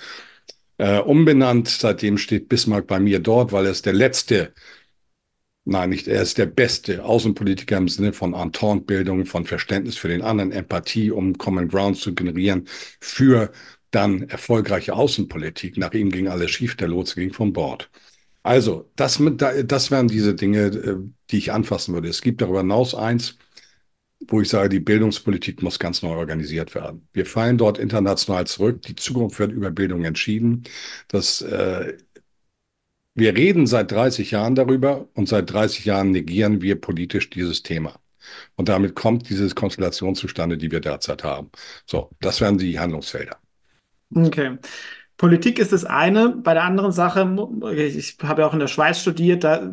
äh, 0.78 1.00
umbenannt. 1.00 1.68
Seitdem 1.70 2.18
steht 2.18 2.50
Bismarck 2.50 2.88
bei 2.88 3.00
mir 3.00 3.20
dort, 3.20 3.52
weil 3.52 3.66
er 3.66 3.72
ist 3.72 3.86
der 3.86 3.94
letzte 3.94 4.54
Nein, 5.68 5.90
nicht. 5.90 6.08
Er 6.08 6.22
ist 6.22 6.38
der 6.38 6.46
beste 6.46 7.04
Außenpolitiker 7.04 7.78
im 7.78 7.88
Sinne 7.90 8.14
von 8.14 8.34
Entente-Bildung, 8.36 9.26
von 9.26 9.46
Verständnis 9.46 9.98
für 9.98 10.08
den 10.08 10.22
anderen, 10.22 10.52
Empathie, 10.52 11.10
um 11.10 11.38
Common 11.40 11.68
Ground 11.68 11.98
zu 11.98 12.14
generieren 12.14 12.68
für 13.02 13.52
dann 13.90 14.30
erfolgreiche 14.30 14.94
Außenpolitik. 14.94 15.78
Nach 15.78 15.94
ihm 15.94 16.12
ging 16.12 16.28
alles 16.28 16.52
schief, 16.52 16.76
der 16.76 16.88
Lotse 16.88 17.16
ging 17.16 17.34
von 17.34 17.52
Bord. 17.52 17.90
Also, 18.44 18.92
das, 18.96 19.20
mit, 19.20 19.42
das 19.42 19.92
wären 19.92 20.08
diese 20.08 20.36
Dinge, 20.36 20.66
äh, 20.68 20.98
die 21.32 21.38
ich 21.40 21.52
anfassen 21.52 21.94
würde. 21.96 22.10
Es 22.10 22.22
gibt 22.22 22.42
darüber 22.42 22.60
hinaus 22.60 22.94
eins, 22.94 23.38
wo 24.28 24.42
ich 24.42 24.50
sage, 24.50 24.70
die 24.70 24.80
Bildungspolitik 24.80 25.62
muss 25.62 25.80
ganz 25.80 26.02
neu 26.02 26.16
organisiert 26.16 26.74
werden. 26.76 27.08
Wir 27.14 27.26
fallen 27.26 27.58
dort 27.58 27.78
international 27.78 28.48
zurück. 28.48 28.82
Die 28.84 28.96
Zukunft 28.96 29.40
wird 29.40 29.52
über 29.52 29.72
Bildung 29.72 30.04
entschieden. 30.06 30.64
Das 31.08 31.42
äh, 31.42 31.98
wir 33.16 33.36
reden 33.36 33.66
seit 33.66 33.92
30 33.92 34.32
Jahren 34.32 34.56
darüber 34.56 35.08
und 35.14 35.28
seit 35.28 35.52
30 35.52 35.86
Jahren 35.86 36.12
negieren 36.12 36.62
wir 36.62 36.80
politisch 36.80 37.30
dieses 37.30 37.64
Thema. 37.64 37.96
Und 38.56 38.70
damit 38.70 38.96
kommt 38.96 39.30
diese 39.30 39.48
Konstellation 39.56 40.16
zustande, 40.16 40.58
die 40.58 40.72
wir 40.72 40.82
derzeit 40.82 41.24
haben. 41.24 41.50
So, 41.86 42.10
das 42.20 42.42
wären 42.42 42.58
die 42.58 42.80
Handlungsfelder. 42.80 43.38
Okay. 44.14 44.58
Politik 45.18 45.60
ist 45.60 45.72
das 45.72 45.86
eine. 45.86 46.30
Bei 46.30 46.54
der 46.54 46.64
anderen 46.64 46.92
Sache, 46.92 47.22
ich 47.74 48.18
habe 48.22 48.42
ja 48.42 48.48
auch 48.48 48.54
in 48.54 48.60
der 48.60 48.68
Schweiz 48.68 49.00
studiert, 49.00 49.44
da 49.44 49.72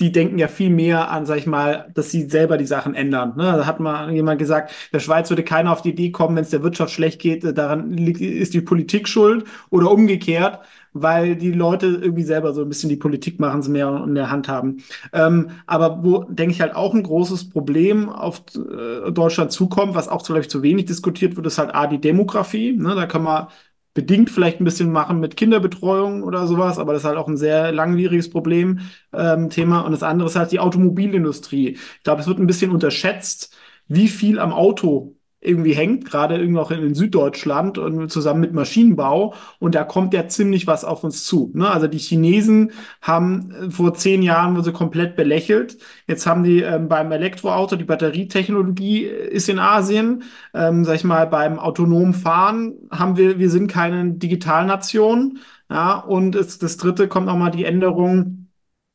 die 0.00 0.12
denken 0.12 0.38
ja 0.38 0.48
viel 0.48 0.70
mehr 0.70 1.10
an, 1.10 1.26
sag 1.26 1.36
ich 1.36 1.46
mal, 1.46 1.90
dass 1.94 2.10
sie 2.10 2.28
selber 2.28 2.56
die 2.56 2.64
Sachen 2.64 2.94
ändern. 2.94 3.34
Ne? 3.36 3.44
Da 3.44 3.66
hat 3.66 3.80
mal 3.80 4.10
jemand 4.10 4.38
gesagt, 4.38 4.72
der 4.92 5.00
Schweiz 5.00 5.28
würde 5.28 5.44
keiner 5.44 5.70
auf 5.72 5.82
die 5.82 5.90
Idee 5.90 6.10
kommen, 6.10 6.36
wenn 6.36 6.44
es 6.44 6.50
der 6.50 6.62
Wirtschaft 6.62 6.92
schlecht 6.92 7.20
geht, 7.20 7.44
daran 7.56 7.92
ist 7.98 8.54
die 8.54 8.62
Politik 8.62 9.06
schuld 9.08 9.44
oder 9.68 9.90
umgekehrt 9.90 10.60
weil 10.92 11.36
die 11.36 11.52
Leute 11.52 11.86
irgendwie 11.86 12.22
selber 12.22 12.52
so 12.52 12.62
ein 12.62 12.68
bisschen 12.68 12.88
die 12.88 12.96
Politik 12.96 13.40
machen, 13.40 13.62
sie 13.62 13.70
mehr 13.70 14.02
in 14.06 14.14
der 14.14 14.30
Hand 14.30 14.48
haben. 14.48 14.78
Ähm, 15.12 15.50
aber 15.66 16.02
wo, 16.02 16.24
denke 16.24 16.52
ich, 16.52 16.60
halt 16.60 16.74
auch 16.74 16.94
ein 16.94 17.02
großes 17.02 17.50
Problem 17.50 18.08
auf 18.08 18.42
äh, 18.56 19.10
Deutschland 19.12 19.52
zukommt, 19.52 19.94
was 19.94 20.08
auch 20.08 20.24
vielleicht 20.24 20.50
zu 20.50 20.62
wenig 20.62 20.86
diskutiert 20.86 21.36
wird, 21.36 21.46
ist 21.46 21.58
halt 21.58 21.74
A, 21.74 21.86
die 21.86 22.00
Demografie. 22.00 22.72
Ne? 22.72 22.94
Da 22.94 23.06
kann 23.06 23.22
man 23.22 23.48
bedingt 23.94 24.30
vielleicht 24.30 24.60
ein 24.60 24.64
bisschen 24.64 24.92
machen 24.92 25.20
mit 25.20 25.36
Kinderbetreuung 25.36 26.22
oder 26.22 26.46
sowas, 26.46 26.78
aber 26.78 26.92
das 26.92 27.02
ist 27.02 27.08
halt 27.08 27.18
auch 27.18 27.28
ein 27.28 27.36
sehr 27.36 27.72
langwieriges 27.72 28.30
Problem, 28.30 28.80
ähm, 29.12 29.50
Thema. 29.50 29.80
Und 29.80 29.92
das 29.92 30.02
andere 30.02 30.28
ist 30.28 30.36
halt 30.36 30.52
die 30.52 30.60
Automobilindustrie. 30.60 31.70
Ich 31.70 32.02
glaube, 32.04 32.20
es 32.20 32.28
wird 32.28 32.38
ein 32.38 32.46
bisschen 32.46 32.70
unterschätzt, 32.70 33.54
wie 33.88 34.08
viel 34.08 34.38
am 34.38 34.52
Auto 34.52 35.16
irgendwie 35.40 35.72
hängt, 35.72 36.04
gerade 36.04 36.36
irgendwie 36.36 36.60
auch 36.60 36.70
in, 36.70 36.82
in 36.82 36.94
Süddeutschland 36.94 37.78
und 37.78 38.10
zusammen 38.10 38.40
mit 38.40 38.52
Maschinenbau. 38.52 39.34
Und 39.58 39.74
da 39.74 39.84
kommt 39.84 40.12
ja 40.12 40.28
ziemlich 40.28 40.66
was 40.66 40.84
auf 40.84 41.02
uns 41.02 41.24
zu. 41.24 41.50
Ne? 41.54 41.70
Also 41.70 41.86
die 41.86 41.98
Chinesen 41.98 42.72
haben 43.00 43.50
äh, 43.52 43.70
vor 43.70 43.94
zehn 43.94 44.22
Jahren 44.22 44.54
wurde 44.54 44.66
sie 44.66 44.72
komplett 44.72 45.16
belächelt. 45.16 45.78
Jetzt 46.06 46.26
haben 46.26 46.44
die 46.44 46.60
ähm, 46.60 46.88
beim 46.88 47.10
Elektroauto, 47.10 47.76
die 47.76 47.84
Batterietechnologie 47.84 49.06
äh, 49.06 49.28
ist 49.30 49.48
in 49.48 49.58
Asien. 49.58 50.24
Ähm, 50.52 50.84
sag 50.84 50.96
ich 50.96 51.04
mal, 51.04 51.26
beim 51.26 51.58
autonomen 51.58 52.14
Fahren 52.14 52.74
haben 52.90 53.16
wir, 53.16 53.38
wir 53.38 53.50
sind 53.50 53.68
keine 53.68 54.12
Digitalnation. 54.12 55.38
Ja, 55.70 55.98
und 55.98 56.34
es, 56.34 56.58
das 56.58 56.76
dritte 56.76 57.08
kommt 57.08 57.26
nochmal 57.26 57.52
die 57.52 57.64
Änderung 57.64 58.39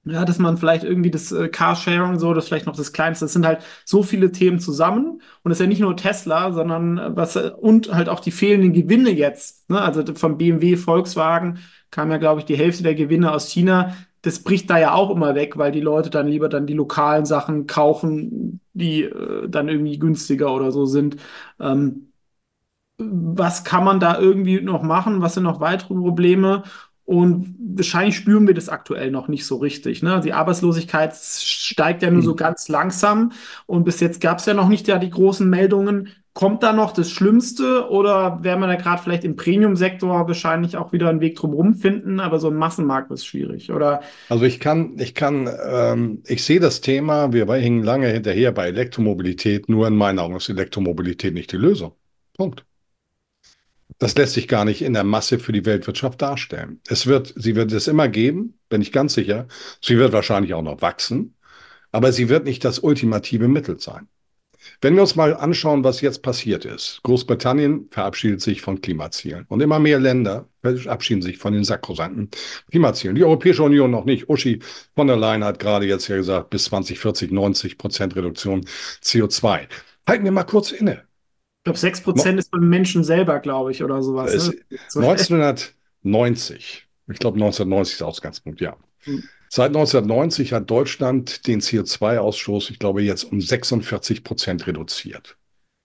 ja, 0.06 0.24
dass 0.26 0.38
man 0.40 0.58
vielleicht 0.58 0.84
irgendwie 0.84 1.12
das 1.12 1.32
äh, 1.32 1.48
Carsharing 1.50 2.20
so, 2.20 2.34
das 2.34 2.48
vielleicht 2.48 2.68
noch 2.68 2.76
das 2.76 2.94
Kleinste. 2.94 3.26
Das 3.26 3.34
sind 3.34 3.46
halt 3.46 3.64
so 3.86 4.04
viele 4.04 4.32
Themen 4.32 4.60
zusammen. 4.60 5.22
Und 5.44 5.52
es 5.52 5.58
ist 5.60 5.62
ja 5.64 5.68
nicht 5.68 5.80
nur 5.82 5.98
Tesla, 5.98 6.52
sondern 6.54 6.98
äh, 6.98 7.16
was, 7.16 7.36
äh, 7.36 7.52
und 7.58 7.94
halt 7.94 8.10
auch 8.10 8.20
die 8.20 8.32
fehlenden 8.32 8.74
Gewinne 8.74 9.10
jetzt. 9.12 9.70
Ne? 9.70 9.82
Also 9.82 10.04
von 10.16 10.38
BMW, 10.38 10.76
Volkswagen 10.78 11.60
kam 11.92 12.12
ja, 12.12 12.18
glaube 12.18 12.40
ich, 12.42 12.46
die 12.46 12.58
Hälfte 12.58 12.84
der 12.84 12.96
Gewinne 12.96 13.32
aus 13.34 13.50
China. 13.50 13.96
Das 14.22 14.40
bricht 14.44 14.70
da 14.70 14.78
ja 14.80 14.94
auch 14.94 15.10
immer 15.12 15.36
weg, 15.36 15.58
weil 15.58 15.72
die 15.72 15.82
Leute 15.82 16.10
dann 16.10 16.28
lieber 16.28 16.50
dann 16.50 16.68
die 16.68 16.74
lokalen 16.74 17.26
Sachen 17.26 17.68
kaufen, 17.68 18.62
die 18.74 19.04
äh, 19.04 19.48
dann 19.50 19.70
irgendwie 19.70 19.98
günstiger 20.00 20.54
oder 20.54 20.72
so 20.72 20.86
sind. 20.86 21.18
Ähm, 21.60 22.12
was 22.98 23.64
kann 23.66 23.84
man 23.84 24.00
da 24.00 24.18
irgendwie 24.20 24.62
noch 24.62 24.82
machen? 24.82 25.22
Was 25.22 25.34
sind 25.34 25.44
noch 25.44 25.60
weitere 25.60 25.94
Probleme? 25.96 26.64
Und 27.06 27.56
wahrscheinlich 27.60 28.16
spüren 28.16 28.48
wir 28.48 28.56
das 28.56 28.68
aktuell 28.68 29.12
noch 29.12 29.28
nicht 29.28 29.46
so 29.46 29.58
richtig. 29.58 30.02
Ne? 30.02 30.22
Die 30.24 30.34
Arbeitslosigkeit 30.34 31.16
steigt 31.16 32.02
ja 32.02 32.10
nur 32.10 32.24
so 32.24 32.32
mhm. 32.32 32.38
ganz 32.38 32.68
langsam. 32.68 33.32
Und 33.68 33.84
bis 33.84 34.00
jetzt 34.00 34.22
gab 34.22 34.40
es 34.40 34.48
ja 34.48 34.56
noch 34.56 34.68
nicht 34.68 34.88
ja 34.88 34.98
die 34.98 35.12
großen 35.12 35.48
Meldungen. 35.48 36.10
Kommt 36.34 36.64
da 36.64 36.74
noch 36.74 36.92
das 36.92 37.12
Schlimmste 37.12 37.90
oder 37.90 38.44
werden 38.44 38.60
wir 38.60 38.68
da 38.68 38.76
gerade 38.76 39.02
vielleicht 39.02 39.24
im 39.24 39.38
Premium-Sektor 39.38 40.28
wahrscheinlich 40.28 40.76
auch 40.76 40.92
wieder 40.92 41.08
einen 41.08 41.22
Weg 41.22 41.38
drumherum 41.38 41.76
finden, 41.76 42.20
aber 42.20 42.40
so 42.40 42.50
ein 42.50 42.56
Massenmarkt 42.56 43.10
ist 43.12 43.26
schwierig, 43.26 43.72
oder? 43.72 44.02
Also 44.28 44.44
ich 44.44 44.60
kann, 44.60 44.98
ich 45.00 45.16
kann, 45.16 45.50
ähm, 45.66 46.24
ich 46.26 46.44
sehe 46.44 46.60
das 46.60 46.82
Thema, 46.82 47.32
wir 47.32 47.46
hingen 47.54 47.84
lange 47.84 48.08
hinterher 48.08 48.52
bei 48.52 48.68
Elektromobilität, 48.68 49.70
nur 49.70 49.88
in 49.88 49.96
meinen 49.96 50.20
Augen 50.20 50.36
ist 50.36 50.50
Elektromobilität 50.50 51.34
nicht 51.34 51.54
die 51.54 51.58
Lösung. 51.58 51.94
Punkt. 52.36 52.66
Das 53.98 54.16
lässt 54.16 54.34
sich 54.34 54.48
gar 54.48 54.66
nicht 54.66 54.82
in 54.82 54.94
der 54.94 55.04
Masse 55.04 55.40
für 55.40 55.54
die 55.54 55.66
Weltwirtschaft 55.66 56.22
darstellen. 56.22 56.82
Es 56.88 57.08
wird, 57.08 57.34
sie 57.38 57.56
wird 57.56 57.72
es 57.72 57.88
immer 57.88 58.08
geben, 58.08 58.60
bin 58.70 58.82
ich 58.82 58.92
ganz 58.92 59.14
sicher. 59.14 59.48
Sie 59.82 59.98
wird 59.98 60.12
wahrscheinlich 60.12 60.54
auch 60.54 60.62
noch 60.62 60.82
wachsen, 60.82 61.36
aber 61.92 62.12
sie 62.12 62.28
wird 62.28 62.44
nicht 62.46 62.66
das 62.66 62.80
ultimative 62.80 63.48
Mittel 63.48 63.80
sein. 63.80 64.10
Wenn 64.82 64.96
wir 64.96 65.02
uns 65.02 65.16
mal 65.16 65.36
anschauen, 65.36 65.84
was 65.84 66.02
jetzt 66.02 66.22
passiert 66.22 66.66
ist. 66.66 67.00
Großbritannien 67.04 67.88
verabschiedet 67.92 68.42
sich 68.42 68.62
von 68.62 68.82
Klimazielen 68.82 69.46
und 69.48 69.62
immer 69.62 69.80
mehr 69.80 70.00
Länder 70.00 70.50
verabschieden 70.62 71.22
sich 71.22 71.38
von 71.38 71.54
den 71.54 71.64
sakrosanten 71.64 72.30
Klimazielen. 72.72 73.16
Die 73.16 73.24
Europäische 73.24 73.64
Union 73.64 73.92
noch 73.92 74.06
nicht. 74.06 74.30
Uschi 74.30 74.60
von 74.96 75.08
der 75.08 75.18
Leyen 75.18 75.44
hat 75.44 75.60
gerade 75.60 75.86
jetzt 75.86 76.08
ja 76.08 76.16
gesagt, 76.16 76.50
bis 76.50 76.66
2040 76.66 77.32
90 77.32 77.78
Prozent 77.78 78.16
Reduktion 78.16 78.66
CO2. 79.04 79.68
Halten 80.08 80.24
wir 80.24 80.32
mal 80.32 80.44
kurz 80.44 80.72
inne. 80.72 81.05
Ich 81.66 81.74
glaube, 81.74 81.80
6 81.80 82.02
Prozent 82.02 82.38
ist 82.38 82.52
beim 82.52 82.70
Menschen 82.70 83.04
selber, 83.04 83.40
glaube 83.40 83.72
ich, 83.72 83.84
oder 83.84 84.04
sowas. 84.04 84.50
Ne? 84.50 84.62
1990, 84.94 86.88
ich 87.08 87.18
glaube 87.18 87.38
1990 87.38 87.94
ist 87.94 88.02
der 88.02 88.08
Ausgangspunkt, 88.08 88.62
ja. 88.62 88.78
Hm. 89.00 89.24
Seit 89.50 89.70
1990 89.70 90.54
hat 90.54 90.70
Deutschland 90.70 91.48
den 91.48 91.62
CO2-Ausstoß, 91.62 92.70
ich 92.70 92.78
glaube, 92.78 93.02
jetzt 93.02 93.24
um 93.24 93.42
46 93.42 94.24
Prozent 94.24 94.68
reduziert. 94.68 95.38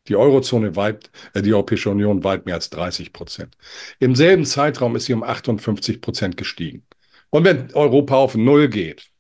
Die 0.09 0.17
Eurozone 0.17 0.77
weit, 0.77 1.11
äh, 1.33 1.41
die 1.41 1.55
Europäische 1.55 1.89
Union 1.89 2.25
weit 2.25 2.45
mehr 2.45 2.57
als 2.57 2.69
30 2.69 3.15
Prozent. 3.15 3.57
Im 4.01 4.15
selben 4.15 4.45
Zeitraum 4.45 4.97
ist 4.97 5.07
sie 5.07 5.15
um 5.15 5.23
58 5.23 6.03
Prozent 6.03 6.37
gestiegen. 6.37 6.85
Und 7.31 7.45
wenn 7.45 7.73
Europa 7.73 8.17
auf 8.17 8.35
Null 8.35 8.69
geht, 8.69 9.11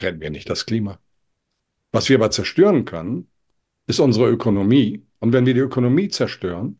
retten 0.00 0.20
wir 0.20 0.30
nicht 0.30 0.48
das 0.48 0.66
Klima. 0.66 1.00
Was 1.90 2.08
wir 2.08 2.14
aber 2.14 2.30
zerstören 2.30 2.84
können, 2.84 3.28
ist 3.88 3.98
unsere 3.98 4.28
Ökonomie. 4.30 5.02
Und 5.18 5.32
wenn 5.32 5.46
wir 5.46 5.54
die 5.54 5.60
Ökonomie 5.60 6.08
zerstören 6.08 6.78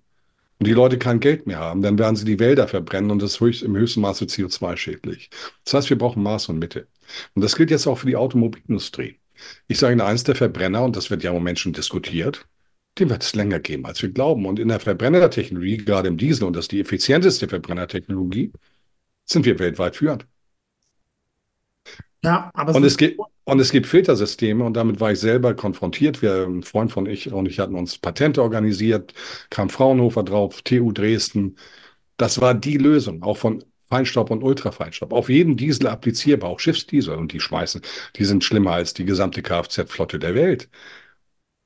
und 0.58 0.66
die 0.66 0.72
Leute 0.72 0.98
kein 0.98 1.18
Geld 1.18 1.46
mehr 1.46 1.58
haben, 1.58 1.82
dann 1.82 1.98
werden 1.98 2.14
sie 2.14 2.24
die 2.24 2.38
Wälder 2.38 2.68
verbrennen 2.68 3.10
und 3.10 3.20
das 3.20 3.40
ist 3.40 3.62
im 3.62 3.76
höchsten 3.76 4.00
Maße 4.02 4.26
CO2-schädlich. 4.26 5.30
Das 5.64 5.74
heißt, 5.74 5.90
wir 5.90 5.98
brauchen 5.98 6.22
Maß 6.22 6.50
und 6.50 6.58
Mitte. 6.58 6.86
Und 7.34 7.42
das 7.42 7.56
gilt 7.56 7.70
jetzt 7.70 7.86
auch 7.86 7.98
für 7.98 8.06
die 8.06 8.16
Automobilindustrie. 8.16 9.18
Ich 9.66 9.78
sage 9.78 9.92
Ihnen, 9.92 10.00
eins 10.00 10.24
der 10.24 10.34
Verbrenner, 10.34 10.84
und 10.84 10.96
das 10.96 11.10
wird 11.10 11.22
ja 11.22 11.30
im 11.30 11.36
Moment 11.36 11.58
schon 11.58 11.72
diskutiert, 11.72 12.46
den 12.98 13.08
wird 13.08 13.22
es 13.22 13.34
länger 13.34 13.60
geben, 13.60 13.86
als 13.86 14.02
wir 14.02 14.10
glauben. 14.10 14.46
Und 14.46 14.58
in 14.58 14.68
der 14.68 14.80
Verbrennertechnologie, 14.80 15.78
gerade 15.78 16.08
im 16.08 16.16
Diesel, 16.16 16.44
und 16.44 16.56
das 16.56 16.64
ist 16.64 16.72
die 16.72 16.80
effizienteste 16.80 17.48
Verbrennertechnologie, 17.48 18.52
sind 19.24 19.44
wir 19.44 19.58
weltweit 19.58 19.96
führend. 19.96 20.26
Ja, 22.24 22.50
aber 22.54 22.74
und 22.74 22.84
es, 22.84 22.96
gibt, 22.96 23.20
und 23.48 23.60
es 23.60 23.72
gibt 23.72 23.86
Filtersysteme 23.86 24.62
und 24.62 24.74
damit 24.74 25.00
war 25.00 25.12
ich 25.12 25.20
selber 25.20 25.54
konfrontiert. 25.54 26.20
Wir, 26.20 26.44
ein 26.46 26.62
Freund 26.62 26.92
von 26.92 27.06
ich 27.06 27.32
und 27.32 27.46
ich 27.46 27.58
hatten 27.58 27.76
uns 27.76 27.96
Patente 27.96 28.42
organisiert, 28.42 29.14
kam 29.48 29.70
Fraunhofer 29.70 30.22
drauf, 30.22 30.60
TU 30.62 30.92
Dresden. 30.92 31.56
Das 32.18 32.40
war 32.42 32.54
die 32.54 32.76
Lösung, 32.76 33.22
auch 33.22 33.38
von 33.38 33.64
Feinstaub 33.88 34.30
und 34.30 34.42
Ultrafeinstaub. 34.42 35.12
Auf 35.14 35.30
jeden 35.30 35.56
Diesel 35.56 35.86
applizierbar, 35.86 36.50
auch 36.50 36.60
Schiffsdiesel. 36.60 37.16
Und 37.16 37.32
die 37.32 37.40
schmeißen, 37.40 37.80
die 38.16 38.24
sind 38.26 38.44
schlimmer 38.44 38.72
als 38.72 38.92
die 38.94 39.06
gesamte 39.06 39.42
Kfz-Flotte 39.42 40.18
der 40.18 40.34
Welt. 40.34 40.68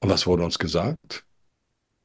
Und 0.01 0.11
was 0.11 0.27
wurde 0.27 0.45
uns 0.45 0.59
gesagt? 0.59 1.25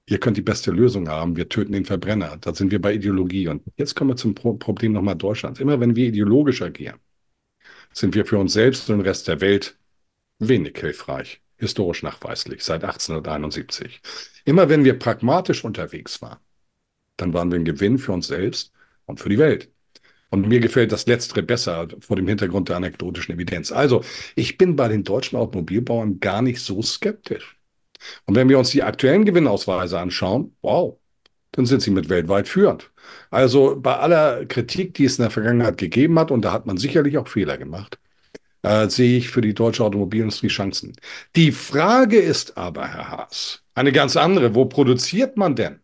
Ihr 0.07 0.19
könnt 0.19 0.37
die 0.37 0.41
beste 0.41 0.71
Lösung 0.71 1.09
haben, 1.09 1.35
wir 1.35 1.49
töten 1.49 1.73
den 1.73 1.85
Verbrenner. 1.85 2.37
Da 2.41 2.53
sind 2.55 2.71
wir 2.71 2.81
bei 2.81 2.93
Ideologie. 2.95 3.47
Und 3.47 3.63
jetzt 3.77 3.95
kommen 3.95 4.11
wir 4.11 4.15
zum 4.15 4.33
Pro 4.35 4.53
Problem 4.53 4.93
nochmal 4.93 5.15
Deutschlands. 5.15 5.59
Immer 5.59 5.79
wenn 5.79 5.95
wir 5.95 6.07
ideologisch 6.07 6.61
agieren, 6.63 6.99
sind 7.93 8.15
wir 8.15 8.25
für 8.25 8.37
uns 8.37 8.53
selbst 8.53 8.89
und 8.89 8.97
den 8.97 9.05
Rest 9.05 9.27
der 9.27 9.41
Welt 9.41 9.77
wenig 10.39 10.77
hilfreich, 10.77 11.41
historisch 11.57 12.03
nachweislich, 12.03 12.63
seit 12.63 12.83
1871. 12.83 14.01
Immer 14.45 14.69
wenn 14.69 14.83
wir 14.83 14.97
pragmatisch 14.97 15.63
unterwegs 15.63 16.21
waren, 16.21 16.39
dann 17.17 17.33
waren 17.33 17.51
wir 17.51 17.59
ein 17.59 17.65
Gewinn 17.65 17.97
für 17.97 18.11
uns 18.11 18.27
selbst 18.27 18.71
und 19.05 19.19
für 19.19 19.29
die 19.29 19.39
Welt. 19.39 19.69
Und 20.29 20.47
mir 20.47 20.59
gefällt 20.59 20.91
das 20.91 21.05
Letztere 21.07 21.41
besser 21.41 21.87
vor 22.01 22.17
dem 22.17 22.27
Hintergrund 22.27 22.69
der 22.69 22.75
anekdotischen 22.75 23.35
Evidenz. 23.35 23.71
Also, 23.71 24.03
ich 24.35 24.57
bin 24.57 24.75
bei 24.75 24.89
den 24.89 25.03
deutschen 25.03 25.37
Automobilbauern 25.37 26.19
gar 26.19 26.41
nicht 26.41 26.59
so 26.59 26.81
skeptisch. 26.81 27.57
Und 28.25 28.35
wenn 28.35 28.49
wir 28.49 28.59
uns 28.59 28.69
die 28.71 28.83
aktuellen 28.83 29.25
Gewinnausweise 29.25 29.99
anschauen, 29.99 30.55
wow, 30.61 30.99
dann 31.57 31.65
sind 31.65 31.81
sie 31.81 31.91
mit 31.91 32.09
weltweit 32.09 32.47
führend. 32.47 32.91
Also 33.31 33.77
bei 33.79 33.97
aller 33.97 34.45
Kritik, 34.45 34.93
die 34.93 35.05
es 35.05 35.17
in 35.17 35.23
der 35.23 35.31
Vergangenheit 35.31 35.77
gegeben 35.77 36.17
hat, 36.19 36.31
und 36.31 36.43
da 36.45 36.53
hat 36.53 36.67
man 36.67 36.77
sicherlich 36.77 37.17
auch 37.17 37.27
Fehler 37.27 37.57
gemacht, 37.57 37.99
äh, 38.63 38.89
sehe 38.89 39.17
ich 39.17 39.29
für 39.29 39.41
die 39.41 39.53
deutsche 39.55 39.83
Automobilindustrie 39.83 40.49
Chancen. 40.49 40.93
Die 41.35 41.51
Frage 41.51 42.17
ist 42.19 42.57
aber, 42.57 42.87
Herr 42.87 43.09
Haas, 43.11 43.63
eine 43.75 43.91
ganz 43.91 44.17
andere. 44.17 44.55
Wo 44.55 44.65
produziert 44.65 45.37
man 45.37 45.55
denn? 45.55 45.79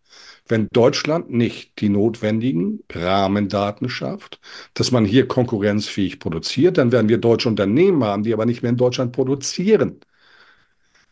Wenn 0.47 0.67
Deutschland 0.74 1.32
nicht 1.32 1.80
die 1.80 1.89
notwendigen 1.89 2.84
Rahmendaten 2.91 3.89
schafft, 3.89 4.39
dass 4.76 4.91
man 4.91 5.05
hier 5.05 5.28
konkurrenzfähig 5.28 6.19
produziert, 6.19 6.78
dann 6.78 6.91
werden 6.91 7.09
wir 7.09 7.17
deutsche 7.17 7.49
Unternehmen 7.49 8.03
haben, 8.03 8.24
die 8.24 8.34
aber 8.34 8.45
nicht 8.45 8.61
mehr 8.61 8.71
in 8.71 8.78
Deutschland 8.78 9.13
produzieren. 9.13 10.01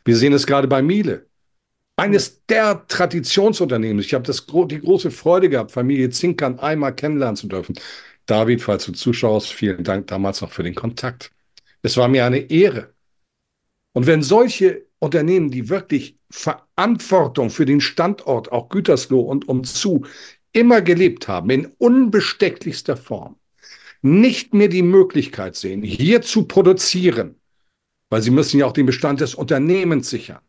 Wir 0.06 0.16
sehen 0.18 0.34
es 0.34 0.46
gerade 0.48 0.68
bei 0.68 0.82
Miele. 0.84 1.31
Eines 1.98 2.46
der 2.46 2.86
Traditionsunternehmen. 2.88 4.00
Ich 4.00 4.14
habe 4.14 4.26
das, 4.26 4.46
die 4.46 4.80
große 4.80 5.12
Freude 5.12 5.50
gehabt, 5.50 5.72
Familie 5.72 6.10
Zinkern 6.10 6.60
einmal 6.60 6.96
kennenlernen 6.96 7.36
zu 7.36 7.48
dürfen. 7.48 7.76
David, 8.26 8.62
falls 8.62 8.86
du 8.86 8.92
zuschaust, 8.94 9.52
vielen 9.52 9.84
Dank 9.84 10.08
damals 10.08 10.42
noch 10.42 10.52
für 10.52 10.64
den 10.64 10.76
Kontakt. 10.76 11.32
Es 11.82 11.98
war 11.98 12.08
mir 12.08 12.26
eine 12.26 12.50
Ehre. 12.50 12.94
Und 13.94 14.08
wenn 14.08 14.24
solche 14.24 14.86
Unternehmen, 15.00 15.52
die 15.52 15.70
wirklich 15.70 16.18
Verantwortung 16.30 17.50
für 17.50 17.66
den 17.66 17.82
Standort, 17.82 18.52
auch 18.52 18.70
Gütersloh 18.70 19.22
und 19.22 19.48
umzu, 19.50 20.06
immer 20.54 20.82
gelebt 20.82 21.28
haben, 21.28 21.50
in 21.50 21.66
unbestechlichster 21.78 22.96
Form, 22.96 23.38
nicht 24.02 24.54
mehr 24.54 24.68
die 24.68 24.82
Möglichkeit 24.82 25.56
sehen, 25.56 25.84
hier 25.84 26.22
zu 26.22 26.46
produzieren, 26.46 27.36
weil 28.10 28.22
sie 28.22 28.32
müssen 28.32 28.60
ja 28.60 28.66
auch 28.66 28.74
den 28.74 28.86
Bestand 28.86 29.22
des 29.22 29.36
Unternehmens 29.36 30.10
sichern, 30.10 30.42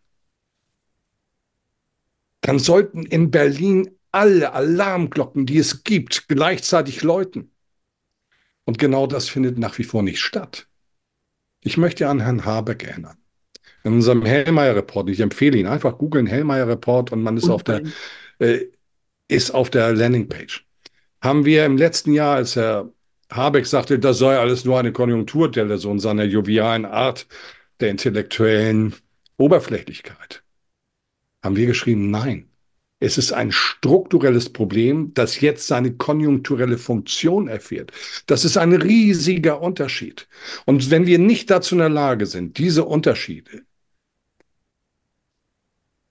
dann 2.42 2.58
sollten 2.58 3.04
in 3.04 3.30
Berlin 3.30 3.90
alle 4.10 4.52
Alarmglocken, 4.52 5.46
die 5.46 5.58
es 5.58 5.84
gibt, 5.84 6.28
gleichzeitig 6.28 7.02
läuten. 7.02 7.50
Und 8.64 8.78
genau 8.78 9.06
das 9.06 9.28
findet 9.28 9.58
nach 9.58 9.78
wie 9.78 9.84
vor 9.84 10.02
nicht 10.02 10.20
statt. 10.20 10.68
Ich 11.64 11.76
möchte 11.76 12.08
an 12.08 12.20
Herrn 12.20 12.44
Habeck 12.44 12.84
erinnern. 12.84 13.16
In 13.84 13.94
unserem 13.94 14.24
Hellmeier-Report, 14.24 15.08
ich 15.08 15.20
empfehle 15.20 15.58
ihn, 15.58 15.66
einfach 15.66 15.98
googeln 15.98 16.26
Hellmeier-Report 16.26 17.12
und 17.12 17.22
man 17.22 17.36
ist 17.36 17.48
auf 17.48 17.64
der, 17.64 17.82
äh, 18.38 18.66
ist 19.28 19.52
auf 19.52 19.70
der 19.70 19.92
Landingpage. 19.92 20.66
Haben 21.20 21.44
wir 21.44 21.64
im 21.64 21.76
letzten 21.76 22.12
Jahr, 22.12 22.36
als 22.36 22.54
Herr 22.54 22.92
Habeck 23.30 23.66
sagte, 23.66 23.98
das 23.98 24.18
sei 24.18 24.36
alles 24.36 24.64
nur 24.64 24.78
eine 24.78 24.92
Konjunkturdelle, 24.92 25.78
so 25.78 25.90
in 25.90 25.98
seiner 25.98 26.24
jovialen 26.24 26.84
Art 26.84 27.26
der 27.80 27.90
intellektuellen 27.90 28.94
Oberflächlichkeit, 29.36 30.42
haben 31.42 31.56
wir 31.56 31.66
geschrieben, 31.66 32.10
nein. 32.10 32.48
Es 33.00 33.18
ist 33.18 33.32
ein 33.32 33.50
strukturelles 33.50 34.50
Problem, 34.50 35.12
das 35.14 35.40
jetzt 35.40 35.66
seine 35.66 35.92
konjunkturelle 35.94 36.78
Funktion 36.78 37.48
erfährt. 37.48 37.90
Das 38.26 38.44
ist 38.44 38.56
ein 38.56 38.72
riesiger 38.72 39.60
Unterschied. 39.60 40.28
Und 40.66 40.88
wenn 40.92 41.04
wir 41.04 41.18
nicht 41.18 41.50
dazu 41.50 41.74
in 41.74 41.80
der 41.80 41.88
Lage 41.88 42.26
sind, 42.26 42.58
diese 42.58 42.84
Unterschiede 42.84 43.62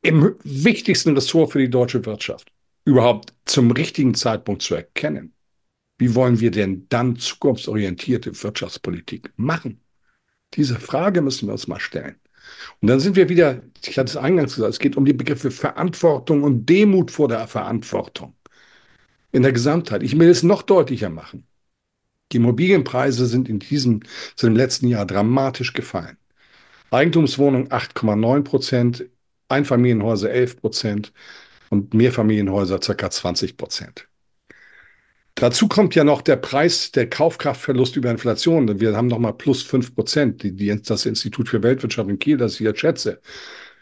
im 0.01 0.35
wichtigsten 0.43 1.15
Ressort 1.15 1.53
für 1.53 1.59
die 1.59 1.69
deutsche 1.69 2.05
Wirtschaft 2.05 2.51
überhaupt 2.83 3.33
zum 3.45 3.71
richtigen 3.71 4.13
Zeitpunkt 4.13 4.61
zu 4.61 4.75
erkennen, 4.75 5.33
wie 5.97 6.13
wollen 6.13 6.41
wir 6.41 6.51
denn 6.51 6.87
dann 6.89 7.15
zukunftsorientierte 7.15 8.43
Wirtschaftspolitik 8.43 9.31
machen? 9.37 9.79
Diese 10.55 10.77
Frage 10.77 11.21
müssen 11.21 11.47
wir 11.47 11.53
uns 11.53 11.67
mal 11.67 11.79
stellen. 11.79 12.15
Und 12.81 12.87
dann 12.89 12.99
sind 12.99 13.15
wir 13.15 13.29
wieder, 13.29 13.61
ich 13.85 13.97
hatte 13.97 14.09
es 14.09 14.17
eingangs 14.17 14.55
gesagt, 14.55 14.73
es 14.73 14.79
geht 14.79 14.97
um 14.97 15.05
die 15.05 15.13
Begriffe 15.13 15.51
Verantwortung 15.51 16.43
und 16.43 16.67
Demut 16.67 17.11
vor 17.11 17.27
der 17.27 17.47
Verantwortung. 17.47 18.35
In 19.31 19.43
der 19.43 19.53
Gesamtheit. 19.53 20.03
Ich 20.03 20.19
will 20.19 20.29
es 20.29 20.43
noch 20.43 20.61
deutlicher 20.61 21.09
machen. 21.09 21.47
Die 22.31 22.37
Immobilienpreise 22.37 23.25
sind 23.27 23.49
in 23.49 23.59
diesem, 23.59 24.01
sind 24.35 24.51
im 24.51 24.55
letzten 24.55 24.87
Jahr 24.87 25.05
dramatisch 25.05 25.73
gefallen. 25.73 26.17
Eigentumswohnung 26.91 27.69
8,9 27.69 28.43
Prozent, 28.43 29.05
Einfamilienhäuser 29.49 30.31
11 30.31 30.57
Prozent 30.61 31.13
und 31.69 31.93
Mehrfamilienhäuser 31.93 32.79
ca. 32.79 33.09
20 33.09 33.57
Prozent. 33.57 34.07
Dazu 35.35 35.67
kommt 35.67 35.95
ja 35.95 36.03
noch 36.03 36.21
der 36.21 36.35
Preis, 36.35 36.91
der 36.91 37.09
Kaufkraftverlust 37.09 37.95
über 37.95 38.11
Inflation. 38.11 38.79
Wir 38.79 38.95
haben 38.95 39.07
nochmal 39.07 39.33
plus 39.33 39.63
5 39.63 39.95
Prozent. 39.95 40.43
Die, 40.43 40.51
die, 40.51 40.81
das 40.81 41.05
Institut 41.05 41.49
für 41.49 41.63
Weltwirtschaft 41.63 42.09
in 42.09 42.19
Kiel, 42.19 42.37
das 42.37 42.55
ich 42.55 42.61
jetzt 42.61 42.79
schätze, 42.79 43.21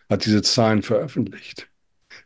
hat 0.09 0.25
diese 0.25 0.41
Zahlen 0.41 0.81
veröffentlicht. 0.81 1.67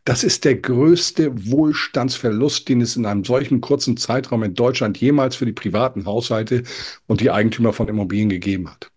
Das 0.05 0.23
ist 0.23 0.43
der 0.43 0.55
größte 0.55 1.49
Wohlstandsverlust, 1.49 2.67
den 2.67 2.81
es 2.81 2.97
in 2.97 3.05
einem 3.05 3.23
solchen 3.23 3.61
kurzen 3.61 3.95
Zeitraum 3.95 4.43
in 4.43 4.53
Deutschland 4.53 4.97
jemals 4.97 5.37
für 5.37 5.45
die 5.45 5.53
privaten 5.53 6.05
Haushalte 6.05 6.63
und 7.07 7.21
die 7.21 7.31
Eigentümer 7.31 7.71
von 7.71 7.87
Immobilien 7.87 8.29
gegeben 8.29 8.69
hat. 8.69 8.91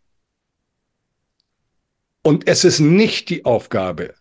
Und 2.23 2.49
es 2.49 2.65
ist 2.65 2.81
nicht 2.81 3.31
die 3.31 3.45
Aufgabe 3.45 4.15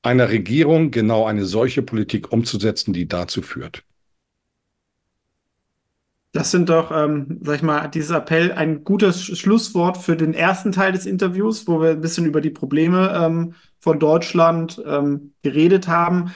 einer 0.00 0.30
Regierung, 0.30 0.90
genau 0.90 1.26
eine 1.26 1.44
solche 1.44 1.82
Politik 1.82 2.32
umzusetzen, 2.32 2.94
die 2.94 3.06
dazu 3.06 3.42
führt. 3.42 3.84
Das 6.32 6.50
sind 6.50 6.70
doch, 6.70 6.90
ähm, 6.90 7.40
sag 7.42 7.56
ich 7.56 7.62
mal, 7.62 7.88
dieses 7.88 8.10
Appell 8.10 8.52
ein 8.52 8.84
gutes 8.84 9.22
Schlusswort 9.22 9.98
für 9.98 10.16
den 10.16 10.32
ersten 10.32 10.72
Teil 10.72 10.92
des 10.92 11.04
Interviews, 11.04 11.68
wo 11.68 11.80
wir 11.82 11.90
ein 11.90 12.00
bisschen 12.00 12.24
über 12.24 12.40
die 12.40 12.50
Probleme 12.50 13.12
ähm, 13.14 13.54
von 13.80 13.98
Deutschland 14.00 14.82
ähm, 14.86 15.34
geredet 15.42 15.88
haben. 15.88 16.30